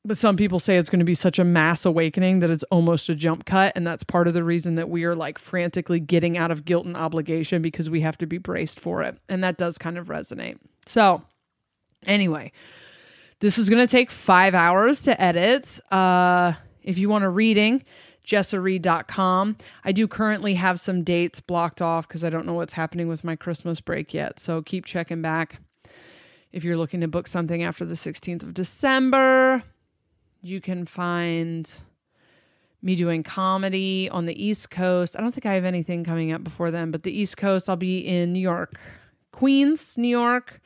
But 0.05 0.19
some 0.19 0.37
people 0.37 0.59
say 0.59 0.77
it's 0.77 0.91
going 0.91 0.99
to 0.99 1.03
be 1.03 1.15
such 1.15 1.39
a 1.39 1.43
mass 1.43 1.83
awakening 1.83 2.41
that 2.41 2.51
it's 2.51 2.63
almost 2.65 3.09
a 3.09 3.15
jump 3.15 3.45
cut. 3.45 3.73
And 3.75 3.87
that's 3.87 4.03
part 4.03 4.27
of 4.27 4.35
the 4.35 4.43
reason 4.43 4.75
that 4.75 4.87
we 4.87 5.03
are 5.05 5.15
like 5.15 5.39
frantically 5.39 5.99
getting 5.99 6.37
out 6.37 6.51
of 6.51 6.63
guilt 6.63 6.85
and 6.85 6.95
obligation 6.95 7.63
because 7.63 7.89
we 7.89 8.01
have 8.01 8.19
to 8.19 8.27
be 8.27 8.37
braced 8.37 8.79
for 8.79 9.01
it. 9.01 9.17
And 9.27 9.43
that 9.43 9.57
does 9.57 9.79
kind 9.79 9.97
of 9.97 10.09
resonate. 10.09 10.59
So, 10.85 11.23
anyway, 12.05 12.51
this 13.39 13.57
is 13.57 13.67
going 13.67 13.81
to 13.81 13.91
take 13.91 14.11
five 14.11 14.53
hours 14.53 15.01
to 15.01 15.19
edit. 15.19 15.79
Uh, 15.91 16.53
if 16.83 16.99
you 16.99 17.09
want 17.09 17.23
a 17.23 17.29
reading, 17.29 17.81
jessareed.com. 18.25 19.57
I 19.83 19.91
do 19.91 20.07
currently 20.07 20.55
have 20.55 20.79
some 20.79 21.03
dates 21.03 21.39
blocked 21.39 21.81
off 21.81 22.07
because 22.07 22.23
I 22.23 22.29
don't 22.29 22.45
know 22.45 22.53
what's 22.53 22.73
happening 22.73 23.07
with 23.07 23.23
my 23.23 23.35
Christmas 23.35 23.79
break 23.79 24.13
yet. 24.13 24.39
So 24.39 24.61
keep 24.61 24.85
checking 24.85 25.21
back. 25.21 25.59
If 26.51 26.63
you're 26.63 26.77
looking 26.77 27.01
to 27.01 27.07
book 27.07 27.27
something 27.27 27.63
after 27.63 27.85
the 27.85 27.95
16th 27.95 28.43
of 28.43 28.53
December, 28.53 29.63
you 30.41 30.61
can 30.61 30.85
find 30.85 31.71
me 32.81 32.95
doing 32.95 33.23
comedy 33.23 34.09
on 34.09 34.25
the 34.25 34.43
East 34.43 34.69
Coast. 34.69 35.17
I 35.17 35.21
don't 35.21 35.33
think 35.33 35.45
I 35.45 35.53
have 35.55 35.65
anything 35.65 36.03
coming 36.03 36.31
up 36.31 36.43
before 36.43 36.71
then, 36.71 36.91
but 36.91 37.03
the 37.03 37.11
East 37.11 37.35
Coast, 37.35 37.69
I'll 37.69 37.75
be 37.75 37.97
in 37.97 38.31
New 38.31 38.39
York, 38.39 38.79
Queens, 39.31 39.97
New 39.97 40.07
York 40.07 40.61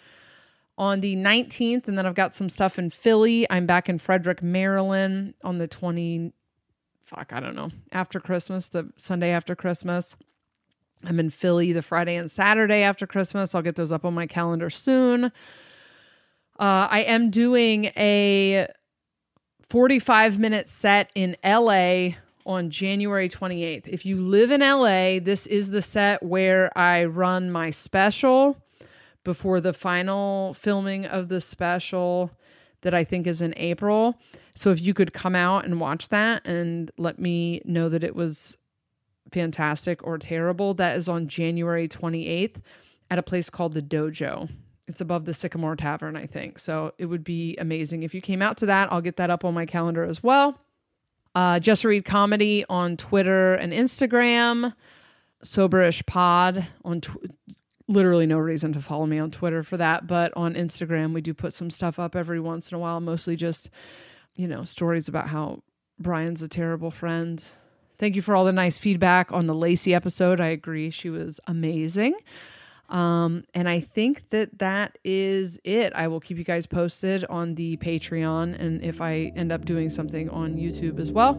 on 0.77 0.99
the 0.99 1.15
19th. 1.15 1.87
And 1.87 1.97
then 1.97 2.05
I've 2.05 2.15
got 2.15 2.33
some 2.33 2.49
stuff 2.49 2.77
in 2.77 2.89
Philly. 2.89 3.49
I'm 3.49 3.65
back 3.65 3.89
in 3.89 3.99
Frederick, 3.99 4.43
Maryland 4.43 5.33
on 5.43 5.57
the 5.57 5.67
20, 5.67 6.33
fuck, 7.09 7.33
I 7.33 7.39
don't 7.39 7.55
know, 7.55 7.71
after 7.91 8.19
Christmas, 8.19 8.67
the 8.67 8.87
Sunday 8.97 9.31
after 9.31 9.55
Christmas. 9.55 10.15
I'm 11.03 11.19
in 11.19 11.31
Philly 11.31 11.73
the 11.73 11.81
Friday 11.81 12.15
and 12.15 12.29
Saturday 12.29 12.83
after 12.83 13.07
Christmas. 13.07 13.55
I'll 13.55 13.63
get 13.63 13.75
those 13.75 13.91
up 13.91 14.05
on 14.05 14.13
my 14.13 14.27
calendar 14.27 14.69
soon. 14.69 15.25
Uh, 15.25 15.29
I 16.59 16.99
am 17.01 17.31
doing 17.31 17.85
a 17.97 18.67
45 19.69 20.37
minute 20.37 20.69
set 20.69 21.09
in 21.15 21.35
LA 21.43 22.09
on 22.45 22.69
January 22.69 23.27
28th. 23.27 23.87
If 23.87 24.05
you 24.05 24.21
live 24.21 24.51
in 24.51 24.61
LA, 24.61 25.19
this 25.19 25.47
is 25.47 25.71
the 25.71 25.81
set 25.81 26.21
where 26.21 26.77
I 26.77 27.05
run 27.05 27.49
my 27.49 27.71
special 27.71 28.57
before 29.23 29.61
the 29.61 29.73
final 29.73 30.53
filming 30.53 31.05
of 31.05 31.29
the 31.29 31.41
special 31.41 32.31
that 32.81 32.93
I 32.93 33.03
think 33.03 33.25
is 33.25 33.41
in 33.41 33.53
April. 33.57 34.15
So 34.59 34.71
if 34.71 34.81
you 34.81 34.93
could 34.93 35.13
come 35.13 35.35
out 35.35 35.63
and 35.63 35.79
watch 35.79 36.09
that 36.09 36.45
and 36.45 36.91
let 36.97 37.17
me 37.17 37.61
know 37.63 37.87
that 37.87 38.03
it 38.03 38.13
was 38.13 38.57
fantastic 39.31 40.05
or 40.05 40.17
terrible, 40.17 40.73
that 40.73 40.97
is 40.97 41.07
on 41.07 41.29
January 41.29 41.87
28th 41.87 42.57
at 43.09 43.17
a 43.17 43.23
place 43.23 43.49
called 43.49 43.71
the 43.71 43.81
Dojo. 43.81 44.49
It's 44.85 44.99
above 44.99 45.23
the 45.23 45.33
Sycamore 45.33 45.77
Tavern, 45.77 46.17
I 46.17 46.25
think. 46.25 46.59
So 46.59 46.93
it 46.97 47.05
would 47.05 47.23
be 47.23 47.55
amazing 47.55 48.03
if 48.03 48.13
you 48.13 48.19
came 48.19 48.41
out 48.41 48.57
to 48.57 48.65
that. 48.65 48.91
I'll 48.91 48.99
get 48.99 49.15
that 49.15 49.29
up 49.29 49.45
on 49.45 49.53
my 49.53 49.65
calendar 49.65 50.03
as 50.03 50.21
well. 50.21 50.59
Uh, 51.33 51.61
Jessa 51.61 51.85
Reed 51.85 52.03
Comedy 52.03 52.65
on 52.67 52.97
Twitter 52.97 53.53
and 53.53 53.71
Instagram. 53.71 54.75
Soberish 55.41 56.05
Pod 56.05 56.67
on 56.83 56.99
tw- 56.99 57.31
literally 57.87 58.25
no 58.25 58.37
reason 58.37 58.73
to 58.73 58.81
follow 58.81 59.05
me 59.05 59.19
on 59.19 59.31
Twitter 59.31 59.63
for 59.63 59.77
that, 59.77 60.05
but 60.05 60.35
on 60.35 60.55
Instagram 60.55 61.13
we 61.13 61.21
do 61.21 61.33
put 61.33 61.53
some 61.53 61.69
stuff 61.69 61.97
up 61.97 62.13
every 62.13 62.41
once 62.41 62.69
in 62.69 62.75
a 62.75 62.79
while, 62.79 62.99
mostly 62.99 63.37
just 63.37 63.69
you 64.39 64.47
know 64.47 64.63
stories 64.63 65.09
about 65.09 65.27
how 65.27 65.61
Brian's 65.99 66.41
a 66.41 66.47
terrible 66.47 66.91
friend. 66.91 67.43
Thank 67.97 68.15
you 68.15 68.21
for 68.21 68.33
all 68.35 68.45
the 68.45 68.53
nice 68.53 68.77
feedback 68.77 69.33
on 69.33 69.47
the 69.47 69.53
Lacey 69.53 69.93
episode. 69.93 70.39
I 70.39 70.47
agree, 70.47 70.89
she 70.89 71.09
was 71.09 71.41
amazing. 71.45 72.15
Um, 72.87 73.43
and 73.53 73.67
I 73.67 73.81
think 73.81 74.29
that 74.29 74.57
that 74.59 74.97
is 75.03 75.59
it. 75.65 75.91
I 75.93 76.07
will 76.07 76.21
keep 76.21 76.37
you 76.37 76.45
guys 76.45 76.65
posted 76.65 77.25
on 77.25 77.55
the 77.55 77.75
Patreon 77.77 78.59
and 78.59 78.81
if 78.81 79.01
I 79.01 79.33
end 79.35 79.51
up 79.51 79.65
doing 79.65 79.89
something 79.89 80.29
on 80.29 80.55
YouTube 80.55 80.99
as 80.99 81.11
well. 81.11 81.31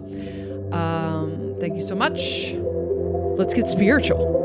Um, 0.72 1.57
thank 1.59 1.74
you 1.74 1.82
so 1.82 1.94
much. 1.96 2.55
Let's 2.55 3.55
get 3.55 3.66
spiritual. 3.66 4.39